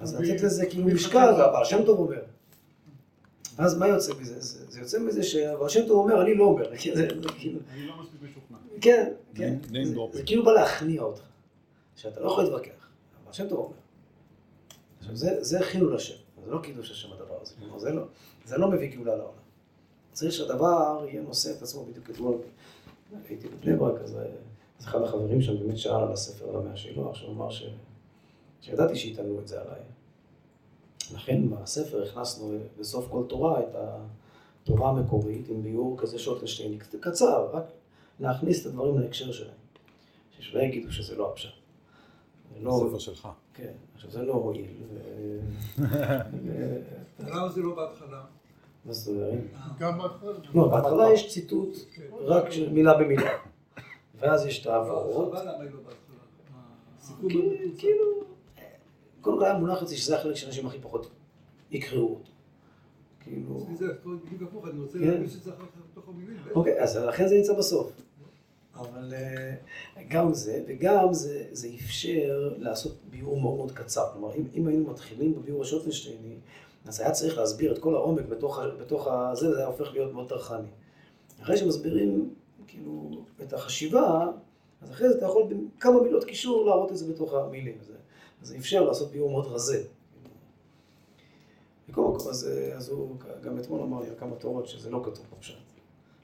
אז 0.00 0.14
לתת 0.14 0.42
לזה 0.42 0.66
כאילו 0.66 0.86
משקל. 0.86 1.34
והבעל 1.38 1.64
שם 1.64 1.84
טוב 1.86 1.98
אומר. 1.98 2.22
אז 3.58 3.78
מה 3.78 3.88
יוצא 3.88 4.12
מזה? 4.20 4.40
זה, 4.40 4.80
יוצא 4.80 4.98
מזה 4.98 5.22
שהבעל 5.22 5.68
שם 5.68 5.86
טוב 5.86 5.98
אומר, 5.98 6.22
אני 6.22 6.34
לא 6.34 6.44
אומר. 6.44 6.76
כאילו, 7.38 7.60
אני 7.72 7.86
לא 7.86 7.94
מספיק 8.00 8.22
משוכנע. 8.22 8.58
כן, 8.80 9.12
כן. 9.34 9.58
זה, 10.12 10.22
כאילו 10.22 10.44
בא 10.44 10.52
להכניע 10.52 11.02
אותך, 11.02 11.22
שאתה 11.96 12.20
לא 12.20 12.26
יכול 12.26 12.44
להתווכח. 12.44 12.88
הבעל 13.22 13.32
שם 13.32 13.48
טוב 13.48 13.58
אומר. 13.58 13.76
עכשיו, 14.98 15.16
זה, 15.16 15.44
זה 15.44 15.60
חילול 15.62 15.96
השם, 15.96 16.14
זה 16.44 16.50
לא 16.50 16.58
קידוש 16.58 16.90
השם 16.90 17.12
הדבר 17.12 17.38
הזה. 17.42 17.54
זה 17.78 17.90
לא, 17.90 18.02
זה 18.46 18.58
לא 18.58 18.70
מביא 18.70 18.96
גאולה 18.96 19.16
לעולם. 19.16 19.32
צריך 20.12 20.32
שהדבר 20.32 21.04
יהיה 21.08 21.22
נושא 21.22 21.50
את 21.56 21.62
עצמו 21.62 21.84
בדיוק 21.84 22.10
אתמול. 22.10 22.36
הייתי 23.28 23.48
בבני 23.48 23.76
ברק, 23.76 24.00
אז, 24.00 24.18
אז 24.78 24.84
אחד 24.84 25.02
החברים 25.02 25.42
שם 25.42 25.58
באמת 25.58 25.78
שאל 25.78 25.94
על 25.94 26.12
הספר 26.12 26.48
על 26.48 26.56
המאה 26.56 26.76
שלו, 26.76 27.10
עכשיו 27.10 27.26
הוא 27.26 27.34
אמר 27.36 27.50
ש... 27.50 27.66
שידעתי 28.60 28.96
שיטענו 28.96 29.40
את 29.40 29.48
זה 29.48 29.60
עליי. 29.60 29.80
לכן 31.14 31.50
בספר 31.50 32.02
הכנסנו 32.02 32.58
בסוף 32.78 33.06
כל 33.10 33.24
תורה 33.28 33.60
את 33.60 33.76
התורה 34.62 34.90
המקורית 34.90 35.48
עם 35.48 35.62
ביאור 35.62 35.98
כזה 35.98 36.18
שוטנשטיין, 36.18 36.78
קצר, 37.00 37.50
רק 37.52 37.64
להכניס 38.20 38.60
את 38.60 38.66
הדברים 38.66 38.98
להקשר 38.98 39.32
שלהם. 39.32 39.50
שלא 40.40 40.60
יגידו 40.60 40.92
שזה 40.92 41.16
לא 41.16 41.30
הפשט. 41.32 41.50
לא- 42.60 42.84
הספר 42.84 42.98
שלך. 42.98 43.28
כן, 43.54 43.72
עכשיו 43.94 44.10
זה 44.10 44.22
לא 44.22 44.32
הועיל. 44.32 44.66
למה 47.18 47.48
זה 47.48 47.60
לא 47.60 47.74
בהתחלה? 47.76 48.24
מה 48.86 48.92
זאת 48.92 49.14
אומרת? 49.14 49.38
גם 49.78 49.98
בהתחלה. 49.98 50.32
לא, 50.54 50.68
בהתחלה 50.68 51.12
יש 51.12 51.32
ציטוט 51.32 51.76
רק 52.20 52.50
של 52.50 52.72
מילה 52.72 52.98
במילה. 52.98 53.30
ואז 54.18 54.46
יש 54.46 54.60
את 54.60 54.66
היא 54.66 54.72
לא 54.72 55.30
כאילו. 57.28 57.50
כאילו, 57.78 58.04
קודם 59.20 59.38
כל 59.38 59.44
היה 59.44 59.58
מונח 59.58 59.82
אצלי 59.82 59.96
שזה 59.96 60.18
החלק 60.18 60.34
שאנשים 60.36 60.66
הכי 60.66 60.78
פחות 60.78 61.10
יקראו 61.70 62.08
אותו. 62.08 62.30
כאילו, 63.20 63.62
אצלי 63.62 63.76
זה 63.76 63.86
בדיוק 64.04 64.42
הפוך, 64.42 64.68
אני 64.68 64.80
רוצה 64.80 64.98
כן. 64.98 65.04
להרגיש 65.04 65.36
את 65.36 65.42
זה 65.42 65.50
אחר 65.50 65.64
כך 65.64 65.80
בתוך 65.92 66.08
המילים. 66.08 66.36
אוקיי, 66.54 66.82
אז 66.82 66.96
לכן 66.96 67.28
זה 67.28 67.34
נמצא 67.34 67.52
בסוף. 67.52 67.92
אבל 68.74 69.14
אה, 69.14 69.54
גם 70.08 70.34
זה, 70.34 70.64
וגם 70.68 71.12
זה, 71.12 71.44
זה 71.52 71.68
אפשר 71.74 72.52
לעשות 72.56 72.96
ביאור 73.10 73.40
מאוד 73.40 73.56
מאוד 73.56 73.72
קצר. 73.72 74.06
כלומר, 74.12 74.34
אם, 74.34 74.44
אם 74.54 74.66
היינו 74.66 74.90
מתחילים 74.90 75.34
בביאור 75.34 75.62
השוטנשטייני, 75.62 76.36
אז 76.86 77.00
היה 77.00 77.10
צריך 77.10 77.38
להסביר 77.38 77.72
את 77.72 77.78
כל 77.78 77.94
העומק 77.94 78.24
בתוך, 78.28 78.60
בתוך 78.80 79.06
הזה, 79.06 79.50
זה 79.50 79.58
היה 79.58 79.66
הופך 79.66 79.92
להיות 79.92 80.12
מאוד 80.12 80.28
טרחני. 80.28 80.68
אחרי 81.42 81.56
שמסבירים, 81.56 82.34
כאילו, 82.66 83.24
את 83.42 83.52
החשיבה, 83.52 84.26
אז 84.82 84.90
אחרי 84.90 85.08
זה 85.08 85.18
אתה 85.18 85.26
יכול 85.26 85.42
בכמה 85.48 86.02
מילות 86.02 86.24
קישור 86.24 86.66
להראות 86.66 86.92
את 86.92 86.96
זה 86.96 87.12
בתוך 87.12 87.34
המילים. 87.34 87.78
זה, 87.86 87.92
זה 88.42 88.56
אפשר 88.56 88.84
לעשות 88.84 89.10
ביאור 89.10 89.30
מאוד 89.30 89.46
רזה. 89.46 89.84
מכל 91.88 92.00
מקום, 92.00 92.28
אז, 92.28 92.50
אז 92.76 92.88
הוא 92.88 93.16
גם 93.42 93.58
אתמול 93.58 93.80
אמר 93.80 94.00
לי 94.00 94.08
על 94.08 94.14
כמה 94.18 94.36
תורות 94.36 94.68
שזה 94.68 94.90
לא 94.90 95.00
כתוב 95.04 95.26
בפשט. 95.36 95.58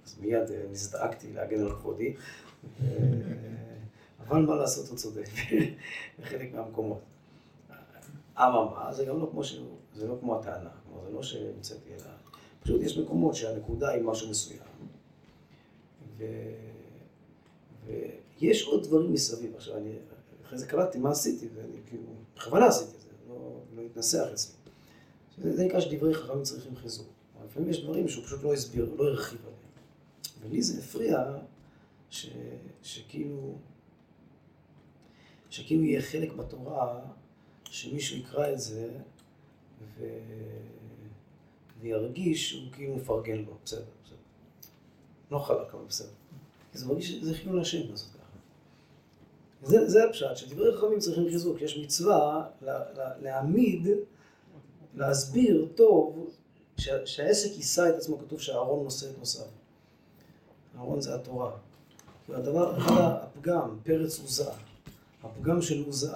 אז 0.06 0.16
מיד 0.20 0.50
אה, 0.50 0.62
נזדעקתי 0.70 1.32
להגן 1.32 1.60
על 1.60 1.70
כבודי. 1.70 2.14
אה, 2.82 2.86
אבל 4.20 4.42
מה 4.42 4.54
לעשות, 4.54 4.88
הוא 4.88 4.96
צודק, 4.96 5.28
בחלק 6.20 6.54
מהמקומות. 6.54 7.00
אממה, 8.38 8.88
זה 8.92 9.04
גם 9.04 9.20
לא 9.20 9.28
כמו 9.30 9.44
שהוא, 9.44 9.76
זה 9.96 10.06
לא 10.06 10.16
כמו 10.20 10.38
הטענה, 10.38 10.70
כלומר, 10.84 11.04
זה 11.06 11.12
לא 11.12 11.22
שהמצאתי 11.22 11.94
אלא, 11.94 12.10
פשוט 12.62 12.82
יש 12.82 12.98
מקומות 12.98 13.34
שהנקודה 13.34 13.88
היא 13.88 14.02
משהו 14.02 14.30
מסוים, 14.30 14.58
ו... 16.18 16.24
ויש 17.86 18.62
עוד 18.66 18.84
דברים 18.84 19.12
מסביב. 19.12 19.56
עכשיו, 19.56 19.76
אני 19.76 19.98
אחרי 20.44 20.58
זה 20.58 20.66
קלטתי 20.66 20.98
מה 20.98 21.10
עשיתי, 21.10 21.48
ואני 21.54 21.76
כאילו, 21.86 22.02
בכוונה 22.36 22.66
עשיתי 22.66 22.96
את 22.96 23.00
זה, 23.00 23.08
לא, 23.28 23.60
לא 23.76 23.82
התנסח 23.82 24.24
אצלי. 24.32 24.54
זה, 25.38 25.56
זה 25.56 25.64
נקרא 25.64 25.80
שדברי 25.80 26.14
חכמים 26.14 26.42
צריכים 26.42 26.76
חיזוק. 26.76 27.08
לפעמים 27.44 27.70
יש 27.70 27.82
דברים 27.82 28.08
שהוא 28.08 28.24
פשוט 28.24 28.42
לא 28.42 28.52
הסביר, 28.52 28.94
לא 28.98 29.04
הרחיב 29.04 29.40
עליהם. 29.40 29.58
ולי 30.42 30.62
זה 30.62 30.78
הפריע 30.78 31.38
ש, 32.10 32.30
שכאילו, 32.82 33.54
שכאילו 35.50 35.84
יהיה 35.84 36.02
חלק 36.02 36.32
בתורה 36.32 37.00
שמישהו 37.64 38.16
יקרא 38.16 38.52
את 38.52 38.60
זה. 38.60 38.90
וירגיש 41.80 42.50
שהוא 42.50 42.72
כאילו 42.72 42.96
מפרגן 42.96 43.36
לו, 43.36 43.52
בסדר, 43.64 43.84
בסדר. 44.04 44.16
לא 45.30 45.38
חלק, 45.38 45.74
אבל 45.74 45.84
בסדר. 45.88 46.08
כי 46.72 46.78
זה 46.78 46.86
מרגיש 46.86 47.12
שזה 47.12 47.34
חילול 47.34 47.60
השם 47.60 47.90
לעשות 47.90 48.10
ככה. 48.12 48.38
זה, 49.62 49.88
זה 49.88 50.04
הפשט, 50.04 50.36
שדברי 50.36 50.76
חכמים 50.76 50.98
צריכים 50.98 51.24
חיזוק. 51.28 51.60
יש 51.60 51.78
מצווה 51.78 52.48
לה, 52.62 52.78
לה, 52.96 53.18
להעמיד, 53.22 53.88
להסביר 54.94 55.68
טוב, 55.74 56.30
שה, 56.76 57.06
שהעסק 57.06 57.50
יישא 57.56 57.88
את 57.88 57.94
עצמו, 57.94 58.18
כתוב 58.18 58.40
שהארון 58.40 58.84
נושא 58.84 59.10
את 59.10 59.18
נושאיו. 59.18 59.46
הארון 60.78 61.00
זה 61.00 61.14
התורה. 61.14 61.50
והדבר, 62.28 62.78
אחד 62.78 63.00
הפגם, 63.00 63.78
פרץ 63.82 64.20
עוזה, 64.20 64.50
הפגם 65.22 65.62
של 65.62 65.84
עוזה, 65.86 66.12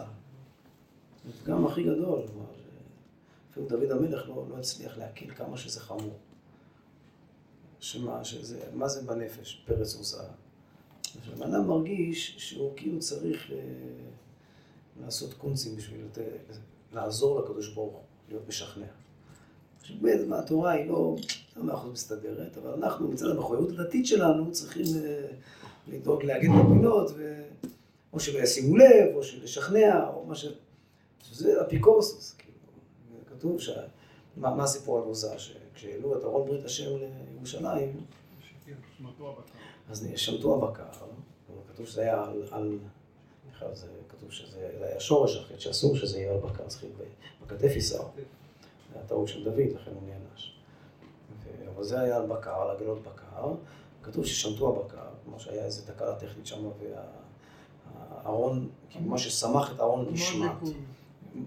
הפגם 1.29 1.67
הכי 1.67 1.83
גדול, 1.83 2.23
כלומר, 2.33 2.47
אפילו 3.57 3.69
דוד 3.69 3.91
המלך 3.91 4.29
לא, 4.29 4.47
לא 4.51 4.59
הצליח 4.59 4.99
להכיר 4.99 5.35
כמה 5.35 5.57
שזה 5.57 5.81
חמור. 5.81 6.19
שמה, 7.81 8.25
שזה, 8.25 8.61
מה 8.75 8.89
זה 8.89 9.03
בנפש, 9.03 9.63
פרץ 9.67 9.95
עוזה? 9.95 10.23
עכשיו, 11.19 11.45
אדם 11.45 11.67
מרגיש 11.67 12.35
שהוא 12.39 12.73
כאילו 12.77 13.01
צריך 13.01 13.51
אה, 13.53 13.59
לעשות 15.01 15.35
קונצים 15.35 15.77
בשביל 15.77 16.05
לת... 16.05 16.19
לעזור 16.93 17.41
לקדוש 17.41 17.69
ברוך 17.69 17.93
הוא, 17.93 18.03
להיות 18.29 18.49
משכנע. 18.49 18.87
עכשיו, 19.81 19.97
בעצם 20.01 20.33
התורה 20.33 20.73
היא 20.73 20.87
לא, 20.87 21.17
לא 21.57 21.63
מאה 21.65 21.75
אחוז 21.75 21.93
מסתדרת, 21.93 22.59
אבל 22.59 22.71
אנחנו 22.71 23.09
מצד 23.09 23.27
המחויבות 23.27 23.71
הדתית 23.71 24.07
שלנו 24.07 24.53
צריכים 24.53 24.85
אה, 24.97 25.27
לדאוג 25.89 26.23
להגיד 26.23 26.51
את 26.51 26.57
הפינות, 26.65 27.11
ו... 27.17 27.43
או 28.13 28.21
שלא 28.21 28.39
ישימו 28.39 28.77
לב, 28.77 29.15
או 29.15 29.21
לשכנע, 29.43 30.09
או 30.09 30.27
מה 30.27 30.35
ש... 30.35 30.47
שזה 31.23 31.63
אפיקורסוס, 31.63 32.36
כתוב 33.39 33.61
ש... 33.61 33.71
מה, 34.37 34.55
מה 34.55 34.65
הסיפור 34.65 34.99
על 34.99 35.05
עוזה? 35.05 35.39
שכשהעלו 35.39 36.19
את 36.19 36.25
ארון 36.25 36.49
ברית 36.49 36.65
השם 36.65 36.91
לירושלים. 37.33 38.05
אז 39.91 40.09
שמטו 40.17 40.55
הבקר, 40.55 40.83
כתוב 41.73 41.87
שזה 41.87 42.01
היה 42.01 42.25
על, 42.25 42.43
על 42.51 42.79
בכלל 43.51 43.75
זה 43.75 43.87
כתוב 44.09 44.31
שזה 44.31 44.71
זה 44.79 44.87
היה 44.87 45.01
שורש 45.01 45.37
החטא, 45.37 45.59
שאסור 45.59 45.97
שזה 45.97 46.19
יהיה 46.19 46.33
על 46.33 46.39
בקר, 46.39 46.67
צריכים 46.67 46.91
בכתף 47.43 47.73
יישאו. 47.75 48.05
זה 48.93 49.01
הטעות 49.01 49.29
של 49.29 49.45
דוד, 49.45 49.73
לכן 49.75 49.91
הוא 49.91 50.03
נענש. 50.03 50.57
אבל 51.75 51.85
זה 51.85 52.01
היה 52.01 52.17
על 52.17 52.27
בקר, 52.27 52.55
על 52.55 52.71
עגלות 52.71 52.99
בקר. 53.03 53.55
כתוב 54.03 54.27
ששמטו 54.27 54.69
הבקר, 54.69 55.07
כמו 55.25 55.41
שהיה 55.41 55.65
איזו 55.65 55.83
תקלה 55.93 56.15
טכנית 56.15 56.47
שם, 56.47 56.69
והארון, 58.25 58.69
כאילו 58.91 59.07
מה 59.07 59.19
שסמך 59.19 59.73
את 59.75 59.81
הארון 59.81 60.07
נשמט. 60.13 60.63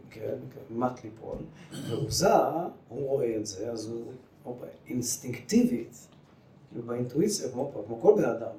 כן, 0.09 0.35
כן, 0.51 0.75
מט 0.75 1.03
ליפול. 1.03 1.37
ועוזה, 1.89 2.35
הוא 2.89 3.07
רואה 3.07 3.35
את 3.35 3.45
זה, 3.45 3.71
אז 3.71 3.89
הוא, 3.89 4.53
אינסטינקטיבית, 4.87 6.07
כאילו 6.69 6.83
באינטואיציה, 6.83 7.51
כמו, 7.51 7.71
כמו 7.87 8.01
כל 8.01 8.13
בן 8.17 8.29
אדם, 8.29 8.55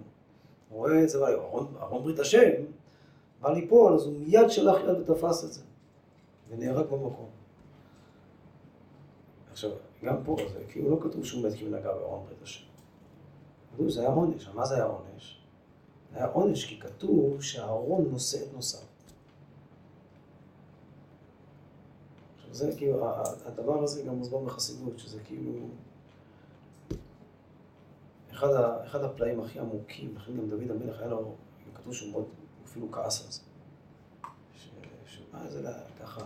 הוא 0.69 0.79
רואה 0.79 1.03
את 1.03 1.09
זה, 1.09 1.19
ארון, 1.81 2.03
ברית 2.03 2.19
השם, 2.19 2.63
בא 3.41 3.53
ליפול, 3.53 3.95
אז 3.95 4.07
הוא 4.07 4.19
מיד 4.19 4.51
שלח 4.51 4.77
יד 4.81 5.11
ותפס 5.11 5.45
את 5.45 5.53
זה, 5.53 5.63
ונהרג 6.49 6.87
במקום. 6.87 7.29
עכשיו, 9.51 9.71
גם 10.05 10.17
פה 10.25 10.37
זה 10.53 10.65
כאילו 10.69 10.91
לא 10.91 10.97
כתוב 11.03 11.25
שהוא 11.25 11.49
מת 11.49 11.55
כי 11.55 11.65
הוא 11.65 11.77
נגע 11.77 11.93
בארון 11.93 12.27
ברית 12.27 12.43
השם. 12.43 12.71
שזה 13.89 14.01
היה 14.01 14.11
עונש, 14.11 14.49
מה 14.55 14.67
זה 14.67 14.75
היה 14.75 14.85
עונש? 14.85 15.41
זה 16.13 16.19
היה 16.19 16.27
עונש 16.27 16.65
כי 16.65 16.81
כתוב 16.81 17.43
שהארון 17.43 18.09
נושא 18.11 18.43
את 18.43 18.53
נושאיו. 18.55 18.83
עכשיו 22.37 22.40
זה 22.53 22.73
כאילו, 22.77 23.07
הדבר 23.47 23.83
הזה 23.83 24.03
גם 24.03 24.15
מוסבר 24.15 24.39
בחסידות, 24.39 24.99
שזה 24.99 25.21
כאילו 25.25 25.53
אחד, 28.33 28.53
ה, 28.53 28.87
אחד 28.87 29.05
הפלאים 29.05 29.41
הכי 29.41 29.59
עמוקים, 29.59 30.15
לכן 30.17 30.37
גם 30.37 30.51
דוד 30.51 30.71
המלך 30.71 30.99
היה 30.99 31.09
לו, 31.09 31.35
כתוב 31.75 31.95
שהוא 31.95 32.13
מאוד, 32.13 32.25
אפילו 32.65 32.93
כעס 32.93 33.25
על 33.27 33.33
זה. 33.33 33.41
שמה 35.07 35.49
זה 35.49 35.69
ככה, 36.01 36.21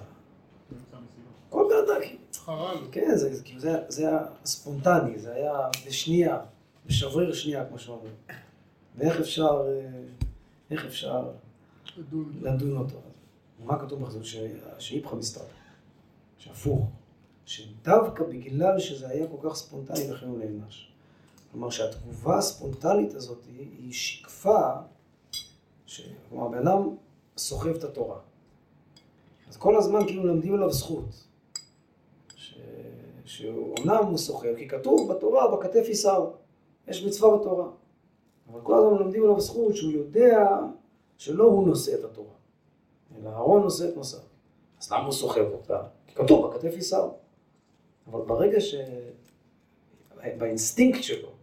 כל 1.51 1.69
בן 1.71 1.93
אדם, 1.93 2.01
חרל. 2.45 2.77
כן, 2.93 3.17
זה, 3.17 3.43
כאילו 3.45 3.61
זה, 3.61 3.79
זה 3.89 4.09
היה 4.09 4.27
ספונטני, 4.45 5.19
זה 5.19 5.35
היה 5.35 5.69
בשנייה, 5.87 6.39
בשבריר 6.87 7.33
שנייה, 7.33 7.67
כמו 7.69 7.79
שאומרים. 7.79 8.15
ואיך 8.97 9.21
אפשר, 9.21 9.63
אה, 9.67 10.03
איך 10.71 10.85
אפשר 10.85 11.31
לדון 12.43 12.77
אותו. 12.77 12.99
מה 13.65 13.79
כתוב 13.79 14.03
בחזות? 14.03 14.23
שאיפכא 14.79 15.17
מסתבר, 15.17 15.45
שהפוך, 16.45 16.91
שדווקא 17.47 18.25
בגלל 18.25 18.79
שזה 18.79 19.09
היה 19.09 19.27
כל 19.27 19.49
כך 19.49 19.57
ספונטני, 19.57 20.11
לכן 20.11 20.27
הוא 20.27 20.39
נענש. 20.39 20.93
כלומר 21.53 21.71
שהתגובה 21.71 22.39
הספונטנית 22.39 23.15
הזאת 23.15 23.39
היא 23.47 23.93
שיקפה, 23.93 24.71
ש... 25.87 26.09
כלומר 26.29 26.49
בן 26.49 26.69
אדם 26.69 26.97
סוחב 27.37 27.75
את 27.75 27.85
התורה. 27.85 28.19
אז 29.49 29.57
כל 29.57 29.77
הזמן 29.77 30.07
כאילו 30.07 30.23
מלמדים 30.23 30.55
עליו 30.55 30.73
זכות. 30.73 31.25
ש... 32.37 32.59
שאומנם 33.25 34.05
הוא 34.09 34.19
סוחב, 34.19 34.55
כי 34.57 34.69
כתוב 34.69 35.13
בתורה, 35.13 35.57
בכתף 35.57 35.85
יישאו. 35.89 36.33
יש 36.89 37.05
מצווה 37.05 37.39
בתורה. 37.39 37.69
אבל 38.53 38.61
כל 38.63 38.79
הזמן 38.79 38.93
מלמדים 38.93 39.23
עליו 39.23 39.41
זכות 39.41 39.77
שהוא 39.77 39.93
יודע 39.93 40.59
שלא 41.19 41.45
הוא 41.45 41.67
נושא 41.69 41.95
את 41.95 42.05
התורה, 42.05 42.35
אלא 43.17 43.29
אהרון 43.29 43.63
נושא 43.63 43.89
את 43.89 43.97
נושאיו. 43.97 44.23
אז 44.81 44.93
למה 44.93 45.05
הוא 45.05 45.13
סוחב 45.13 45.47
אותה? 45.53 45.83
כתוב 46.15 46.47
בכתף 46.47 46.75
יישאו. 46.75 47.15
אבל 48.07 48.21
ברגע 48.21 48.61
ש... 48.61 48.75
באינסטינקט 50.39 51.03
שלו, 51.03 51.29
הוא 51.29 51.35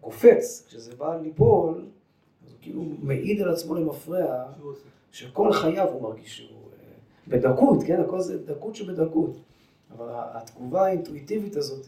קופץ, 0.00 0.64
כשזה 0.66 0.96
בא 0.96 1.16
ליפול, 1.16 1.88
אז 2.44 2.52
הוא 2.52 2.58
כאילו 2.62 2.82
מעיד 2.98 3.42
על 3.42 3.50
עצמו 3.50 3.74
למפרע, 3.74 4.52
שכל 5.12 5.52
חייו 5.52 5.88
הוא 5.88 6.02
מרגיש 6.02 6.36
שהוא 6.36 6.48
אה, 6.48 6.86
בדקות, 7.28 7.78
כן? 7.86 8.00
הכל 8.00 8.20
זה 8.20 8.38
דקות 8.38 8.74
שבדקות. 8.74 9.36
אבל 9.96 10.08
התגובה 10.12 10.86
האינטואיטיבית 10.86 11.56
הזאת 11.56 11.86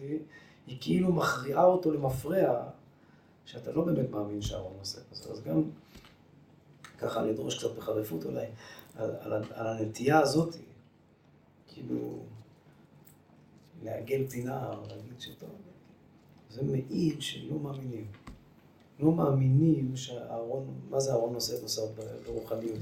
היא, 0.66 0.78
כאילו 0.80 1.12
מכריעה 1.12 1.64
אותו 1.64 1.90
למפרע, 1.90 2.62
שאתה 3.44 3.72
לא 3.72 3.84
באמת 3.84 4.10
מאמין 4.10 4.42
שאהרון 4.42 4.72
עושה 4.78 5.00
כזה. 5.10 5.30
אז 5.32 5.42
גם 5.42 5.62
ככה 6.98 7.20
אני 7.20 7.30
אדרוש 7.30 7.58
קצת 7.58 7.76
בחריפות 7.76 8.24
אולי, 8.24 8.46
על, 8.96 9.10
על, 9.20 9.32
על 9.32 9.66
הנטייה 9.66 10.20
הזאת, 10.20 10.56
כאילו, 11.74 12.18
לעגל 13.82 14.26
פינה, 14.28 14.70
להגיד 14.88 15.20
שטוב, 15.20 15.50
זה 16.50 16.62
מעיד 16.62 17.22
שלא 17.22 17.58
מאמינים. 17.58 18.06
לא 19.00 19.12
מאמינים 19.12 19.96
שהארון, 19.96 20.66
מה 20.90 21.00
זה 21.00 21.10
אהרון 21.10 21.32
נושא 21.32 21.56
את 21.56 21.62
נושא 21.62 21.82
ברוחניות? 22.26 22.78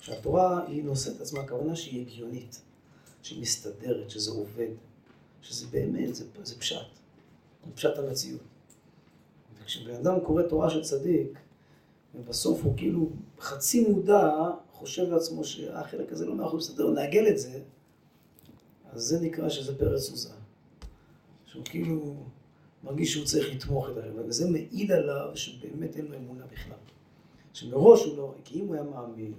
שהתורה 0.00 0.66
היא 0.66 0.84
נושאת 0.84 1.20
עצמה, 1.20 1.40
הכוונה 1.40 1.76
שהיא 1.76 2.00
הגיונית, 2.00 2.60
שהיא 3.22 3.42
מסתדרת, 3.42 4.10
שזה 4.10 4.30
עובד, 4.30 4.70
שזה 5.42 5.66
באמת, 5.66 6.14
זה, 6.14 6.24
זה 6.42 6.58
פשט, 6.58 6.76
זה 7.66 7.72
פשט 7.74 7.98
המציאות. 7.98 8.40
וכשבן 9.62 9.94
אדם 9.94 10.20
קורא 10.20 10.42
תורה 10.42 10.70
של 10.70 10.82
צדיק, 10.82 11.38
ובסוף 12.14 12.60
הוא 12.62 12.76
כאילו 12.76 13.10
חצי 13.40 13.88
מודע 13.88 14.30
חושב 14.72 15.10
לעצמו 15.10 15.44
שהחלק 15.44 16.12
הזה 16.12 16.26
לא 16.26 16.34
מאחורי 16.34 16.58
מסתדר, 16.58 16.90
נעגל 16.90 17.28
את 17.28 17.38
זה, 17.38 17.60
אז 18.94 19.02
זה 19.02 19.20
נקרא 19.20 19.48
שזה 19.48 19.78
פרץ 19.78 20.10
עוזה. 20.10 20.28
שהוא 21.46 21.64
כאילו 21.64 22.14
מרגיש 22.84 23.12
שהוא 23.12 23.26
צריך 23.26 23.54
לתמוך 23.54 23.88
את 23.90 23.96
הרב, 23.96 24.14
וזה 24.28 24.50
מעיד 24.50 24.92
עליו 24.92 25.30
שבאמת 25.34 25.96
אין 25.96 26.06
לו 26.06 26.16
אמונה 26.16 26.44
בכלל. 26.52 26.76
שמראש 27.52 28.04
הוא 28.04 28.16
לא, 28.16 28.34
כי 28.44 28.60
אם 28.60 28.66
הוא 28.66 28.74
היה 28.74 28.84
מאמין, 28.84 29.32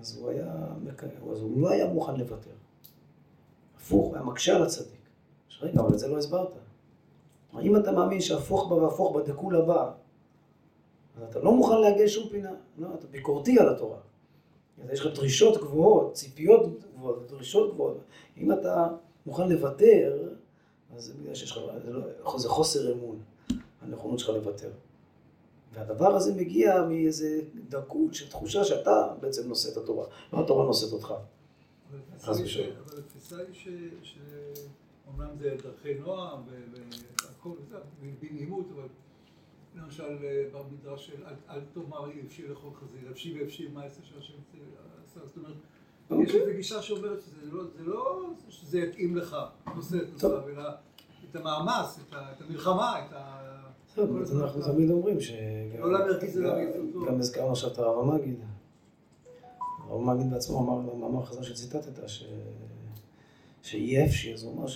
אז 0.00 0.16
הוא 0.18 0.30
היה, 0.30 0.54
אז 1.32 1.40
הוא 1.40 1.60
לא 1.60 1.70
היה 1.70 1.86
מוכן 1.86 2.16
לוותר. 2.16 2.50
הפוך, 3.76 4.06
הוא 4.06 4.14
היה 4.14 4.24
מקשה 4.24 4.56
על 4.56 4.62
הצדיק. 4.62 4.98
רגע, 5.60 5.80
אבל 5.80 5.94
את 5.94 5.98
זה 5.98 6.08
לא 6.08 6.18
הסברת. 6.18 6.48
אם 7.62 7.76
אתה 7.76 7.92
מאמין 7.92 8.20
שהפוך 8.20 8.68
בה 8.70 8.74
והפוך 8.74 9.16
בה 9.16 9.22
דקול 9.22 9.56
הבא, 9.56 9.92
אז 11.16 11.22
אתה 11.30 11.38
לא 11.38 11.54
מוכן 11.54 11.80
להגיע 11.80 12.08
שום 12.08 12.28
פינה. 12.28 12.52
לא, 12.78 12.88
אתה 12.94 13.06
ביקורתי 13.06 13.58
על 13.58 13.68
התורה. 13.68 13.98
יש 14.92 15.00
לך 15.00 15.14
דרישות 15.14 15.60
גבוהות, 15.60 16.12
ציפיות 16.12 16.62
גבוהות, 16.98 17.26
דרישות 17.28 17.74
גבוהות. 17.74 18.04
אם 18.36 18.52
אתה 18.52 18.88
מוכן 19.26 19.48
לוותר, 19.48 20.28
אז 20.96 21.04
זה 21.04 21.14
בגלל 21.14 21.34
שיש 21.34 21.50
לך, 21.50 21.60
זה, 21.84 21.92
לא, 21.92 22.38
זה 22.38 22.48
חוסר 22.48 22.92
אמון, 22.92 23.22
הנכונות 23.80 24.18
שלך 24.18 24.28
לוותר. 24.28 24.70
והדבר 25.72 26.14
הזה 26.14 26.34
מגיע 26.34 26.82
מאיזה 26.88 27.40
דקות 27.68 28.14
של 28.14 28.28
תחושה 28.28 28.64
שאתה 28.64 29.14
בעצם 29.20 29.48
נושא 29.48 29.72
את 29.72 29.76
התורה, 29.76 30.06
לא 30.32 30.40
התורה 30.40 30.66
נושאת 30.66 30.92
אותך. 30.92 31.14
אבל 32.86 32.98
התפיסה 32.98 33.36
היא 33.36 33.88
שאומנם 34.02 35.36
זה 35.38 35.56
דרכי 35.62 35.94
נועם 35.94 36.40
והכל 36.48 37.50
זה, 37.68 37.76
בנעימות, 38.20 38.66
אבל 38.74 38.88
למשל 39.74 40.16
במדרש 40.52 41.06
של 41.06 41.24
אל 41.48 41.60
תאמר 41.74 42.10
יבשי 42.10 42.48
לאכול 42.48 42.70
חזיר, 42.74 43.10
יבשי 43.10 43.32
ויבשי 43.32 43.68
מה 43.68 43.84
יעשה 43.84 44.00
שהשם 44.02 44.34
עשה, 45.04 45.26
זאת 45.26 45.36
אומרת, 45.36 45.56
יש 46.10 46.34
איזו 46.34 46.50
גישה 46.56 46.82
שאומרת 46.82 47.20
שזה 47.20 47.50
לא 47.84 48.30
שזה 48.48 48.78
יתאים 48.78 49.16
לך, 49.16 49.36
נושא 49.76 49.96
את 49.96 50.24
אלא 50.24 50.62
את 51.30 51.36
המאמץ, 51.36 51.98
את 52.10 52.40
המלחמה, 52.40 53.06
את 53.06 53.12
ה... 53.12 53.38
אנחנו 53.98 54.62
תמיד 54.62 54.90
אומרים 54.90 55.20
ש... 55.20 55.32
לא 55.78 55.92
להמרכיז 55.92 56.36
את 56.36 56.42
זה 56.42 56.80
גם 57.06 57.18
הזכרנו 57.18 57.52
עכשיו 57.52 57.72
את 57.72 57.78
הרב 57.78 57.98
המגיד. 57.98 58.40
הרב 59.88 60.08
המגיד 60.08 60.30
בעצמו 60.30 60.58
אמר 60.58 60.92
במאמר 60.92 61.24
חזר 61.24 61.42
שציטטת, 61.42 62.08
שאי 63.62 64.04
אפשי, 64.04 64.34
אז 64.34 64.42
הוא 64.42 64.58
אמר 64.58 64.66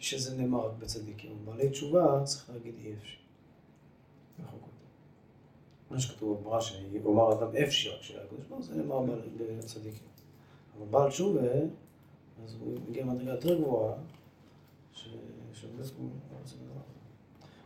שזה 0.00 0.36
נאמר 0.36 0.66
רק 0.66 0.72
בצדיקים. 0.78 1.36
בעלי 1.44 1.70
תשובה 1.70 2.20
צריך 2.24 2.50
להגיד 2.50 2.74
אי 2.84 2.94
אפשי. 3.00 3.16
מה 5.90 6.00
שכתוב 6.00 6.40
בגמרא, 6.40 6.60
שאומר 6.60 7.32
אדם 7.32 7.56
אפשי 7.56 7.88
רק 7.88 8.02
שהיה 8.02 8.20
הקדוש 8.24 8.46
ברוך 8.48 8.62
זה 8.62 8.74
נאמר 8.74 9.04
בצדיקים. 9.58 10.15
אבל 10.78 10.86
בעל 10.90 11.10
תשובה, 11.10 11.40
אז 12.44 12.56
הוא 12.60 12.78
מגיע 12.88 13.04
למדרגה 13.04 13.30
יותר 13.30 13.58
גבוהה. 13.60 13.94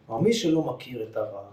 כלומר, 0.07 0.23
מי 0.23 0.33
שלא 0.33 0.63
מכיר 0.63 1.11
את 1.11 1.17
הרע, 1.17 1.51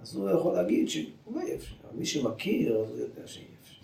אז 0.00 0.16
הוא 0.16 0.30
יכול 0.30 0.54
להגיד 0.54 0.88
שהוא 0.88 1.04
לא 1.34 1.40
אפשי. 1.54 1.74
אבל 1.84 1.96
מי 1.98 2.06
שמכיר, 2.06 2.80
אז 2.80 2.90
הוא 2.90 2.98
יודע 2.98 3.26
שאי 3.26 3.44
אפשי. 3.62 3.80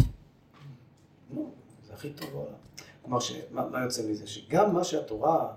לא, 1.34 1.42
זה 1.86 1.94
הכי 1.94 2.10
טוב 2.10 2.30
בעולם. 2.30 2.54
כלומר, 3.02 3.18
מה, 3.50 3.68
מה 3.68 3.84
יוצא 3.84 4.10
מזה? 4.10 4.26
שגם 4.26 4.74
מה 4.74 4.84
שהתורה, 4.84 5.54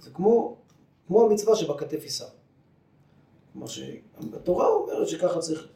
זה 0.00 0.10
כמו, 0.10 0.56
כמו 1.06 1.26
המצווה 1.26 1.56
שבכתף 1.56 2.02
יישא. 2.02 2.26
כלומר 3.52 3.66
שהתורה 3.66 4.68
אומרת 4.68 5.08
שככה 5.08 5.38
צריך 5.38 5.68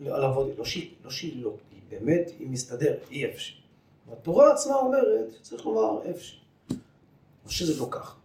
לעבוד, 0.00 0.48
לא 0.58 0.64
שהיא 0.64 0.94
לא, 1.04 1.10
שהיא 1.10 1.42
לא, 1.42 1.52
באמת, 1.88 2.30
היא 2.38 2.48
מסתדרת, 2.48 3.00
היא 3.10 3.26
איפשהו. 3.26 3.56
התורה 4.12 4.52
עצמה 4.52 4.74
אומרת 4.74 5.32
שצריך 5.32 5.66
לומר 5.66 6.02
איפשהו. 6.02 6.38
או 7.44 7.50
שזה 7.50 7.80
לא 7.80 7.88
כך. 7.90 8.16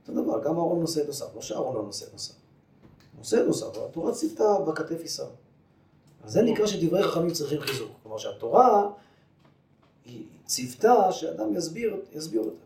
אותו 0.00 0.22
דבר, 0.22 0.44
גם 0.44 0.56
אהרון 0.56 0.80
נושא 0.80 1.02
את 1.02 1.06
נוסף, 1.06 1.26
לא 1.34 1.42
שאהרון 1.42 1.76
לא 1.76 1.82
נושא 1.82 2.06
את 2.06 2.12
נוסף. 2.12 2.34
נושא 3.18 3.40
את 3.40 3.46
נוסף, 3.46 3.66
אבל 3.66 3.84
התורה 3.84 4.14
ציוותה 4.14 4.58
בכתף 4.66 5.00
יישא. 5.00 5.24
אז 6.24 6.32
זה 6.32 6.42
נקרא 6.42 6.66
שדברי 6.66 7.02
חכמים 7.02 7.30
צריכים 7.30 7.60
חיזוק. 7.60 7.90
כלומר 8.02 8.18
שהתורה 8.18 8.90
היא 10.04 10.24
ציוותה 10.46 11.12
שאדם 11.12 11.56
יסביר, 11.56 11.96
יסביר 12.12 12.40
אותה, 12.40 12.64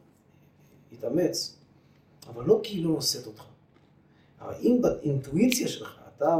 יתאמץ, 0.92 1.56
אבל 2.26 2.44
לא 2.44 2.60
כי 2.62 2.76
היא 2.76 2.84
לא 2.84 2.90
נושאת 2.90 3.26
אותך. 3.26 3.44
אבל 4.40 4.54
אם 4.62 4.78
באינטואיציה 4.82 5.68
שלך 5.68 5.98
אתה, 6.16 6.38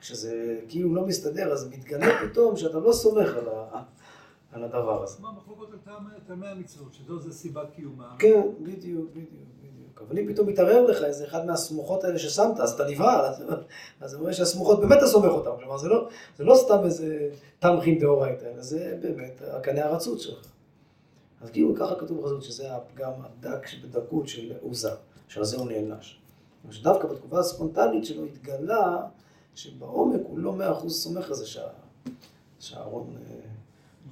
כשזה 0.00 0.60
כאילו 0.68 0.94
לא 0.94 1.06
מסתדר, 1.06 1.52
אז 1.52 1.68
מתגלה 1.68 2.06
פתאום 2.30 2.56
שאתה 2.56 2.78
לא 2.78 2.92
סומך 2.92 3.36
על, 3.36 3.48
ה, 3.48 3.82
על 4.52 4.64
הדבר 4.64 5.02
הזה. 5.02 5.22
מה 5.22 5.28
המחלוקות 5.28 5.68
על 5.72 5.78
טעמי 6.26 6.46
המצוות, 6.46 6.94
שזו 6.94 7.18
זה 7.18 7.32
סיבת 7.32 7.70
קיומה. 7.74 8.16
כן, 8.18 8.40
בדיוק, 8.60 9.10
בדיוק, 9.10 9.10
בדיוק. 9.10 10.02
אבל 10.08 10.18
אם 10.18 10.32
פתאום 10.32 10.48
מתערער 10.48 10.86
לך 10.86 11.02
איזה 11.04 11.24
אחד 11.24 11.46
מהסמוכות 11.46 12.04
האלה 12.04 12.18
ששמת, 12.18 12.60
אז 12.60 12.72
אתה 12.72 12.84
נבהל, 12.88 13.24
אז 14.00 14.10
זה 14.10 14.16
אומר 14.16 14.32
שהסמוכות 14.32 14.80
באמת 14.80 14.98
אתה 14.98 15.06
סומך 15.06 15.30
אותן. 15.30 15.50
כלומר, 15.58 15.78
זה 15.78 15.88
לא, 15.88 16.08
זה 16.36 16.44
לא 16.44 16.54
סתם 16.54 16.84
איזה 16.84 17.30
תמכין 17.58 17.98
דאורייתא, 17.98 18.44
אלא 18.44 18.62
זה 18.62 18.98
באמת 19.02 19.42
הקנה 19.50 19.84
הרצות 19.84 20.20
שלך. 20.20 20.46
אז 21.40 21.50
כאילו 21.50 21.74
ככה 21.74 21.94
כתוב 21.94 22.20
בחזות, 22.20 22.42
שזה 22.42 22.74
הפגם 22.74 23.12
הדק 23.20 23.66
שבדקות 23.66 24.28
של 24.28 24.52
עוזה, 24.60 24.90
שעל 25.28 25.44
זה 25.44 25.56
הוא 25.56 25.68
נענש. 25.68 26.18
שדווקא 26.70 27.08
בתקופה 27.08 27.38
הספונטנית 27.38 28.04
שלו 28.04 28.24
התגלה 28.24 29.00
שבעומק 29.58 30.20
הוא 30.24 30.38
לא 30.38 30.52
מאה 30.52 30.72
אחוז 30.72 31.02
סומך 31.02 31.28
על 31.28 31.34
זה 31.34 31.46
שהארון 32.60 33.16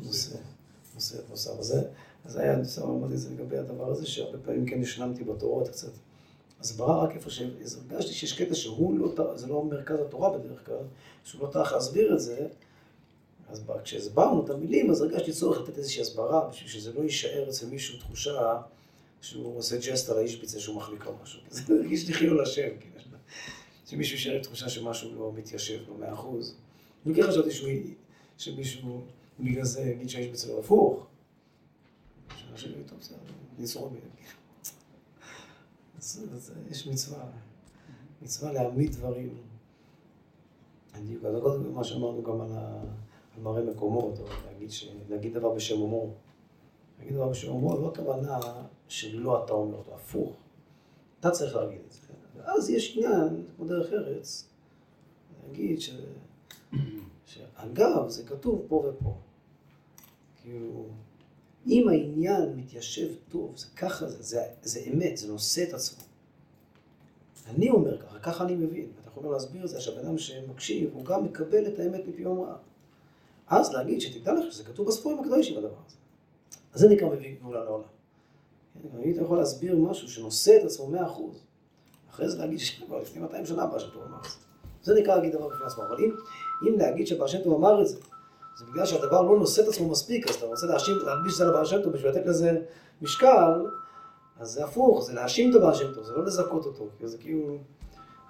עושה 0.07 1.19
את 1.19 1.31
נוסף. 1.31 1.59
אז 1.59 1.79
זה 2.27 2.41
היה, 2.41 2.55
אני 2.55 2.63
אמרתי 2.83 3.15
את 3.15 3.19
זה 3.19 3.31
לגבי 3.31 3.59
הדבר 3.59 3.91
הזה, 3.91 4.07
שהרבה 4.07 4.39
פעמים 4.39 4.67
כן 4.67 4.83
השלמתי 4.83 5.25
בתורות 5.25 5.69
קצת. 5.69 5.91
אז 6.61 6.73
ברר 6.73 7.05
רק 7.05 7.17
איפה 7.17 7.31
שהרגשתי 7.31 8.13
שיש 8.13 8.43
קטע 8.43 8.55
שהוא 8.55 8.99
לא, 8.99 9.37
זה 9.37 9.47
לא 9.47 9.65
מרכז 9.65 10.01
התורה 10.01 10.39
בדרך 10.39 10.67
כלל, 10.67 10.85
שהוא 11.25 11.43
לא 11.43 11.53
טרח 11.53 11.73
להסביר 11.73 12.15
את 12.15 12.21
זה, 12.21 12.47
אז 13.49 13.63
כשהסברנו 13.85 14.45
את 14.45 14.51
המילים, 14.51 14.91
אז 14.91 15.03
הרגשתי 15.03 15.33
צורך 15.33 15.61
לתת 15.61 15.79
איזושהי 15.79 16.03
הסברה, 16.03 16.49
בשביל 16.49 16.69
שזה 16.69 16.93
לא 16.93 17.01
יישאר 17.01 17.49
אצל 17.49 17.67
מישהו 17.67 17.99
תחושה 17.99 18.61
שהוא 19.21 19.59
עושה 19.59 19.77
ג'סט 19.77 20.11
על 20.11 20.19
האיש 20.19 20.37
ביצה 20.37 20.61
שהוא 20.61 20.77
מחליק 20.77 21.07
או 21.07 21.13
משהו. 21.23 21.41
זה 21.51 21.75
הרגיש 21.75 22.09
לי 22.09 22.15
חילול 22.15 22.41
השם, 22.41 22.69
כאילו. 22.81 22.97
שמישהו 23.87 24.17
יישאר 24.17 24.43
תחושה 24.43 24.69
שמשהו 24.69 25.15
לא 25.15 25.33
מתיישב 25.35 25.89
לו 25.89 25.95
מאה 25.99 26.13
אחוז. 26.13 26.57
אני 27.07 27.15
כן 27.15 27.23
חשבתי 27.23 27.51
שהוא, 27.51 27.71
שמישהו 28.39 29.05
בגלל 29.41 29.65
זה 29.65 29.81
יגיד 29.81 30.09
שהאיש 30.09 30.29
ביצה 30.29 30.49
לא 30.49 30.61
הפוך. 30.61 31.07
שאנשים 32.37 32.73
יגידו, 32.73 32.89
טוב, 32.89 32.99
בסדר, 32.99 33.17
נזרום 33.59 33.93
מהם. 33.93 34.03
אז 35.99 36.53
יש 36.71 36.87
מצווה, 36.87 37.25
מצווה 38.23 38.53
להעמיד 38.53 38.93
דברים. 38.93 39.37
בדיוק, 40.95 41.25
אז 41.25 41.35
קודם 41.43 41.75
מה 41.75 41.85
שאמרנו 41.85 42.23
גם 42.23 42.41
על 42.41 43.43
מראה 43.43 43.63
מקומות, 43.63 44.19
להגיד, 45.11 45.35
דבר 45.35 45.55
בשם 45.55 45.81
אומרו. 45.81 46.15
להגיד 46.99 47.15
דבר 47.15 47.29
בשם 47.29 47.49
אומרו, 47.49 47.81
לא 47.81 47.89
הכוונה 47.89 48.39
שלא 48.89 49.45
אתה 49.45 49.53
אומר 49.53 49.77
אותו, 49.77 49.95
הפוך. 49.95 50.37
אתה 51.21 51.31
צריך 51.31 51.57
להגיד 51.57 51.81
את 51.87 51.93
זה. 51.93 52.06
ואז 52.47 52.71
יש 52.71 52.97
עניין, 52.97 53.45
כמו 53.57 53.67
דרך 53.67 53.93
ארץ, 53.93 54.49
להגיד 55.47 55.81
ש... 55.81 55.91
שאגב, 57.27 58.09
זה 58.09 58.23
כתוב 58.23 58.65
פה 58.69 58.75
ופה. 58.75 59.15
כאילו, 60.43 60.87
אם 61.67 61.89
העניין 61.89 62.57
מתיישב 62.57 63.15
טוב, 63.29 63.57
זה 63.57 63.67
ככה 63.77 64.09
זה, 64.09 64.23
זה, 64.23 64.43
זה 64.63 64.81
אמת, 64.93 65.17
זה 65.17 65.29
נושא 65.29 65.63
את 65.69 65.75
עצמו. 65.75 66.05
אני 67.47 67.71
אומר 67.71 68.01
ככה, 68.01 68.19
ככה 68.19 68.45
אני 68.45 68.55
מבין. 68.55 68.87
אתה 69.01 69.09
יכול 69.09 69.33
להסביר 69.33 69.65
את 69.65 69.69
זה, 69.69 69.81
שהבן 69.81 70.07
אדם 70.07 70.19
שמקשיב, 70.19 70.91
הוא 70.95 71.05
גם 71.05 71.25
מקבל 71.25 71.67
את 71.67 71.79
האמת 71.79 72.09
מפי 72.09 72.25
אומרה. 72.25 72.57
אז 73.49 73.73
להגיד 73.73 74.01
שתדע 74.01 74.35
לך 74.35 74.53
שזה 74.53 74.65
כתוב 74.65 74.87
בספורים 74.87 75.19
הקדושים 75.19 75.59
הדבר 75.59 75.77
הזה. 75.87 75.97
אז 76.73 76.81
זה 76.81 76.89
נקרא 76.89 77.09
מביא 77.09 77.37
גאולה 77.43 77.65
לעולם. 77.65 77.89
כן, 78.83 78.99
היית 78.99 79.17
יכול 79.17 79.39
להסביר 79.39 79.77
משהו 79.77 80.09
שנושא 80.09 80.57
את 80.61 80.65
עצמו 80.65 80.87
מאה 80.87 81.07
אחוז. 81.07 81.46
אחרי 82.17 82.29
זה 82.29 82.39
להגיד 82.39 82.59
שכבר 82.59 83.01
לפני 83.01 83.23
200 83.23 83.47
שנה 83.47 83.67
בעל 83.67 83.79
שם 83.79 83.91
טוב 83.91 84.03
אמר 84.09 84.19
את 84.19 84.25
זה. 84.25 84.37
זה 84.83 84.95
נקרא 85.01 85.17
להגיד 85.17 85.33
דבר 85.33 85.49
בפני 85.49 85.67
עצמו. 85.67 85.85
אבל 85.85 85.97
אם, 85.99 86.11
אם 86.69 86.79
להגיד 86.79 87.07
שבעל 87.07 87.29
שם 87.29 87.43
טוב 87.45 87.55
אמר 87.55 87.83
את 87.83 87.89
זה, 87.89 87.97
זה 88.59 88.65
בגלל 88.65 88.87
שהדבר 88.87 89.23
לא 89.23 89.39
נושא 89.39 89.63
את 89.63 89.69
עצמו 89.69 89.89
מספיק, 89.89 90.29
אז 90.29 90.35
אתה 90.35 90.47
רוצה 90.47 90.67
להאשים, 90.67 90.97
להלביש 91.07 91.33
את 91.33 91.39
זה 91.39 91.45
לבעל 91.45 91.65
שם 91.65 91.83
טוב 91.83 91.93
בשביל 91.93 92.11
לתת 92.11 92.27
לזה 92.27 92.63
משקל, 93.03 93.67
אז 94.41 94.51
זה 94.51 94.65
הפוך, 94.65 95.05
זה 95.05 95.13
להאשים 95.13 95.51
את 95.51 95.57
הבעל 95.57 95.75
שם 95.75 95.95
טוב, 95.95 96.05
זה 96.05 96.13
לא 96.13 96.25
לזכות 96.25 96.67
אותו, 96.67 96.87
כי 96.99 97.09
זה 97.09 97.19
כאילו 97.19 97.59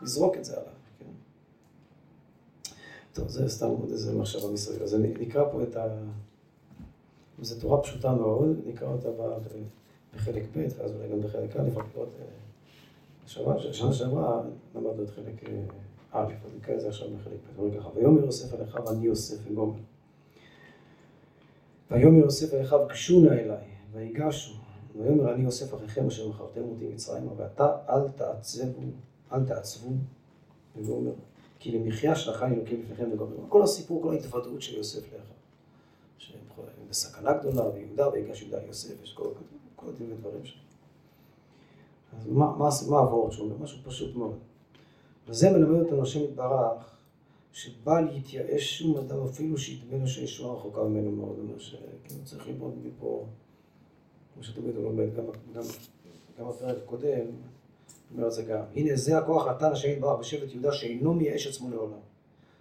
לזרוק 0.02 0.36
את 0.36 0.44
זה 0.44 0.52
עליו. 0.56 0.72
טוב, 3.12 3.28
זה 3.28 3.48
סתם 3.48 3.66
עוד 3.66 3.90
איזה 3.90 4.14
מחשבה 4.14 4.52
מסביב. 4.52 4.82
אז 4.82 4.94
אני 4.94 5.14
נקרא 5.18 5.44
פה 5.52 5.62
את 5.62 5.76
ה... 5.76 5.86
זו 7.42 7.60
תורה 7.60 7.82
פשוטה 7.82 8.12
מאוד, 8.12 8.56
נקרא 8.66 8.88
אותה 8.88 9.08
בחלק 10.14 10.42
ב', 10.56 10.66
ואז 10.78 10.92
אולי 10.92 11.08
גם 11.08 11.20
בחלק 11.20 11.56
א', 11.56 11.68
רק 11.76 11.84
לראות... 11.94 12.08
אה, 13.26 13.72
שנה 13.72 13.92
שעברה 13.92 14.42
למדנו 14.74 15.02
את 15.02 15.10
חלק 15.10 15.44
אה, 15.48 15.62
א', 16.12 16.32
אז 16.46 16.50
נקרא 16.56 16.74
את 16.74 16.80
זה 16.80 16.88
עכשיו 16.88 17.08
בחלק 17.08 17.32
ב', 17.32 17.58
אומרים 17.58 17.80
ככה, 17.80 17.88
ויאמר 17.94 18.24
יוסף 18.24 18.54
אליך 18.54 18.78
ואני 18.86 19.06
יוסף 19.06 19.36
וגומר. 19.44 19.78
ויאמר 21.90 22.18
יוסף 22.18 22.54
אליך 22.54 22.72
וגשו 22.72 23.20
נא 23.20 23.28
אליי, 23.28 23.64
ויגשו. 23.92 24.54
ויאמר 24.96 25.34
אני 25.34 25.42
יוסף 25.42 25.74
אחיכם 25.74 26.06
אשר 26.06 26.28
מכרתם 26.28 26.62
אותי 26.62 26.88
מצרימה, 26.88 27.30
ואתה 27.36 27.76
אל 27.88 28.08
תעצבו, 28.08 28.82
אל 29.32 29.44
תעצבו, 29.44 29.90
וגומר. 30.76 31.12
כי 31.58 31.72
למחיה 31.72 32.16
שלחני 32.16 32.54
אלוקים 32.54 32.80
לפניכם 32.80 33.08
וגומרים. 33.12 33.46
כל 33.48 33.62
הסיפור, 33.62 34.02
כל 34.02 34.12
ההתוודעות 34.12 34.62
של 34.62 34.76
יוסף 34.76 35.02
לאחיו. 35.04 35.36
שהם 36.18 36.40
בסכנה 36.90 37.32
גדולה, 37.32 37.68
ויהודה 37.74 38.08
ויגש 38.08 38.42
יהודה 38.42 38.62
יוסף, 38.66 39.02
יש 39.02 39.12
כל, 39.12 39.28
כל 39.76 39.86
ודברים 39.86 40.44
שם. 40.44 40.65
אז 42.18 42.26
מה, 42.26 42.56
מה, 42.56 42.68
מה 42.88 42.98
העבורת 42.98 43.32
שאומר? 43.32 43.56
משהו 43.60 43.78
פשוט 43.84 44.16
מאוד. 44.16 44.38
וזה 45.28 45.50
מלמד 45.50 45.80
אותנו 45.80 46.02
השם 46.02 46.24
יתברך, 46.24 46.96
שבא 47.52 48.00
להתייאש 48.00 48.78
שום 48.78 48.96
אדם 48.96 49.24
אפילו 49.24 49.58
שידמה 49.58 49.98
לו 49.98 50.06
שישועה 50.06 50.56
רחוקה 50.56 50.84
ממנו 50.84 51.10
מאוד. 51.12 51.38
אומר 51.38 51.58
שכאילו 51.58 52.24
צריך 52.24 52.48
ללמוד 52.48 52.74
מפה, 52.84 53.26
כמו 54.34 54.42
שתמיד 54.42 54.76
הוא 54.76 54.84
לומד, 54.84 55.14
גם, 55.16 55.24
גם, 55.54 55.62
גם 56.38 56.48
בפרק 56.48 56.76
הקודם, 56.84 57.26
אומר 58.14 58.26
את 58.26 58.32
זה 58.32 58.42
גם. 58.42 58.62
הנה 58.74 58.96
זה 58.96 59.18
הכוח 59.18 59.46
נתן 59.46 59.72
השם 59.72 59.88
יתברך 59.88 60.18
בשבט 60.18 60.52
יהודה 60.52 60.72
שאינו 60.72 61.14
מייאש 61.14 61.46
עצמו 61.46 61.70
לעולם. 61.70 61.98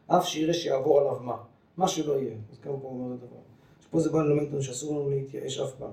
אף 0.07 0.25
שיראה 0.27 0.53
שיעבור 0.53 0.99
עליו 0.99 1.19
מה. 1.23 1.37
מה 1.77 1.87
שלא 1.87 2.13
יהיה. 2.13 2.35
אז 2.51 2.59
גם 2.59 2.73
פה 2.81 2.87
אומר 2.87 3.15
את 3.15 3.23
הדבר. 3.23 3.39
שפה 3.79 3.99
זה 3.99 4.09
בא 4.09 4.23
ללמד 4.23 4.43
אותנו 4.43 4.61
שאסור 4.61 4.99
לנו 4.99 5.09
להתייאש 5.09 5.59
אף 5.59 5.71
פעם. 5.79 5.91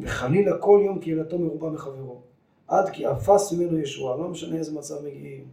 וחלילה 0.00 0.58
כל 0.58 0.82
יום 0.84 0.98
קהילתו 0.98 1.38
מרובה 1.38 1.70
מחברו. 1.70 2.20
עד 2.68 2.90
כי 2.90 3.10
אפס 3.10 3.52
ממנו 3.52 3.78
ישועה, 3.78 4.16
לא 4.16 4.28
משנה 4.28 4.56
איזה 4.56 4.72
מצב 4.72 5.04
מגיעים. 5.04 5.44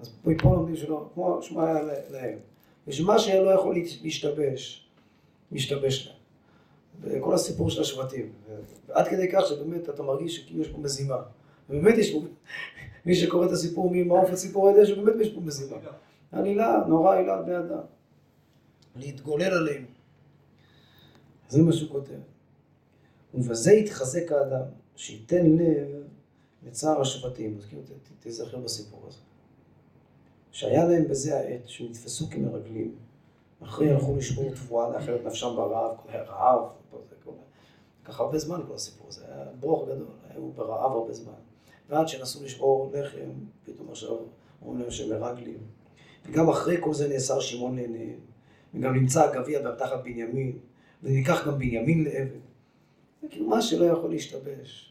אז 0.00 0.10
פה 0.24 0.54
לומדים 0.54 0.76
שלא, 0.76 1.10
כמו 1.14 1.42
שמה 1.42 1.68
היה 1.68 1.82
להם. 2.10 2.38
ושמה 2.86 3.18
שהיה 3.18 3.42
לא 3.42 3.50
יכול 3.50 3.76
להשתבש, 4.02 4.88
משתבש 5.52 6.06
להם. 6.06 6.16
וכל 7.00 7.34
הסיפור 7.34 7.70
של 7.70 7.80
השבטים. 7.80 8.32
ועד 8.88 9.08
כדי 9.08 9.28
כך 9.32 9.46
שבאמת 9.48 9.88
אתה 9.88 10.02
מרגיש 10.02 10.36
שכאילו 10.36 10.62
יש 10.62 10.68
פה 10.68 10.78
מזימה. 10.78 11.22
ובאמת 11.70 11.98
יש 11.98 12.12
פה, 12.12 12.22
מי 13.06 13.14
שקורא 13.14 13.46
את 13.46 13.50
הסיפור 13.50 13.90
ממעוף 13.92 14.30
הסיפור 14.30 14.70
יודע 14.70 14.86
שבאמת 14.86 15.14
יש 15.20 15.34
פה 15.34 15.40
מזימה. 15.40 15.76
עלילה, 16.32 16.84
נורא 16.88 17.16
עילה 17.16 17.34
על 17.34 17.42
בני 17.42 17.58
אדם. 17.58 17.80
להתגולל 18.96 19.52
עליהם. 19.52 19.84
זה 21.48 21.62
מה 21.62 21.72
שהוא 21.72 21.90
כותב. 21.90 22.18
ובזה 23.34 23.72
יתחזק 23.72 24.32
האדם, 24.32 24.64
שייתן 24.96 25.46
לב 25.46 25.97
לצער 26.68 27.00
השבטים. 27.00 27.56
אז 27.58 27.66
כאילו 27.66 27.82
תזכר 28.20 28.58
בסיפור 28.58 29.00
הזה. 29.06 29.18
שהיה 30.52 30.84
להם 30.84 31.08
בזה 31.08 31.38
העת, 31.38 31.68
שנתפסו 31.68 32.30
כמרגלים, 32.30 32.94
אחרי 33.62 33.90
הלכו 33.90 34.16
לשבור 34.16 34.50
תבואה 34.54 34.90
לאחר 34.90 35.16
את 35.16 35.24
נפשם 35.24 35.56
ברעב, 35.56 35.96
רעב, 36.08 36.60
ככה 38.04 38.22
הרבה 38.22 38.38
זמן 38.38 38.60
כל 38.68 38.74
הסיפור 38.74 39.06
הזה, 39.08 39.24
היה 39.28 39.44
ברוך 39.60 39.88
גדול, 39.88 40.06
היו 40.30 40.48
ברעב 40.48 40.92
הרבה 40.92 41.12
זמן. 41.12 41.32
ועד 41.88 42.08
שנסו 42.08 42.44
לשבור 42.44 42.90
לחם, 42.94 43.30
פתאום 43.64 43.90
עכשיו 43.90 44.16
אומרים 44.62 44.80
להם 44.80 44.90
שהם 44.90 45.20
מרגלים. 45.20 45.58
וגם 46.26 46.48
אחרי 46.48 46.76
כל 46.80 46.94
זה 46.94 47.08
נאסר 47.08 47.40
שמעון 47.40 47.76
לעיניהם, 47.76 48.18
וגם 48.74 48.94
נמצא 48.94 49.24
הגביע 49.24 49.74
תחת 49.74 50.04
בנימין, 50.04 50.58
וניקח 51.02 51.46
גם 51.46 51.58
בנימין 51.58 52.04
לעבד. 52.04 52.40
זה 53.22 53.28
כאילו 53.30 53.46
מה 53.46 53.62
שלא 53.62 53.84
יכול 53.84 54.10
להשתבש. 54.10 54.87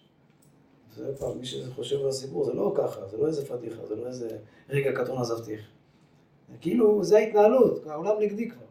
זה 0.98 1.14
כבר, 1.18 1.34
מי 1.34 1.46
שחושב 1.46 2.02
על 2.02 2.10
הסיפור, 2.10 2.46
זה 2.46 2.54
לא 2.54 2.74
ככה, 2.78 3.08
זה 3.08 3.18
לא 3.18 3.28
איזה 3.28 3.46
פדיחה, 3.46 3.86
זה 3.86 3.96
לא 3.96 4.08
איזה 4.08 4.38
רגע 4.70 4.92
קטון 4.92 5.18
עזבתיך. 5.18 5.68
כאילו, 6.62 7.04
זה 7.04 7.18
ההתנהלות, 7.18 7.88
העולם 7.88 8.20
נגדי 8.22 8.50
כבר. 8.50 8.66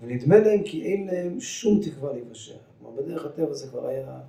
ונדמה 0.00 0.38
להם 0.38 0.62
כי 0.62 0.82
אין 0.82 1.06
להם 1.06 1.40
שום 1.40 1.80
תקווה 1.82 2.12
להיוושע. 2.12 2.56
כלומר, 2.78 3.02
בדרך 3.02 3.26
הטבע 3.26 3.52
זה 3.52 3.68
כבר 3.68 3.86
היה... 3.86 4.20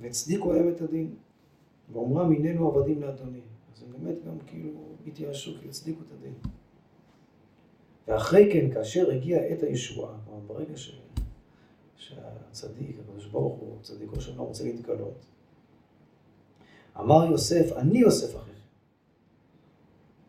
והצדיקו 0.00 0.52
להם 0.52 0.68
את 0.68 0.80
הדין. 0.80 1.14
ואומרם, 1.92 2.32
הננו 2.32 2.68
עבדים 2.68 3.02
לאדוני. 3.02 3.40
אז 3.74 3.82
הם 3.82 3.92
באמת 3.92 4.24
גם 4.24 4.38
כאילו 4.46 4.70
התייאשו, 5.06 5.52
כי 5.60 5.68
הצדיקו 5.68 6.00
את 6.06 6.12
הדין. 6.18 6.34
ואחרי 8.08 8.50
כן, 8.52 8.74
כאשר 8.74 9.10
הגיעה 9.10 9.40
עת 9.40 9.62
הישועה, 9.62 10.14
כלומר, 10.24 10.40
ברגע 10.46 10.76
ש... 10.76 11.00
שהצדיק, 12.06 12.96
הקדוש 13.00 13.26
ברוך 13.26 13.58
הוא, 13.58 13.78
צדיקו 13.82 14.20
שלא 14.20 14.42
רוצה 14.42 14.64
להתגלות, 14.64 15.24
אמר 16.98 17.24
יוסף, 17.30 17.72
אני 17.76 17.98
יוסף 17.98 18.36
אחיכם. 18.36 18.60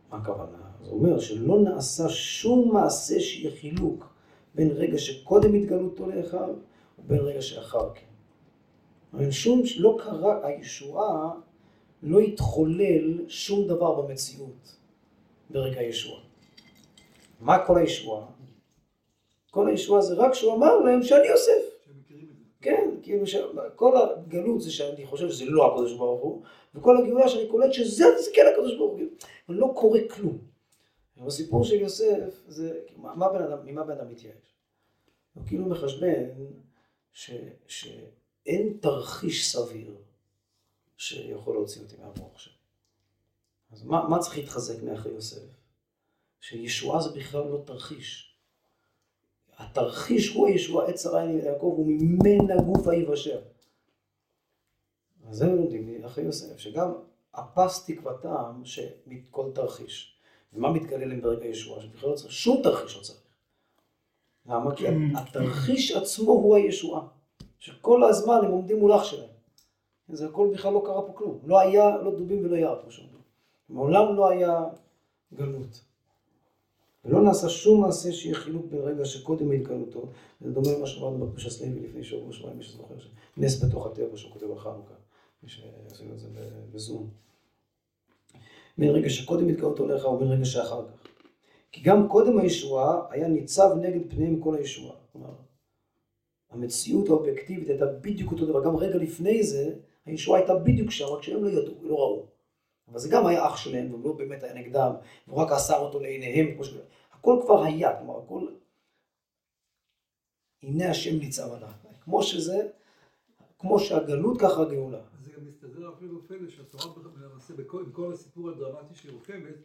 מה 0.09 0.17
הכוונה? 0.17 0.57
זה 0.83 0.91
אומר 0.91 1.19
שלא 1.19 1.59
נעשה 1.59 2.09
שום 2.09 2.73
מעשה 2.73 3.19
שיהיה 3.19 3.55
חילוק 3.55 4.13
בין 4.55 4.71
רגע 4.71 4.97
שקודם 4.97 5.53
התגלותו 5.53 6.09
לאחיו 6.09 6.55
ובין 6.99 7.19
רגע 7.19 7.41
שאחר 7.41 7.93
כן. 7.93 8.05
אבל 9.13 9.31
שום, 9.31 9.61
לא 9.77 9.97
קרה, 9.99 10.47
הישועה 10.47 11.31
לא 12.03 12.19
התחולל 12.19 13.25
שום 13.27 13.67
דבר 13.67 14.01
במציאות 14.01 14.77
ברגע 15.49 15.79
הישועה. 15.79 16.21
מה 17.41 17.65
כל 17.65 17.77
הישועה? 17.77 18.25
כל 19.51 19.67
הישועה 19.67 20.01
זה 20.01 20.15
רק 20.15 20.33
שהוא 20.33 20.53
אמר 20.53 20.77
להם 20.77 21.03
שאני 21.03 21.27
יוסף. 21.27 21.77
כן, 22.61 22.89
כאילו 23.01 23.23
כל 23.75 23.93
הגלות 23.97 24.61
זה 24.61 24.71
שאני 24.71 25.05
חושב 25.05 25.29
שזה 25.29 25.45
לא 25.45 25.73
הקדוש 25.73 25.93
ברוך 25.93 26.21
הוא, 26.21 26.43
וכל 26.75 26.97
הגאולה 26.97 27.29
שאני 27.29 27.47
קולט 27.47 27.73
שזה 27.73 28.05
זה 28.19 28.29
כן 28.33 28.45
הקדוש 28.53 28.75
ברוך 28.77 28.91
הוא. 28.91 29.01
אבל 29.49 29.57
לא 29.57 29.73
קורה 29.75 29.99
כלום. 30.15 30.37
בסיפור 31.25 31.63
של 31.63 31.75
יוסף, 31.75 32.43
זה, 32.47 32.79
מה 32.95 33.29
בן 33.29 33.41
אדם, 33.41 33.65
ממה 33.65 33.83
בן 33.83 33.91
אדם 33.91 34.09
מתייאש? 34.09 34.55
הוא 35.33 35.43
כאילו 35.47 35.65
מחשבן 35.65 36.23
ש, 37.13 37.31
שאין 37.67 38.77
תרחיש 38.81 39.51
סביר 39.51 39.95
שיכול 40.97 41.55
להוציא 41.55 41.81
אותי 41.81 41.95
מהמוח 41.97 42.33
עכשיו. 42.33 42.53
אז 43.71 43.83
מה, 43.83 44.07
מה 44.09 44.19
צריך 44.19 44.37
להתחזק 44.37 44.83
מאחרי 44.83 45.11
יוסף? 45.11 45.41
שישועה 46.41 47.01
זה 47.01 47.09
בכלל 47.19 47.43
לא 47.43 47.61
תרחיש. 47.65 48.26
התרחיש 49.57 50.33
הוא 50.33 50.47
הישועה, 50.47 50.87
עת 50.87 50.97
שרה 50.97 51.23
יעקב, 51.23 51.75
וממנה 51.79 52.61
גוף 52.61 52.87
היבשר. 52.87 53.39
אז 55.29 55.37
זה 55.37 55.45
לומדים 55.45 55.87
לי 55.87 56.05
אחרי 56.05 56.23
יוסף, 56.23 56.57
שגם 56.57 56.93
הפס 57.33 57.85
תקוותם 57.85 58.61
שמכל 58.63 59.51
תרחיש. 59.53 60.17
ומה 60.53 60.71
מתגלה 60.71 61.05
להם 61.05 61.21
ברגע 61.21 61.45
הישועה? 61.45 61.81
שבכלל 61.81 62.09
לא 62.09 62.15
צריך, 62.15 62.31
שום 62.31 62.61
תרחיש 62.63 62.97
לא 62.97 63.01
צריך. 63.01 63.19
למה? 64.45 64.75
כי 64.75 64.85
התרחיש 65.15 65.91
עצמו 65.91 66.31
הוא 66.31 66.55
הישועה. 66.55 67.07
שכל 67.59 68.03
הזמן 68.03 68.39
הם 68.43 68.51
עומדים 68.51 68.79
מול 68.79 68.93
אח 68.93 69.03
שלהם. 69.03 69.29
זה 70.09 70.25
הכל 70.25 70.49
בכלל 70.53 70.73
לא 70.73 70.81
קרה 70.85 71.01
פה 71.01 71.13
כלום. 71.13 71.39
לא 71.43 71.59
היה, 71.59 71.97
לא 71.97 72.11
דובים 72.11 72.45
ולא 72.45 72.55
יער, 72.55 72.81
כמו 72.81 72.91
שאומרים. 72.91 73.21
מעולם 73.69 74.15
לא 74.15 74.29
היה 74.29 74.63
גלות. 75.33 75.86
ולא 77.07 77.21
נעשה 77.21 77.49
שום 77.49 77.81
מעשה 77.81 78.11
שיהיה 78.11 78.35
חילוק 78.35 78.65
בין 78.65 78.81
רגע 78.81 79.05
שקודם 79.05 79.51
התגלותו. 79.51 80.05
זה 80.41 80.51
דומה 80.51 80.67
למה 80.77 80.87
שאמרנו 80.87 81.27
בפרשת 81.27 81.49
סלייבי 81.49 81.79
לפני 81.79 82.03
שבוע 82.03 82.33
שבועיים, 82.33 82.57
מי 82.57 82.63
שזוכר, 82.63 82.95
נס 83.37 83.63
בתוך 83.63 83.85
הטבע 83.87 84.17
שהוא 84.17 84.31
כותב 84.33 84.51
על 84.51 84.59
חנוכה, 84.59 84.93
מי 85.43 85.49
שעשינו 85.49 86.13
את 86.13 86.19
זה 86.19 86.27
בזום. 86.73 87.09
בין 88.77 88.89
רגע 88.89 89.09
שקודם 89.09 89.49
התגלותו 89.49 89.87
לך 89.87 90.05
ובין 90.05 90.27
רגע 90.27 90.45
שאחר 90.45 90.85
כך. 90.85 91.07
כי 91.71 91.81
גם 91.81 92.07
קודם 92.07 92.39
הישועה 92.39 93.01
היה 93.09 93.27
ניצב 93.27 93.69
נגד 93.81 93.99
פניהם 94.09 94.39
כל 94.39 94.55
הישועה. 94.55 94.95
כלומר, 95.11 95.33
המציאות 96.51 97.09
האובייקטיבית 97.09 97.69
הייתה 97.69 97.85
בדיוק 97.85 98.31
אותו 98.31 98.45
דבר. 98.45 98.63
גם 98.63 98.75
רגע 98.75 98.97
לפני 98.97 99.43
זה, 99.43 99.73
הישועה 100.05 100.39
הייתה 100.39 100.55
בדיוק 100.55 100.91
שם, 100.91 101.05
רק 101.05 101.23
שהם 101.23 101.43
לא 101.43 101.49
ידעו, 101.49 101.73
לא 101.83 101.95
ראו. 101.95 102.25
אבל 102.87 102.99
זה 102.99 103.09
גם 103.09 103.27
היה 103.27 103.47
אח 103.47 103.57
שלהם, 103.57 103.89
והוא 103.89 104.03
לא 104.03 104.13
באמת 104.13 104.43
היה 104.43 104.53
נגדם, 104.53 104.91
והוא 105.27 105.41
רק 105.41 105.51
אסר 105.51 105.77
אותו 105.77 105.99
לעיניהם, 105.99 106.63
ש... 106.63 106.73
הכל 107.11 107.39
כבר 107.45 107.63
היה, 107.63 107.97
כלומר, 107.97 108.19
הכל... 108.19 108.47
הנה 110.63 110.89
השם 110.89 111.19
ניצב 111.19 111.53
עליו. 111.53 111.69
כמו 112.03 112.23
שזה, 112.23 112.67
כמו 113.59 113.79
שהגלות, 113.79 114.41
ככה 114.41 114.61
הגאולה. 114.61 115.01
זה 115.21 115.31
גם 115.31 115.45
מסתדר 115.45 115.93
אפילו 115.93 116.27
פלא 116.27 116.49
שהתורה 116.49 116.85
למעשה, 117.21 117.53
עם 117.73 117.91
כל 117.91 118.13
הסיפור 118.13 118.49
הדרמטי 118.49 118.95
שהיא 118.95 119.11
רוקמת, 119.11 119.55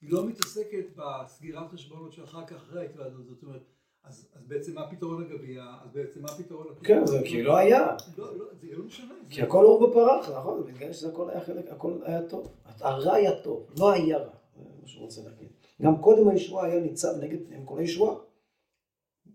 היא 0.00 0.12
לא 0.12 0.26
מתעסקת 0.26 0.84
בסגירת 0.96 1.70
חשבונות 1.72 2.12
שאחר 2.12 2.46
כך 2.46 2.56
אחרי 2.56 2.80
ההתוועדות, 2.80 3.26
זאת 3.26 3.42
אומרת, 3.42 3.62
אז, 4.04 4.28
אז 4.34 4.46
בעצם 4.46 4.74
מה 4.74 4.80
הפתרון 4.80 5.22
לגבייה? 5.22 5.76
אז 5.84 5.90
בעצם 5.92 6.22
מה 6.22 6.28
הפתרון... 6.28 6.66
כן, 6.82 7.06
זה 7.06 7.20
כי 7.24 7.42
לא 7.42 7.56
היה. 7.56 7.96
לא, 8.18 8.36
לא, 8.38 8.44
זה 8.60 8.66
לא 8.72 8.84
משנה. 8.84 9.14
כי 9.30 9.42
הכל 9.42 9.64
אור 9.64 9.90
בפרח, 9.90 10.30
נכון? 10.30 10.64
בגלל 10.66 10.92
שזה 10.92 11.08
הכל 11.08 11.30
היה 11.30 11.40
חלק, 11.40 11.68
הכל 11.70 11.98
היה 12.02 12.28
טוב. 12.28 12.52
הרע 12.80 13.14
היה 13.14 13.40
טוב, 13.40 13.70
לא 13.78 13.92
היה 13.92 14.18
רע, 14.18 14.34
מה 14.82 14.88
שהוא 14.88 15.04
רוצה 15.04 15.20
להגיד. 15.22 15.48
גם 15.82 16.00
קודם 16.00 16.28
הישועה 16.28 16.66
היה 16.66 16.80
ניצב 16.80 17.12
נגד 17.20 17.46
פניהם 17.46 17.66
כל 17.66 17.78
הישועה. 17.78 18.16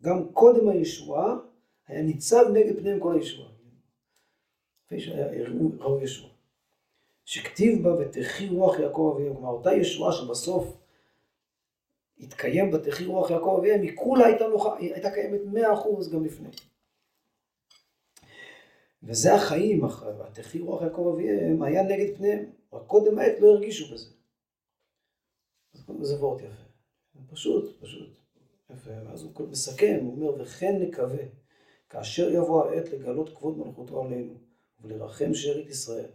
גם 0.01 0.33
קודם 0.33 0.69
הישועה 0.69 1.35
היה 1.88 2.01
ניצב 2.01 2.45
נגד 2.53 2.79
פניהם 2.79 2.99
כל 2.99 3.15
הישועה. 3.15 3.49
לפני 4.85 4.99
שראו 4.99 6.01
ישועה. 6.01 6.31
שכתיב 7.25 7.83
בה 7.83 7.95
ותחי 7.99 8.49
רוח 8.49 8.79
יעקב 8.79 9.13
אביהם, 9.15 9.33
כלומר 9.33 9.49
אותה 9.49 9.73
ישועה 9.73 10.11
שבסוף 10.11 10.77
התקיים 12.19 12.71
בתחי 12.71 13.05
רוח 13.05 13.31
יעקב 13.31 13.55
אביהם, 13.59 13.81
היא 13.81 13.91
כולה 13.95 14.25
הייתה, 14.25 14.47
נוחה, 14.47 14.77
הייתה 14.77 15.11
קיימת 15.11 15.41
מאה 15.45 15.73
אחוז 15.73 16.11
גם 16.11 16.25
לפני. 16.25 16.49
וזה 19.04 19.36
החיים, 19.36 19.82
התחי 20.20 20.60
רוח 20.60 20.82
יעקב 20.82 21.12
אביהם 21.14 21.64
היה 21.64 21.84
נגד 21.84 22.18
פניהם, 22.18 22.52
רק 22.74 22.88
קודם 22.88 23.20
העת 23.20 23.39
לא 23.39 23.48
הרגישו 23.48 23.93
בזה. 23.93 24.10
זה 26.02 26.16
וורט 26.20 26.41
יפה. 26.41 26.64
פשוט, 27.32 27.82
פשוט. 27.82 28.20
יפה. 28.70 28.91
ואז 29.06 29.24
הוא 29.24 29.48
מסכם, 29.50 30.00
הוא 30.02 30.16
אומר, 30.16 30.41
וכן 30.41 30.76
נקווה, 30.82 31.24
כאשר 31.89 32.30
יבוא 32.30 32.66
העת 32.66 32.89
לגלות 32.89 33.38
כבוד 33.38 33.58
מלכותו 33.58 34.04
עלינו, 34.04 34.34
ולרחם 34.80 35.34
שארית 35.34 35.70
ישראל, 35.70 36.10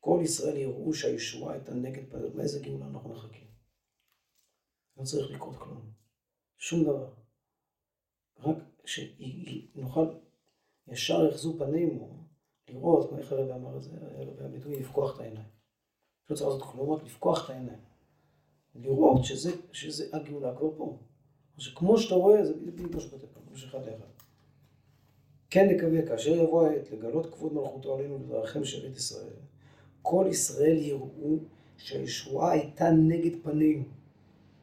כל 0.00 0.20
ישראל 0.24 0.56
יראו 0.56 0.94
שהישועה 0.94 1.54
הייתה 1.54 1.74
נגד 1.74 2.10
פניו, 2.10 2.30
מאיזה 2.34 2.60
גאולה 2.60 2.86
אנחנו 2.86 3.10
מחכים. 3.10 3.46
לא 4.96 5.04
צריך 5.04 5.30
לקרות 5.30 5.56
כלום. 5.56 5.90
שום 6.56 6.84
דבר. 6.84 7.10
רק 8.38 8.56
שנוכל, 8.84 10.06
ישר 10.92 11.28
יחזו 11.28 11.54
פנינו, 11.58 12.08
לראות, 12.68 13.08
כמו 13.08 13.18
איך 13.18 13.32
הרב 13.32 13.50
אמר 13.50 13.76
את 13.76 13.82
זה, 13.82 13.90
הרב 14.00 14.42
הביטוי 14.42 14.80
לפקוח 14.80 15.14
את 15.14 15.20
העיניים. 15.20 15.46
לא 16.30 16.36
צריך 16.36 16.50
לעשות 16.50 16.62
כלום, 16.62 16.90
רק 16.90 17.04
לפקוח 17.04 17.44
את 17.44 17.50
העיניים. 17.50 17.78
לראות 18.74 19.24
שזה, 19.24 19.50
שזה 19.72 20.04
הגאולה 20.12 20.54
כבר 20.56 20.70
פה. 20.76 20.98
שכמו 21.58 21.98
שאתה 21.98 22.14
רואה, 22.14 22.44
זה 22.44 22.54
בדיוק 22.54 22.92
כמו 22.92 23.00
שכותב 23.00 23.26
פה, 23.34 23.40
כמו 23.46 23.56
שאחד 23.56 23.78
לאחד. 23.78 24.04
כן 25.50 25.68
נקווה, 25.68 26.06
כאשר 26.06 26.34
יבוא 26.34 26.66
העת 26.66 26.90
לגלות 26.90 27.34
כבוד 27.34 27.52
מלכותו 27.52 27.94
עלינו 27.94 28.28
ולרחם 28.28 28.64
שארית 28.64 28.96
ישראל, 28.96 29.32
כל 30.02 30.26
ישראל 30.30 30.76
יראו 30.76 31.38
שהישועה 31.76 32.52
הייתה 32.52 32.90
נגד 32.90 33.42
פנינו. 33.42 33.84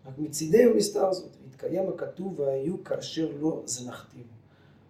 רק 0.06 0.18
מצידי 0.18 0.64
המסתר 0.64 1.08
הזאת, 1.08 1.38
התקיים 1.48 1.90
הכתוב 1.90 2.40
והיו 2.40 2.84
כאשר 2.84 3.32
לא 3.40 3.64
זנחתים. 3.66 4.35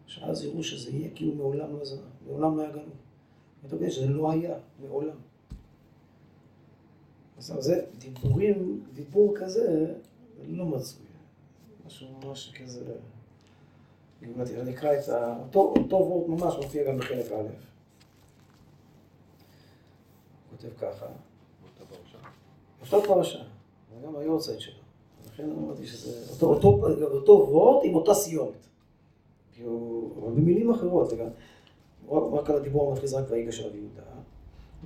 שאז 0.07 0.43
יראו 0.43 0.63
שזה 0.63 0.91
יהיה 0.91 1.09
כאילו 1.15 1.35
מעולם 1.35 1.77
לא 1.77 1.85
זנח, 1.85 1.99
מעולם 2.27 2.57
לא 2.57 2.61
היה 2.61 2.71
גלות. 2.71 2.85
אתה 3.65 3.75
יודע 3.75 3.89
שזה 3.89 4.07
לא 4.07 4.31
היה, 4.31 4.57
מעולם. 4.81 5.15
אז 7.37 7.53
זה 7.59 7.85
דיבורים, 7.97 8.83
דיבור 8.93 9.35
כזה 9.37 9.93
לא 10.47 10.65
מצוי. 10.65 11.05
משהו 11.85 12.07
ממש 12.23 12.53
כזה... 12.59 12.95
אני 14.61 14.73
אקרא 14.73 14.99
את 14.99 15.09
ה... 15.09 15.37
אותו, 15.39 15.73
אותו 15.77 15.95
וורט 15.95 16.27
ממש 16.27 16.53
מופיע 16.63 16.83
גם 16.87 16.97
בחלק 16.97 17.31
א'. 17.31 17.47
כותב 20.49 20.69
ככה. 20.77 21.05
אותה 22.81 23.07
פרשה. 23.07 23.43
זה 23.93 24.07
גם 24.07 24.15
היורצייט 24.15 24.59
שלו. 24.59 24.79
לכן 25.27 25.51
אמרתי 25.51 25.87
שזה 25.87 26.31
אותו, 26.31 26.45
אותו, 26.45 26.87
אותו 27.03 27.31
וורט 27.31 27.85
עם 27.85 27.95
אותה 27.95 28.13
סיומת. 28.13 28.67
כאילו, 29.55 30.09
אבל 30.19 30.31
במילים 30.31 30.71
אחרות, 30.71 31.13
וגם 31.13 31.27
רק 32.09 32.49
על 32.49 32.55
הדיבור 32.55 32.89
המתחיל 32.91 33.09
רק 33.15 33.25
ויגש 33.29 33.59
על 33.59 33.75
יהודה. 33.75 34.01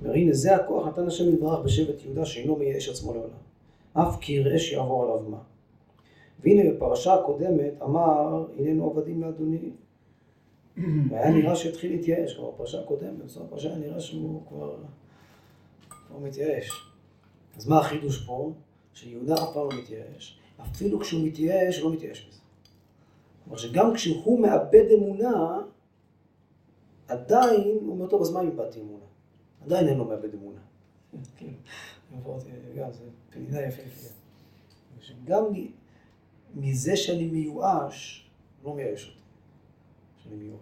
אומר, 0.00 0.12
הנה 0.14 0.32
זה 0.32 0.56
הכוח 0.56 0.86
נתן 0.86 1.06
השם 1.06 1.34
יתברך 1.34 1.64
בשבט 1.64 2.04
יהודה 2.04 2.24
שאינו 2.24 2.56
מייאש 2.56 2.88
עצמו 2.88 3.14
לעולם. 3.14 3.38
אף 3.92 4.16
כי 4.20 4.32
יראה 4.32 4.58
שיעבור 4.58 5.04
עליו 5.04 5.20
מה. 5.28 5.38
והנה 6.40 6.70
בפרשה 6.70 7.14
הקודמת 7.14 7.72
אמר, 7.82 8.46
הננו 8.58 8.90
עבדים 8.90 9.22
לאדוני. 9.22 9.70
והיה 11.10 11.30
נראה 11.30 11.56
שהתחיל 11.56 11.92
להתייאש, 11.92 12.34
כלומר, 12.36 12.50
בפרשה 12.50 12.80
הקודמת, 12.80 13.24
בסוף 13.24 13.42
הפרשה 13.42 13.68
היה 13.68 13.78
נראה 13.78 14.00
שהוא 14.00 14.42
כבר, 14.48 14.76
כבר 16.08 16.18
מתייאש. 16.18 16.70
אז 17.56 17.68
מה 17.68 17.78
החידוש 17.78 18.26
פה? 18.26 18.52
שיהודה 18.94 19.34
אף 19.34 19.54
פעם 19.54 19.68
לא 19.70 19.78
מתייאש, 19.82 20.38
אפילו 20.62 21.00
כשהוא 21.00 21.26
מתייאש, 21.26 21.78
הוא 21.78 21.90
לא 21.90 21.96
מתייאש 21.96 22.28
בזה. 22.28 22.40
כלומר 23.50 23.62
שגם 23.62 23.94
כשהוא 23.94 24.40
מאבד 24.40 24.84
אמונה, 24.94 25.58
עדיין 27.08 27.78
הוא 27.80 27.90
אומר, 27.90 28.06
טוב, 28.06 28.22
אז 28.22 28.30
מה 28.30 28.40
אם 28.40 28.46
איבדתי 28.46 28.80
אמונה? 28.80 29.04
עדיין 29.64 29.88
אין 29.88 29.98
לו 29.98 30.04
מאבד 30.04 30.34
אמונה. 30.34 30.60
כן, 31.36 31.52
גם 32.76 32.90
פנינה 33.30 33.62
יפהפייה. 33.62 34.12
שגם 35.00 35.44
מזה 36.54 36.96
שאני 36.96 37.26
מיואש, 37.26 38.30
לא 38.64 38.74
מייאש 38.74 39.08
אותי, 39.08 39.20
שאני 40.22 40.36
מיואש. 40.36 40.60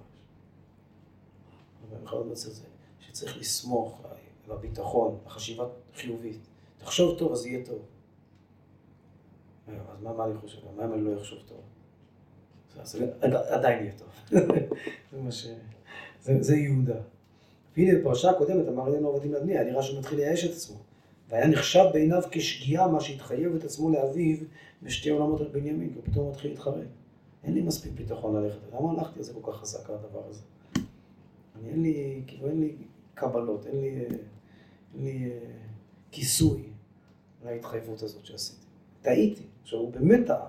אבל 1.89 1.97
אני 1.97 2.05
יכול 2.05 2.19
לומר 2.19 2.33
את 2.33 2.37
זה, 2.37 2.65
שצריך 3.01 3.39
לסמוך 3.39 4.03
על 4.45 4.53
הביטחון, 4.53 5.19
החשיבה 5.27 5.69
חיובית. 5.95 6.41
תחשוב 6.79 7.19
טוב, 7.19 7.33
אז 7.33 7.47
יהיה 7.47 7.67
טוב. 7.67 7.79
אז 9.67 10.03
מה, 10.03 10.13
מה 10.13 10.25
אני 10.25 10.39
חושב? 10.39 10.59
מה 10.77 10.85
אם 10.85 10.93
אני 10.93 11.03
לא 11.03 11.21
אחשוב 11.21 11.39
טוב? 11.49 11.61
אז 12.81 12.99
עדיין 13.49 13.83
יהיה 13.83 13.93
טוב. 13.99 14.09
זה 15.13 15.23
מה 15.23 15.33
ש... 15.33 15.47
זה, 16.23 16.43
זה 16.43 16.57
יהודה. 16.57 17.01
והנה 17.77 17.99
בפרשה 17.99 18.31
הקודמת 18.31 18.69
אמר 18.69 18.89
אלינו 18.89 19.09
עבדים 19.09 19.33
לבני, 19.33 19.59
היה 19.59 19.65
נראה 19.65 19.83
שהוא 19.83 19.99
מתחיל 19.99 20.19
לייאש 20.19 20.45
את 20.45 20.51
עצמו. 20.51 20.77
והיה 21.29 21.47
נחשב 21.47 21.85
בעיניו 21.93 22.23
כשגיאה 22.31 22.89
מה 22.89 23.01
שהתחייב 23.01 23.55
את 23.55 23.65
עצמו 23.65 23.91
לאביו 23.91 24.37
בשתי 24.83 25.11
עולמות 25.11 25.41
על 25.41 25.49
בנימין, 25.53 25.95
כי 25.95 26.11
פתאום 26.11 26.31
מתחיל 26.31 26.51
להתחרט. 26.51 26.87
אין 27.45 27.55
לי 27.55 27.63
מספיק 27.63 27.93
ביטחון 27.93 28.37
ללכת, 28.37 28.59
למה 28.75 28.91
הלכתי 28.91 29.19
על 29.19 29.25
זה 29.25 29.33
כל 29.33 29.53
כך 29.53 29.59
חזק 29.59 29.91
על 29.91 29.97
הדבר 29.97 30.23
הזה? 30.29 30.41
אני 31.57 31.71
אין 31.71 31.83
לי, 31.83 32.23
כאילו 32.27 32.49
אין 32.49 32.61
לי 32.61 32.73
קבלות, 33.15 33.67
אין 33.67 33.81
לי, 33.81 34.05
אין 34.95 35.05
לי 35.05 35.31
אה, 35.31 35.39
כיסוי 36.11 36.63
להתחייבות 37.45 38.03
הזאת 38.03 38.25
שעשיתי. 38.25 38.67
טעיתי, 39.03 39.43
עכשיו 39.63 39.79
הוא 39.79 39.93
באמת 39.93 40.27
טעה. 40.27 40.49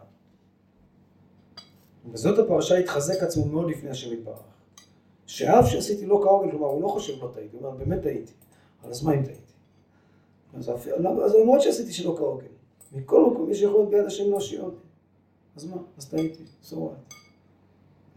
וזאת 2.12 2.40
הפרשה 2.40 2.78
התחזק 2.78 3.24
עצמו 3.24 3.46
מאוד 3.46 3.70
לפני 3.70 3.90
השם 3.90 4.14
יתברך. 4.14 4.40
שאף 5.26 5.68
שעשיתי 5.68 6.06
לא 6.06 6.20
כהוגן, 6.24 6.52
כלומר 6.52 6.68
הוא 6.68 6.82
לא 6.82 6.88
חושב 6.88 7.24
לא 7.24 7.32
טעיתי, 7.34 7.58
הוא 7.58 7.66
אומר 7.66 7.78
באמת 7.78 8.04
טעיתי. 8.04 8.32
אז 8.84 9.04
מה 9.04 9.14
אם 9.14 9.24
טעיתי? 9.24 9.42
אז, 10.58 11.36
למרות 11.42 11.62
שעשיתי 11.62 11.94
שלא 11.94 12.16
כהוגן. 12.18 12.48
מכל 12.92 13.32
מקום, 13.32 13.48
מי 13.50 13.56
שיכול 13.56 13.80
להיות 13.80 13.90
ביד 13.90 14.06
השם 14.06 14.30
להושיע 14.30 14.64
אז 15.56 15.66
מה? 15.66 15.78
אז 15.98 16.10
טעיתי, 16.10 16.44
so? 16.70 16.76
הוא 16.76 16.94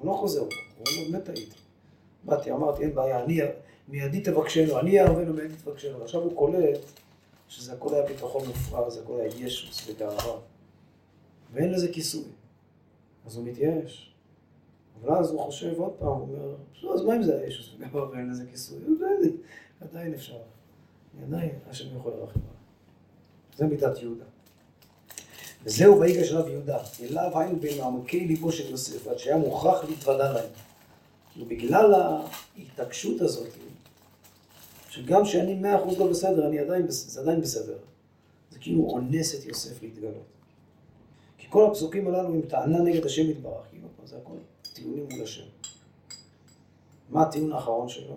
לא 0.03 0.13
חוזר, 0.13 0.41
הוא 0.41 0.49
אומר, 0.79 1.11
באמת 1.11 1.25
טעיתי. 1.25 1.57
באתי, 2.25 2.53
אמרתי, 2.53 2.83
אין 2.83 2.95
בעיה, 2.95 3.25
אני, 3.25 3.41
מידי 3.89 4.21
תבקשנו, 4.21 4.81
אני 4.81 5.01
אערבנו 5.01 5.33
מידי 5.33 5.55
תבקשנו. 5.65 6.03
עכשיו 6.03 6.23
הוא 6.23 6.37
קולט 6.37 6.81
שזה 7.49 7.73
הכל 7.73 7.95
היה 7.95 8.07
ביטחון 8.07 8.47
מופרע, 8.47 8.91
זה 8.91 9.01
הכל 9.01 9.21
היה 9.21 9.47
ישוס 9.47 9.89
וגאווה. 9.89 10.39
ואין 11.53 11.73
לזה 11.73 11.89
כיסוי. 11.93 12.25
אז 13.27 13.37
הוא 13.37 13.45
מתייאש. 13.45 14.13
אבל 15.01 15.17
אז 15.17 15.31
הוא 15.31 15.41
חושב 15.41 15.81
עוד 15.81 15.93
פעם, 15.99 16.09
הוא 16.09 16.37
אומר, 16.83 16.95
אז 16.95 17.03
מה 17.03 17.17
אם 17.17 17.23
זה 17.23 17.41
הישוס 17.41 17.75
וגאווה 17.75 18.11
ואין 18.11 18.31
לזה 18.31 18.45
כיסוי? 18.51 18.79
עדיין 19.81 20.15
אפשר. 20.15 20.39
עדיין 21.23 21.51
השם 21.71 21.97
יכול 21.97 22.13
לרחם. 22.13 22.41
זה 23.57 23.67
מידת 23.67 24.03
יהודה. 24.03 24.25
וזהו 25.65 26.01
ויגש 26.01 26.33
אליו 26.33 26.49
יהודה, 26.49 26.79
אליו 27.03 27.39
היינו 27.39 27.59
במעמקי 27.61 28.27
ליבו 28.27 28.53
של 28.53 28.71
יוסף, 28.71 29.07
עד 29.07 29.19
שהיה 29.19 29.37
מוכרח 29.37 29.85
להתוודע 29.85 30.33
להם. 30.33 30.51
ובגלל 31.39 31.95
ההתעקשות 31.95 33.21
הזאת, 33.21 33.49
שגם 34.91 35.25
כשאני 35.25 35.55
מאה 35.55 35.83
אחוז 35.83 35.99
לא 35.99 36.11
בסדר, 36.11 36.49
אני 36.49 36.59
עדיין, 36.59 36.87
זה 36.89 37.21
עדיין 37.21 37.41
בסדר. 37.41 37.77
זה 38.51 38.59
כאילו 38.59 38.83
אונס 38.83 39.35
את 39.35 39.45
יוסף 39.45 39.83
להתגלות. 39.83 40.25
כל 41.53 41.67
הפסוקים 41.67 42.07
הללו 42.07 42.29
הם 42.29 42.41
טענה 42.41 42.79
נגד 42.79 43.07
השם 43.07 43.31
יתברך, 43.31 43.69
כאילו, 43.71 43.89
זה 44.05 44.17
הכל 44.17 44.35
טיעונים 44.73 45.07
מול 45.11 45.23
השם. 45.23 45.45
מה 47.11 47.23
הטיעון 47.23 47.53
האחרון 47.53 47.89
שלו? 47.89 48.15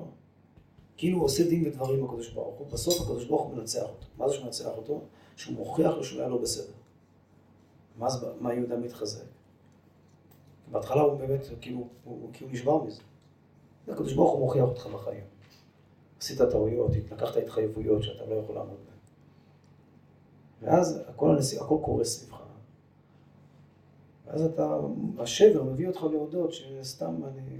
כאילו 0.98 1.18
הוא 1.18 1.26
עושה 1.26 1.50
דין 1.50 1.68
ודברים 1.68 2.06
הקדוש 2.06 2.30
ברוך 2.30 2.60
הוא, 2.60 2.68
בסוף 2.68 3.02
הקדוש 3.02 3.26
ברוך 3.26 3.42
הוא 3.42 3.56
מנצח 3.56 3.82
אותו. 3.84 4.08
מה 4.18 4.28
זה 4.28 4.34
שהוא 4.34 4.46
מנצח 4.46 4.70
אותו? 4.78 5.02
שהוא 5.36 5.56
מוכיח 5.56 5.94
לו 5.96 6.04
שהוא 6.04 6.20
היה 6.20 6.30
לא 6.30 6.38
בסדר. 6.38 6.74
מה, 7.98 8.10
זה, 8.10 8.28
מה 8.40 8.54
יהודה 8.54 8.78
מתחזק? 8.78 9.26
בהתחלה 10.72 11.02
הוא 11.02 11.20
באמת, 11.20 11.42
כאילו, 11.62 11.78
הוא, 11.78 11.90
הוא 12.04 12.30
כאילו 12.34 12.52
נשבר 12.52 12.84
מזה. 12.84 13.02
הקדוש 13.88 14.14
ברוך 14.14 14.32
הוא 14.32 14.40
מוכיח 14.40 14.64
אותך 14.64 14.88
בחיים. 14.88 15.24
עשית 16.20 16.42
טעויות, 16.42 16.92
לקחת 17.12 17.38
התחייבויות 17.38 18.04
שאתה 18.04 18.26
לא 18.26 18.36
יכול 18.36 18.56
לעמוד 18.56 18.78
בהן. 18.78 18.98
ואז 20.62 21.02
הכל, 21.08 21.32
הנשיא, 21.32 21.62
הכל 21.62 21.78
קורה 21.82 22.04
סביבך. 22.04 22.45
ואז 24.26 24.42
אתה, 24.42 24.80
השבר 25.20 25.64
מביא 25.64 25.88
אותך 25.88 26.04
להודות 26.04 26.54
שסתם 26.54 27.16
אני, 27.26 27.60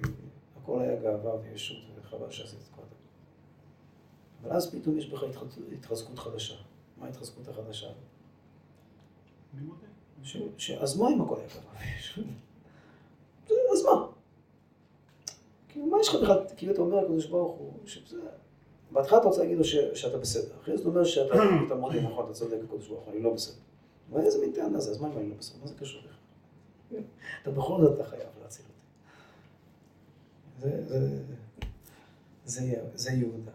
הכל 0.62 0.82
היה 0.82 1.02
גאווה 1.02 1.36
וישות 1.36 1.78
וחבל 2.00 2.30
שעשית 2.30 2.60
את 2.60 2.76
כל 2.76 2.82
הדבר. 2.82 2.96
אבל 4.44 4.52
אז 4.56 4.72
פתאום 4.76 4.98
יש 4.98 5.10
בך 5.10 5.24
התחזקות 5.72 6.20
חדשה. 6.20 6.56
מה 6.98 7.06
ההתחזקות 7.06 7.48
החדשה? 7.48 7.88
ש, 10.24 10.38
ש, 10.58 10.72
אז 10.72 10.98
מה 10.98 11.10
אם 11.10 11.22
הכל 11.22 11.36
היה 11.36 11.48
גאווה 11.48 11.96
וישות? 11.98 12.26
אז 13.74 13.84
מה? 13.86 14.08
כאילו, 15.70 15.86
מה 15.86 15.98
יש 16.00 16.08
לך 16.10 16.16
בכלל, 16.16 16.40
כאילו 16.58 16.74
אתה 16.74 16.82
אומר 16.82 17.04
לקדוש 17.04 17.26
ברוך 17.26 17.58
הוא, 17.58 17.74
שזה... 17.86 18.22
בהתחלה 18.92 19.20
אתה 19.20 19.28
רוצה 19.28 19.42
להגיד 19.42 19.58
לו 19.58 19.64
ש, 19.64 19.76
שאתה 19.76 20.18
בסדר, 20.18 20.56
אחרי 20.62 20.78
זה 20.78 20.82
אתה 20.82 20.90
אומר 20.90 21.04
שאתה 21.04 21.76
מודה, 21.80 22.02
נכון, 22.02 22.26
אתה 22.26 22.34
צודק, 22.34 22.58
הקדוש 22.64 22.88
ברוך 22.88 23.04
הוא, 23.04 23.14
אני 23.14 23.24
לא 23.24 23.34
בסדר. 23.34 23.62
אבל 24.12 24.22
איזה 24.22 24.40
מין 24.42 24.52
טענה 24.52 24.80
זה, 24.80 24.92
אז 24.92 25.02
מה 25.02 25.08
אם 25.08 25.18
אני 25.18 25.30
לא 25.30 25.36
בסדר? 25.40 25.58
מה 25.62 25.68
זה 25.68 25.74
קשור 25.80 26.02
לך? 26.02 26.15
אתה 27.42 27.52
בכל 27.52 27.82
זאת 27.82 27.96
אתה 27.96 28.10
חייב 28.10 28.30
להציל 28.44 28.66
אותי. 28.66 28.76
זה, 30.62 30.86
זה, 30.86 31.22
זה, 32.46 32.76
זה 32.96 33.12
יהודה. 33.12 33.52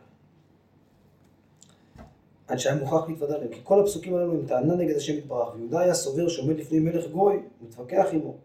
עד 2.49 2.59
שהיה 2.59 2.76
מוכרח 2.76 3.09
להתוודע 3.09 3.38
להם, 3.38 3.49
כי 3.49 3.61
כל 3.62 3.80
הפסוקים 3.80 4.14
הללו 4.14 4.32
הם 4.32 4.47
טענה 4.47 4.74
נגד 4.74 4.97
השם 4.97 5.18
יתברך, 5.18 5.55
ויהודה 5.55 5.80
היה 5.80 5.95
סובר 5.95 6.28
שעומד 6.28 6.57
לפני 6.57 6.80
מלך 6.80 7.11
גוי, 7.11 7.43
מתווכח 7.62 8.07
עמו. 8.12 8.36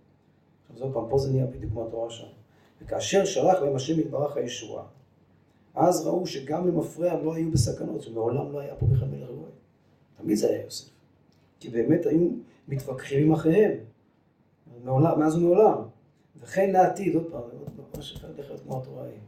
עכשיו 0.70 0.88
זאת 0.88 0.94
פעם, 0.94 1.10
פה 1.10 1.18
זה 1.18 1.32
נהיה 1.32 1.46
בדיוק 1.46 1.74
מהתורה 1.74 2.10
שם. 2.10 2.28
וכאשר 2.82 3.26
שלח 3.26 3.60
להם 3.62 3.76
השם 3.76 4.00
יתברך 4.00 4.38
הישועה, 4.38 4.86
אז 5.76 6.08
ראו 6.08 6.28
שגם 6.28 6.68
למפרע 6.68 7.22
לא 7.22 7.36
היו 7.36 7.52
בסכנות, 7.52 8.02
שמעולם 8.02 8.52
לא 8.52 8.60
היה 8.60 8.76
פה 8.76 8.86
בכלל 8.86 9.08
מלך 9.08 9.30
גוי. 9.30 9.50
תמיד 10.18 10.38
זה 10.38 10.50
היה 10.50 10.62
יוסף. 10.64 10.90
כי 11.60 11.70
באמת 11.70 12.06
היו 12.06 12.30
מתווכחים 12.68 13.24
עם 13.24 13.34
אחיהם, 13.34 13.72
מעולם, 14.86 15.20
מאז 15.20 15.36
ומעולם. 15.36 15.82
וכן 16.42 16.72
לעתיד, 16.72 17.16
עוד 17.16 17.26
פעם, 17.32 17.42
עוד 17.42 17.70
פעם, 17.76 17.86
מה 17.96 18.02
שאפשר 18.02 18.28
ללכת 18.38 18.60
כמו 18.64 18.78
התורה 18.78 19.04
היא. 19.04 19.20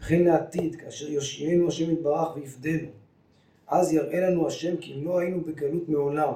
וכן 0.00 0.24
לעתיד, 0.24 0.76
כאשר 0.76 1.10
יושיענו 1.10 1.68
השם 1.68 1.90
יתברך 1.90 2.36
ויפדנו, 2.36 2.88
אז 3.68 3.92
יראה 3.92 4.20
לנו 4.20 4.46
השם 4.46 4.76
כי 4.76 5.04
לא 5.04 5.18
היינו 5.18 5.40
בגלות 5.40 5.88
מעולם, 5.88 6.32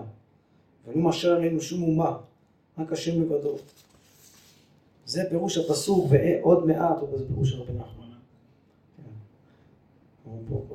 ולא 0.86 1.02
משל 1.02 1.30
עלינו 1.30 1.60
שום 1.60 1.82
אומה, 1.82 2.18
רק 2.78 2.92
השם 2.92 3.22
לבדו. 3.22 3.56
זה 5.06 5.22
פירוש 5.30 5.58
הפסוק, 5.58 6.06
ועוד 6.10 6.66
מעט, 6.66 7.02
או 7.02 7.18
זה 7.18 7.28
פירוש 7.28 7.54
רבי 7.54 7.72
נחמן. 7.72 8.04
עמוק. 10.26 10.72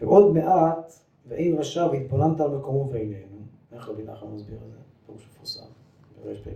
ועוד 0.00 0.34
מעט, 0.34 0.92
ואין 1.28 1.58
רשע 1.58 1.86
והתבוננת 1.92 2.40
על 2.40 2.50
מקומו 2.50 2.90
ואיננו. 2.92 3.31
איך 3.72 3.88
רבי 3.88 4.02
נחמן 4.02 4.30
מסביר 4.34 4.58
את 4.66 4.70
זה? 4.70 4.78
פירוש 5.06 5.26
מפורסם, 5.30 5.66
בריש 6.22 6.40
פ"ב. 6.40 6.50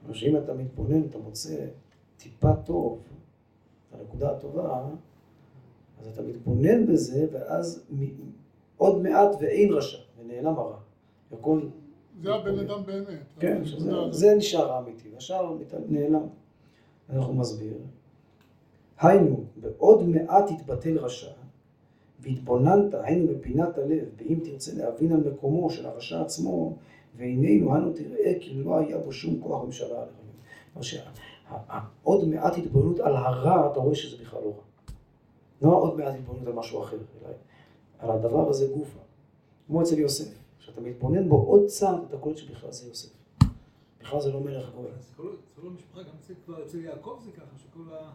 כלומר 0.00 0.14
שאם 0.14 0.36
אתה 0.36 0.54
מתבונן, 0.54 1.02
אתה 1.04 1.18
מוצא 1.18 1.66
טיפה 2.16 2.56
טוב, 2.64 3.02
הנקודה 3.92 4.30
הטובה, 4.30 4.88
אז 6.00 6.06
אתה 6.06 6.22
מתבונן 6.22 6.86
בזה, 6.86 7.26
ואז 7.32 7.86
עוד 8.76 9.02
מעט 9.02 9.28
ואין 9.40 9.72
רשע, 9.72 9.98
ונעלם 10.18 10.58
הרע. 10.58 10.78
הכל... 11.32 11.60
זה 12.22 12.34
הבן 12.34 12.58
אדם 12.58 12.86
באמת. 12.86 13.18
כן, 13.38 13.64
שזה, 13.64 13.92
זה 14.10 14.34
נשאר 14.34 14.72
האמיתי, 14.72 15.08
והשאר 15.14 15.56
נעלם. 15.88 16.26
אנחנו 17.10 17.34
מסביר. 17.34 17.74
היינו, 19.00 19.44
בעוד 19.56 20.02
מעט 20.08 20.50
יתבטל 20.50 20.98
רשע, 20.98 21.30
והתבוננת, 22.20 22.94
היינו 22.94 23.26
בפינת 23.34 23.78
הלב, 23.78 24.04
ואם 24.16 24.38
תרצה 24.44 24.72
להבין 24.74 25.12
על 25.12 25.20
מקומו 25.32 25.70
של 25.70 25.86
הרשע 25.86 26.20
עצמו, 26.20 26.76
ועינינו 27.16 27.76
אנו 27.76 27.92
תראה 27.92 28.34
כי 28.40 28.54
לא 28.54 28.78
היה 28.78 28.98
בו 28.98 29.12
שום 29.12 29.40
כוח 29.40 29.64
ממשלה 29.64 30.02
עליהם. 30.02 31.10
עוד 32.02 32.28
מעט 32.28 32.58
התבוננות 32.58 33.00
על 33.00 33.16
הרע, 33.16 33.72
אתה 33.72 33.80
רואה 33.80 33.94
שזה 33.94 34.16
בכלל 34.22 34.40
לא 34.40 34.48
רע. 34.48 34.62
לא 35.62 35.76
עוד 35.76 35.96
מעט 35.96 36.14
התבוננות 36.14 36.46
על 36.46 36.52
משהו 36.52 36.82
אחר, 36.82 36.96
אלא 36.96 37.28
על 37.98 38.10
הדבר 38.10 38.48
הזה 38.48 38.66
גופה. 38.74 38.98
כמו 39.66 39.82
אצל 39.82 39.98
יוסף, 39.98 40.34
כשאתה 40.58 40.80
מתבונן 40.80 41.28
בו 41.28 41.36
עוד 41.36 41.66
צעד, 41.66 41.98
אתה 42.08 42.16
קולט 42.18 42.36
שבכלל 42.36 42.72
זה 42.72 42.88
יוסף. 42.88 43.08
בכלל 44.00 44.20
זה 44.20 44.32
לא 44.32 44.40
מלך 44.40 44.68
הגוי. 44.68 44.86
אז 44.98 45.14
כל 45.16 45.66
המשפחה, 45.66 46.02
גם 46.02 46.14
אצל 46.66 46.80
יעקב 46.84 47.18
זה 47.24 47.30
ככה, 47.32 47.58
שכל 47.58 47.94
ה- 47.94 48.10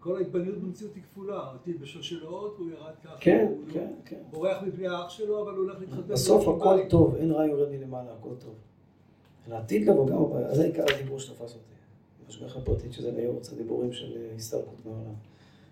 כל 0.00 0.16
ההתבוננות 0.16 0.58
במציאות 0.58 0.94
היא 0.94 1.02
כפולה. 1.02 1.50
אותי 1.52 1.72
בשושלות, 1.74 2.54
הוא 2.58 2.70
ירד 2.70 2.92
ככה. 3.04 3.16
כן, 3.20 3.46
הוא 3.50 3.66
לא- 3.68 3.72
כן, 3.72 3.92
כן. 4.04 4.16
בורח 4.30 4.62
מפני 4.62 4.86
האח 4.88 5.10
שלו, 5.10 5.42
אבל 5.42 5.52
הוא 5.52 5.64
הולך 5.64 5.80
להתחתן. 5.80 6.02
בסוף 6.12 6.48
הכל. 6.48 6.78
טוב, 6.88 7.14
אין 7.16 7.30
רע 7.32 7.46
יורד 7.46 7.68
מלמעלה, 7.70 8.12
הכל 8.12 8.34
טוב. 8.38 8.54
לעתיד 9.48 9.88
לבוא 9.88 10.06
גם 10.08 10.22
הבעיה, 10.22 10.54
זה 10.54 10.64
עיקר 10.64 10.84
הדיבור 10.94 11.18
שתפס 11.20 11.54
אותי. 11.54 11.64
השגחה 12.28 12.60
פרטית 12.60 12.92
שזה 12.92 13.10
ליורץ 13.12 13.52
הדיבורים 13.52 13.92
של 13.92 14.16
אה, 14.16 14.34
הסתלקות 14.36 14.86
מהעולם. 14.86 15.14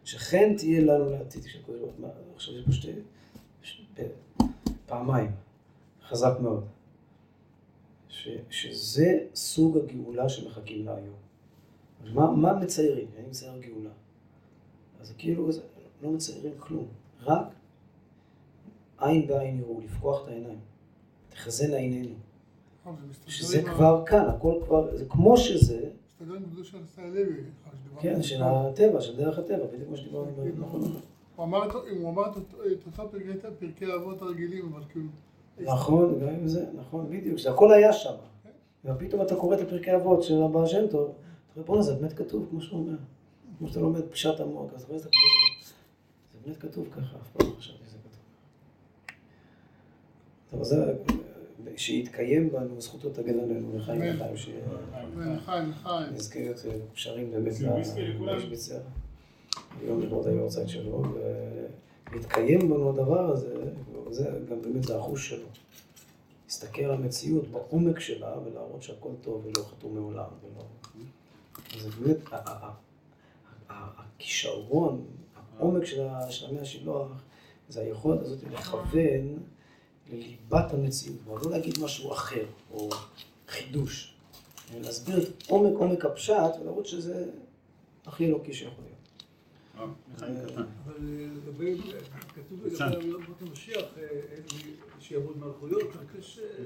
שכן 0.04 0.54
תהיה 0.56 0.80
לנו 0.80 1.10
לעתיד 1.10 1.42
של 1.42 1.62
קודש 1.62 1.78
ברוך 1.80 1.94
הוא. 1.98 2.08
עכשיו 2.34 2.54
יש 2.54 2.64
פה 2.64 2.72
שתי, 3.62 4.02
פעמיים, 4.86 5.30
חזק 6.08 6.32
מאוד. 6.40 6.64
ש, 8.08 8.28
שזה 8.50 9.18
סוג 9.34 9.78
הגאולה 9.78 10.28
שמחכים 10.28 10.86
לה 10.86 10.94
היום. 10.96 11.14
מה, 12.14 12.30
מה 12.30 12.52
מציירים? 12.54 13.06
אני 13.18 13.26
מצייר 13.28 13.52
גאולה. 13.58 13.90
אז 15.00 15.12
כאילו, 15.18 15.52
זה, 15.52 15.60
לא 16.02 16.10
מציירים 16.10 16.52
כלום, 16.58 16.86
רק 17.22 17.46
עין 18.98 19.26
בעין 19.26 19.58
יראו, 19.58 19.80
לפקוח 19.80 20.22
את 20.22 20.28
העיניים. 20.28 20.58
תחזינה 21.30 21.76
עינינו. 21.76 22.14
מסתדר 23.10 23.30
שזה 23.30 23.62
כבר 23.62 24.02
כאן, 24.06 24.24
הכל 24.28 24.54
כבר, 24.66 24.96
זה 24.96 25.04
כמו 25.08 25.36
שזה, 25.36 25.90
כן, 28.00 28.22
של. 28.22 28.42
הטבע, 28.42 29.00
של 29.00 29.16
דרך 29.16 29.38
הטבע, 29.38 29.66
בדיוק 29.72 29.90
מה 29.90 29.96
שדיברנו, 29.96 30.30
נכון, 30.58 30.80
הוא 31.36 31.44
אמר 31.44 31.66
את- 31.68 31.74
הוא 32.00 32.10
אמר 32.10 32.22
את 32.32 32.36
אותה 32.86 33.02
פרקי- 33.10 33.26
פרקי 33.58 33.94
אבות 33.94 34.22
הרגילים, 34.22 34.72
אבל 34.72 34.82
כאילו... 34.92 35.06
נכון, 35.60 36.18
גם 36.20 36.28
עם 36.28 36.48
זה, 36.48 36.66
נכון, 36.74 37.06
בדיוק, 37.10 37.38
זה 37.38 37.50
הכל 37.50 37.72
היה 37.72 37.92
שם. 37.92 38.14
ופתאום 38.84 39.22
אתה 39.22 39.36
קורא 39.36 39.56
את 39.56 39.60
הפרקי 39.60 39.94
אבות 39.96 40.22
של 40.22 40.42
הבעל 40.42 40.66
שם 40.66 40.86
טוב, 40.90 41.08
אתה 41.10 41.14
אומר, 41.56 41.66
בואנה, 41.66 41.82
זה 41.82 41.94
באמת 41.94 42.12
כתוב, 42.12 42.46
כמו 42.50 42.60
שהוא 42.60 42.80
אומר. 42.80 42.96
כמו 43.58 43.68
שאתה 43.68 43.80
לומד 43.80 44.02
פשט 44.10 44.40
עמוק, 44.40 44.72
אז 44.74 44.84
רואה 44.84 44.96
את 44.96 45.02
זה, 45.02 45.08
זה 46.32 46.38
באמת 46.44 46.56
כתוב 46.56 46.88
ככה, 46.90 47.16
אף 47.16 47.30
פעם 47.32 47.50
לא 47.50 47.54
חשבתי 47.56 47.84
שזה 47.86 47.96
כתוב. 47.98 48.20
טוב, 50.50 50.62
זה, 50.62 50.94
שיתקיים 51.76 52.50
בנו, 52.50 52.80
זכותו 52.80 53.10
תגן 53.10 53.40
עלינו, 53.40 53.78
לחיים. 53.78 54.02
לחיים, 54.02 54.36
שיהיה... 54.36 54.64
אמן, 55.04 55.40
חיים, 55.40 55.72
חיים. 55.72 56.12
נזכה 56.12 56.38
להיות 56.40 56.66
אה, 56.66 56.72
קשרים 56.94 57.30
באמת 57.30 57.52
ויסקי 57.76 58.02
לכולם. 58.02 58.34
למשבצר. 58.34 58.80
היום 59.80 60.02
היורצייט 60.26 60.68
שלו, 60.68 61.02
ולהתקיים 62.12 62.58
בנו 62.58 62.90
הדבר 62.90 63.30
הזה, 63.32 63.54
זה 64.10 64.30
גם 64.50 64.62
באמת 64.62 64.84
זה 64.84 64.96
החוש 64.96 65.28
שלו. 65.28 65.46
להסתכל 66.46 66.82
על 66.82 66.90
המציאות 66.90 67.48
בעומק 67.48 68.00
שלה 68.00 68.34
ולהראות 68.44 68.82
שהכל 68.82 69.10
טוב 69.22 69.46
ולא 69.46 69.64
חתום 69.64 69.94
מעולם. 69.94 70.28
ולא... 70.42 70.64
זה 71.80 71.88
באמת, 71.90 72.16
הכישרון, 73.68 75.06
העומק 75.58 75.84
של 75.84 76.00
המאה 76.02 76.62
השילוח, 76.62 77.08
זה 77.68 77.80
היכולת 77.80 78.20
הזאת 78.20 78.38
לכוון 78.52 79.38
לליבת 80.12 80.72
המציאות. 80.72 81.18
כלומר, 81.24 81.42
לא 81.42 81.50
להגיד 81.50 81.74
משהו 81.82 82.12
אחר, 82.12 82.44
או 82.70 82.90
חידוש. 83.48 84.14
להסביר 84.80 85.22
את 85.22 85.42
עומק 85.48 85.78
עומק 85.78 86.04
הפשט 86.04 86.60
ולהראות 86.60 86.86
שזה 86.86 87.30
הכי 88.06 88.26
אלוקי 88.26 88.52
שיכול 88.52 88.84
להיות. 88.84 88.98
אה, 89.78 90.46
קטן. 90.46 90.62
אבל 90.84 90.94
אה, 90.94 91.26
לגבי, 91.36 91.80
כתוב. 92.34 92.66
לגבי 92.66 93.06
יום 93.06 93.22
המשיח, 93.40 93.84
אה, 93.96 94.02
אה, 94.02 94.38
שיעבוד 95.00 95.38
מלכויות, 95.38 95.96
רק 95.96 96.18
יש, 96.18 96.38
אה, 96.38 96.64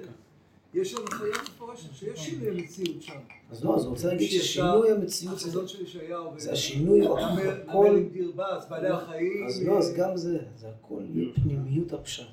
יש 0.74 0.94
הנחיה 0.94 1.26
מפורשת 1.42 1.94
שיש 1.94 2.20
שינוי 2.20 2.62
מציאות 2.62 3.02
שם. 3.02 3.12
אז 3.50 3.64
לא, 3.64 3.76
אז 3.76 3.84
הוא 3.84 3.90
רוצה 3.90 4.08
להגיד 4.08 4.28
ששינוי 4.30 4.90
המציאות 4.90 5.38
זה, 5.38 5.46
החזון 5.46 5.68
של 5.68 5.82
ישעיהו. 5.82 6.30
זה 6.36 6.52
השינוי, 6.52 7.06
הכל, 7.06 7.86
עם 7.96 8.08
דיר 8.08 8.32
בס, 8.36 8.68
בעלי 8.70 8.88
החיים. 8.88 9.46
אז 9.46 9.62
לא, 9.62 9.78
אז 9.78 9.94
גם 9.96 10.16
זה, 10.16 10.38
זה 10.56 10.68
הכל 10.68 11.02
פנימיות 11.34 11.92
הפשט. 11.92 12.26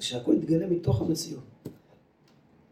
שהכל 0.00 0.34
יתגלה 0.34 0.66
מתוך 0.66 1.00
המציאות. 1.02 1.42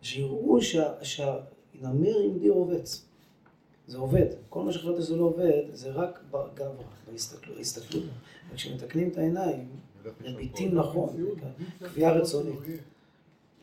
שיראו 0.03 0.63
שה- 0.63 1.05
שהנמר 1.05 2.19
עם 2.25 2.39
דיר 2.39 2.53
רובץ. 2.53 3.05
זה 3.87 3.99
עובד. 3.99 4.27
כל 4.49 4.63
מה 4.63 4.73
שחשבת 4.73 5.03
שזה 5.03 5.17
לא 5.17 5.25
עובד, 5.25 5.63
זה 5.73 5.91
רק 5.91 6.21
בגברא. 6.31 6.73
בהסתכלות. 7.57 8.03
וכשמתקנים 8.53 9.09
את 9.09 9.19
העיניים, 9.19 9.69
מביטים 10.25 10.75
נכון, 10.75 11.17
קביעה 11.93 12.13
רצונית. 12.13 12.55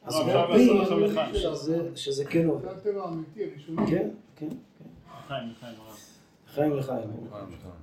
אז 0.10 0.16
הוא 0.92 1.00
לחיים. 1.02 1.36
שזה- 1.96 2.26
כן 2.26 2.48
עובד. 2.48 2.64
זה 2.64 2.72
הטבע. 2.72 3.12
כן, 3.36 3.50
כן, 3.88 4.10
כן. 4.36 4.48
חיים, 5.28 5.54
חיים, 5.60 5.76
הרב. 5.80 5.98
חיים 6.48 6.76
לחיים. 6.78 7.10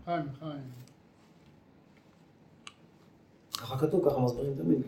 חיים, 0.04 0.24
חיים. 0.38 0.60
ככה 3.58 3.78
כתוב, 3.78 4.10
ככה 4.10 4.20
מסבירים 4.20 4.54
תמיד 4.54 4.78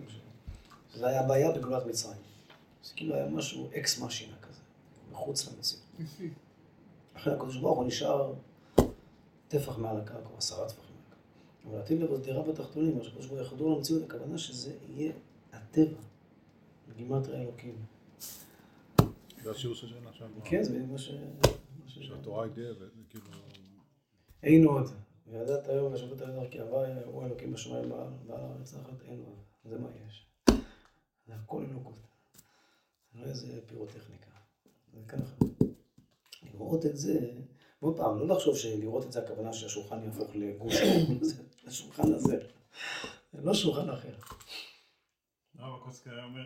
שזה 0.94 1.06
היה 1.06 1.20
הבעיה 1.20 1.52
בגאולת 1.52 1.86
מצרים. 1.86 2.18
זה 2.84 2.92
כאילו 2.96 3.14
היה 3.14 3.28
משהו 3.28 3.68
אקס 3.76 4.00
משינה 4.02 4.36
כזה, 4.42 4.60
מחוץ 5.12 5.48
למציאות. 5.48 5.82
לכן 7.16 7.30
הקדוש 7.30 7.56
ברוך 7.56 7.78
הוא 7.78 7.86
נשאר 7.86 8.32
טפח 9.48 9.78
מעל 9.78 9.96
הקרקע, 9.96 10.28
או 10.32 10.36
עשרה 10.38 10.68
טפחים 10.68 10.84
מעל 10.96 11.02
הקרקע. 11.06 11.70
אבל 11.70 11.78
עתיד 11.84 12.00
לבוא 12.00 12.18
דירה 12.18 12.42
בתחתונים, 12.42 12.98
מה 12.98 13.04
שהקדוש 13.04 13.26
ברוך 13.26 13.38
הוא 13.40 13.46
יחדור 13.46 13.76
למציאות, 13.76 14.02
הכוונה 14.02 14.38
שזה 14.38 14.72
יהיה 14.88 15.12
הטבע, 15.52 15.98
בגימטרי 16.98 17.40
אלוקים. 17.40 17.84
זה 19.42 19.50
השיעור 19.50 19.76
של 19.76 19.88
שנה 19.88 20.12
שעברה. 20.12 20.40
כן, 20.44 20.62
זה 20.62 20.78
מה 20.78 20.98
ש... 20.98 21.10
שהתורה 21.86 22.44
הגדירה, 22.44 22.72
וכאילו... 22.72 23.24
אין 24.42 24.64
עוד. 24.64 24.90
וידעת 25.26 25.68
היום 25.68 25.92
ושבות 25.92 26.20
על 26.20 26.32
דרכי 26.32 26.60
הווי, 26.60 26.88
הוא 27.04 27.24
אלוקים 27.24 27.52
בשמיים 27.52 27.92
הארץ 28.28 28.74
תחת, 28.74 29.02
אין 29.02 29.22
עוד. 29.26 29.38
זה 29.64 29.78
מה 29.78 29.88
יש. 30.08 30.26
זה 31.26 31.34
הכל 31.34 31.64
אלוקות. 31.70 32.06
זה 33.12 33.20
לא 33.20 33.24
איזה 33.24 33.60
פירוטכניקה. 33.66 34.30
זה 34.92 35.00
ככה. 35.08 35.44
לראות 36.42 36.86
את 36.86 36.96
זה, 36.96 37.30
ועוד 37.82 37.96
פעם, 37.96 38.18
לא 38.18 38.26
לחשוב 38.28 38.56
שלראות 38.56 39.06
את 39.06 39.12
זה 39.12 39.22
הכוונה 39.22 39.52
שהשולחן 39.52 40.04
יהפוך 40.04 40.30
לגוש, 40.34 40.74
השולחן 41.66 42.12
הזה. 42.14 42.38
זה 43.32 43.42
לא 43.42 43.54
שולחן 43.54 43.90
אחר. 43.90 44.14
הרב 45.58 45.82
הקוסקר 45.82 46.10
היה 46.14 46.24
אומר 46.24 46.44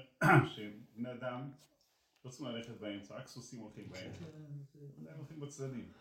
שבני 0.55 1.13
אדם 1.13 1.51
לא 2.25 2.31
צריכים 2.31 2.47
ללכת 2.47 2.81
באמצע, 2.81 3.15
רק 3.15 3.27
סוסים 3.27 3.61
הולכים 3.61 3.91
באמצע. 3.91 4.25
הם 5.09 5.17
הולכים 5.17 5.41
בצדדים. 5.41 5.93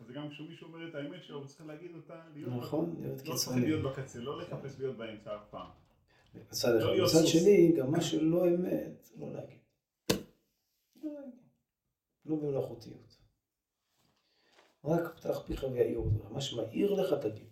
אז 0.00 0.10
גם 0.10 0.30
כשמישהו 0.30 0.66
אומר 0.66 0.88
את 0.88 0.94
האמת 0.94 1.24
שלו, 1.24 1.38
הוא 1.38 1.46
צריך 1.46 1.66
להגיד 1.66 1.94
אותה, 1.94 2.22
להיות... 2.34 2.52
נכון, 2.52 2.96
להיות 3.00 3.18
לא 3.18 3.34
צריכים 3.34 3.34
קיצוני. 3.34 3.60
להיות 3.60 3.82
בקצה, 3.82 4.18
לא 4.18 4.42
לחפש 4.42 4.78
להיות 4.78 4.96
באמצע 4.96 5.36
אף 5.36 5.50
פעם. 5.50 5.70
מצד 6.34 6.76
אחד. 6.76 6.86
לא 6.86 7.04
מצד. 7.04 7.26
שני, 7.26 7.72
גם 7.78 7.90
מה 7.90 8.00
שלא 8.00 8.48
אמת, 8.48 9.10
לא 9.16 9.32
להגיד. 9.32 9.58
לא. 11.02 11.10
לא 12.26 12.36
במלאכותיות. 12.36 13.18
רק 14.84 15.16
פתח 15.16 15.42
פיך 15.46 15.64
ויעיר 15.72 15.98
אותך. 15.98 16.30
מה 16.30 16.40
שמעיר 16.40 16.92
לך 16.92 17.14
תגיד. 17.22 17.48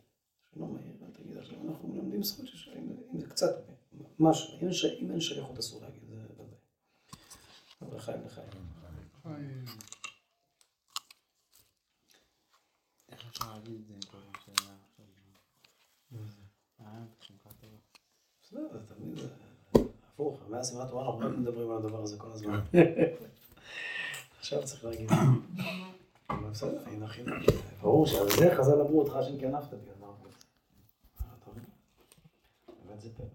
שלא 0.51 0.67
מעיר, 0.67 0.95
אל 1.03 1.11
תגיד. 1.12 1.37
עכשיו 1.37 1.69
אנחנו 1.69 1.89
מלמדים 1.89 2.23
זכות 2.23 2.47
של 2.47 2.73
אם 3.14 3.21
זה 3.21 3.27
קצת 3.27 3.76
משהו. 4.21 4.59
אם 5.01 5.11
אין 5.11 5.21
שייכות 5.21 5.59
אסור 5.59 5.83
להגיד, 5.83 6.03
זה 6.09 6.14
ודאי. 6.14 6.47
אבל 7.83 7.97
לחיים 7.97 8.25
לחיים. 8.27 8.49
חיים. 9.23 9.64
איך 13.09 13.27
אפשר 13.29 13.55
להגיד 13.55 13.75
את 13.81 13.87
זה 13.87 13.95
עם 13.95 14.01
כל 14.01 14.19
מה 14.19 14.39
שהיה 14.45 14.75
עכשיו? 14.91 15.07
אה. 16.81 17.05
בסדר, 18.43 18.69
זה 18.73 18.95
תמיד 18.95 19.17
זה 19.17 19.29
הפוך. 20.12 20.41
מאז 20.49 20.67
סימן 20.69 20.81
התורה 20.81 21.07
אנחנו 21.07 21.19
רק 21.19 21.39
מדברים 21.39 21.71
על 21.71 21.77
הדבר 21.77 22.03
הזה 22.03 22.19
כל 22.19 22.33
הזמן. 22.33 22.61
עכשיו 24.41 24.64
צריך 24.64 24.85
להגיד. 24.85 25.11
אבל 26.31 26.51
בסדר, 26.51 26.83
הנה 26.87 27.07
הכי 27.07 27.23
ברור 27.81 28.07
שעל 28.07 28.31
זה 28.31 28.55
חז"ל 28.57 28.81
אמרו 28.81 29.01
אותך 29.01 29.19
שכנפת 29.23 29.75
בי, 29.75 29.91
אמרתי. 29.99 30.23
אתה 31.17 31.51
מבין? 31.51 31.64
באמת 32.87 33.01
זה 33.01 33.09
פלא. 33.17 33.27